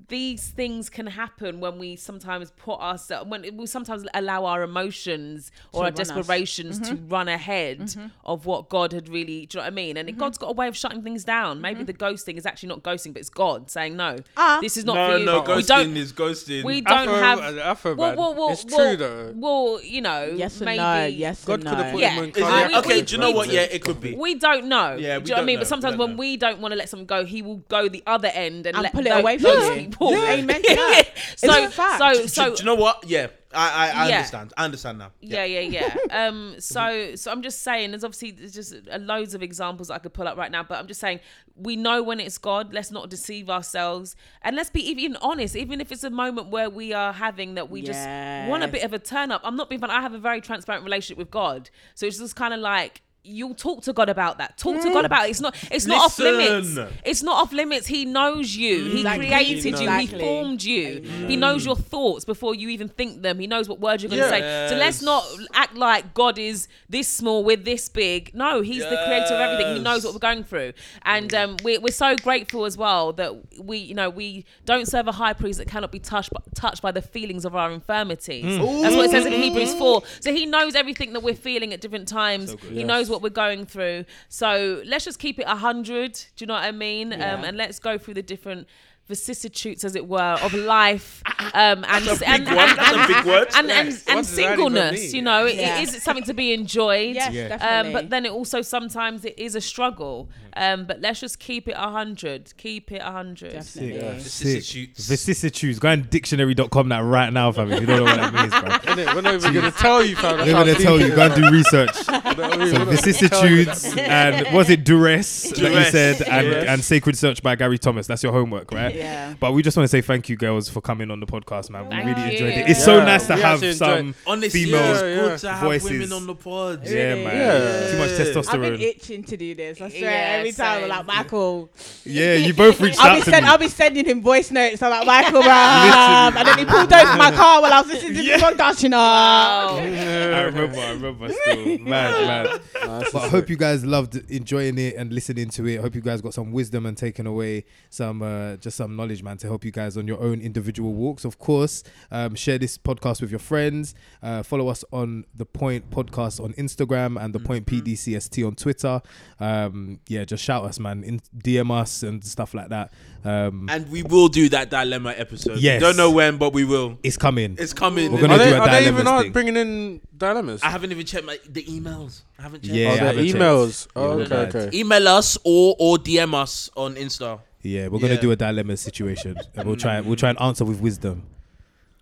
[0.07, 5.51] these things can happen when we sometimes put ourselves when we sometimes allow our emotions
[5.71, 6.07] or our run us.
[6.07, 7.09] desperations to mm-hmm.
[7.09, 8.07] run ahead mm-hmm.
[8.25, 10.17] of what God had really do you know what I mean and mm-hmm.
[10.19, 13.13] God's got a way of shutting things down maybe the ghosting is actually not ghosting
[13.13, 14.59] but it's God saying no Ah.
[14.61, 16.63] this is not no, for you no, we ghosting don't is ghosting.
[16.63, 19.33] we don't feel- have uh, I feel well, well, well, it's well, true though.
[19.35, 21.05] well you know yes and maybe no.
[21.05, 21.91] Yes God and could have no.
[21.91, 22.09] put Yeah.
[22.11, 22.43] him in Is it?
[22.43, 23.49] I- we- okay, we- do you know we- what?
[23.51, 24.15] Yeah, it could be.
[24.15, 24.95] we don't know.
[24.95, 25.59] Yeah, Do you know what I mean?
[25.59, 28.29] But sometimes when we don't want to let someone go, he will go the other
[28.29, 29.82] end and, And let pull it away from those you.
[29.91, 30.11] People.
[30.11, 30.31] Yeah.
[30.33, 31.03] Amen to that.
[31.35, 31.97] so, It's a fact.
[31.99, 33.03] so, Do- so, do, you know what?
[33.07, 34.15] Yeah, I, I, I Yeah.
[34.17, 34.53] understand.
[34.57, 35.11] I understand now.
[35.21, 35.95] yeah, yeah, yeah.
[36.27, 40.13] Um, so, so I'm just saying, there's obviously there's just loads of examples I could
[40.13, 41.19] pull up right now, but I'm just saying
[41.55, 42.73] we know when it's God.
[42.73, 45.55] Let's not deceive ourselves, and let's be even honest.
[45.55, 48.07] Even if it's a moment where we are having that, we just
[48.49, 49.41] want a bit of a turn up.
[49.43, 49.89] I'm not being fun.
[49.91, 53.01] I have a very transparent relationship with God, so it's just kind of like.
[53.25, 54.57] You'll talk to God about that.
[54.57, 55.29] Talk to God about it.
[55.31, 55.55] It's not.
[55.71, 56.77] It's not off limits.
[57.05, 57.87] It's not off limits.
[57.87, 58.83] He knows you.
[58.85, 59.27] He Exactly.
[59.27, 59.89] created you.
[59.91, 61.01] He formed you.
[61.27, 63.39] He knows your thoughts before you even think them.
[63.39, 64.67] He knows what words you're going to say.
[64.69, 65.01] So let's Yes.
[65.01, 68.31] not act like God is this small, we're this big.
[68.35, 69.75] No, He's the creator of everything.
[69.77, 70.73] He knows what we're going through,
[71.03, 73.33] and um, we're we're so grateful as well that
[73.63, 76.81] we, you know, we don't serve a high priest that cannot be touched by, touched
[76.81, 78.43] by the feelings of our infirmities.
[78.43, 80.03] That's what it says in Hebrews four.
[80.19, 82.55] So He knows everything that we're feeling at different times.
[82.69, 84.05] he knows what we're going through.
[84.29, 86.13] So let's just keep it a hundred.
[86.35, 87.13] Do you know what I mean?
[87.13, 88.67] Um, and let's go through the different
[89.07, 91.21] vicissitudes, as it were, of life.
[91.53, 95.55] Um, and, and, and, and- and, and, and does that even singleness, you know, it-
[95.55, 95.79] Yeah.
[95.81, 97.15] it is something to be enjoyed.
[97.15, 97.49] Yes, Yeah.
[97.49, 97.87] definitely.
[97.87, 100.29] Um, but then it also sometimes it is a struggle.
[100.55, 102.53] Um, but let's just keep it a hundred.
[102.57, 103.51] Keep it a hundred.
[103.53, 103.95] Definitely.
[103.97, 104.19] Yeah.
[104.19, 104.47] Sick.
[104.47, 105.07] Vicissitudes.
[105.09, 105.79] Vicissitudes.
[105.79, 109.13] Go on dictionary.com that right now, fam, if you don't know what that means, bro.
[109.15, 110.37] We're not even gonna tell you, fam.
[110.37, 111.13] That's They're how gonna tell you.
[111.13, 112.07] Go and do research.
[112.07, 112.67] You know what I mean?
[112.67, 116.47] So We're not gonna tell you vicissitudes and was it duress, that you said and,
[116.47, 118.07] and sacred search by Gary Thomas.
[118.07, 118.92] That's your homework, right?
[118.95, 119.33] Yeah.
[119.39, 121.85] But we just want to say thank you, girls, for coming on the podcast, man.
[121.85, 122.31] We Thank really you.
[122.33, 122.69] enjoyed it.
[122.69, 124.15] It's so nice to we have some.
[124.27, 125.37] Honestly, Female it's Yeah, good yeah.
[125.37, 125.91] to have voices.
[125.91, 126.81] women on the pod.
[126.87, 127.25] Yeah, man.
[127.25, 127.91] Yeah.
[127.91, 128.53] Too much testosterone.
[128.53, 129.81] I've been itching to do this.
[129.81, 130.83] I swear, Yeah, every time.
[130.83, 131.69] I'm like Michael.
[132.05, 133.51] Yeah, you both reached I'll out be, to send, me.
[133.51, 134.81] I'll be sending him voice notes.
[134.81, 136.35] I'm like Michael, bruh.
[136.35, 138.83] and then he pulled over my car while I was listening to the podcast.
[138.83, 138.97] You know.
[138.99, 139.77] Oh.
[139.79, 141.55] I remember, I remember still.
[141.79, 142.59] Man, man.
[142.85, 145.79] Nice But I hope you guys loved enjoying it and listening to it.
[145.81, 149.37] Hope you guys got some wisdom and taken away some uh, just some knowledge, man,
[149.37, 151.25] to help you guys on your own individual walks.
[151.25, 153.95] Of course, um, share this podcast with your friends.
[154.21, 159.01] Uh, follow us on the Point Podcast on Instagram and the Point PDCST on Twitter.
[159.39, 161.03] Um, yeah, just shout us, man.
[161.03, 162.91] In, DM us and stuff like that.
[163.25, 165.59] Um, And we will do that dilemma episode.
[165.59, 165.81] Yes.
[165.81, 166.97] Don't know when, but we will.
[167.03, 167.55] it's coming.
[167.57, 168.11] It's coming.
[168.11, 169.31] We're gonna they, do a are they even dilemmas thing.
[169.31, 170.61] bringing in dilemmas?
[170.61, 172.21] I haven't even checked my the emails.
[172.37, 172.75] I haven't checked.
[172.75, 173.35] Yeah, oh, I their checked.
[173.37, 173.87] emails.
[173.95, 174.77] Oh, okay, okay.
[174.77, 177.39] Email us or or DM us on Insta.
[177.63, 178.21] Yeah, we're gonna Yeah.
[178.21, 180.01] do a dilemma situation, and we'll try.
[180.01, 181.23] We'll try and answer with wisdom.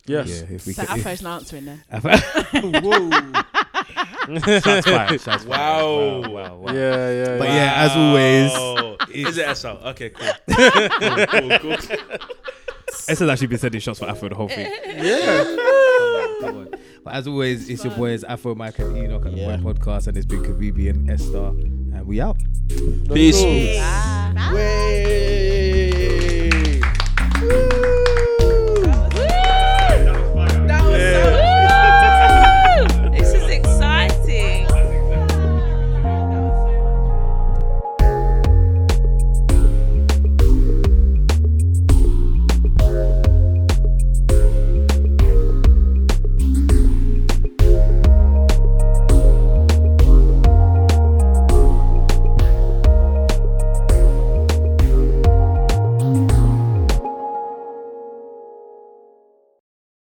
[0.08, 0.28] Yes.
[0.50, 1.00] Yeah, if we So can.
[1.00, 1.84] Afro's not answering there.
[4.62, 5.22] Shots fired.
[5.22, 5.48] Shots fired.
[5.48, 6.22] Wow.
[6.22, 6.74] wow, wow, wow.
[6.74, 7.38] Yeah, yeah.
[7.38, 7.56] But yeah.
[7.56, 8.98] yeah, as always, Oh.
[9.14, 9.68] is it SL?
[9.90, 10.28] Okay, cool.
[10.48, 10.72] cool,
[11.60, 11.78] cool, cool.
[13.08, 14.72] Esther's actually been sending shots for Afro the whole thing.
[14.86, 15.44] yeah.
[16.42, 16.68] Come on.
[17.04, 19.56] But as always, it's your boys Afro, Mike, and Enoch at Yeah.
[19.58, 22.38] the Point Podcast, and it's been Kibibi and Esther, and we out.
[22.70, 23.42] Let's Peace.
[23.42, 23.46] go.
[24.36, 25.38] Bye.
[27.42, 27.71] Woo!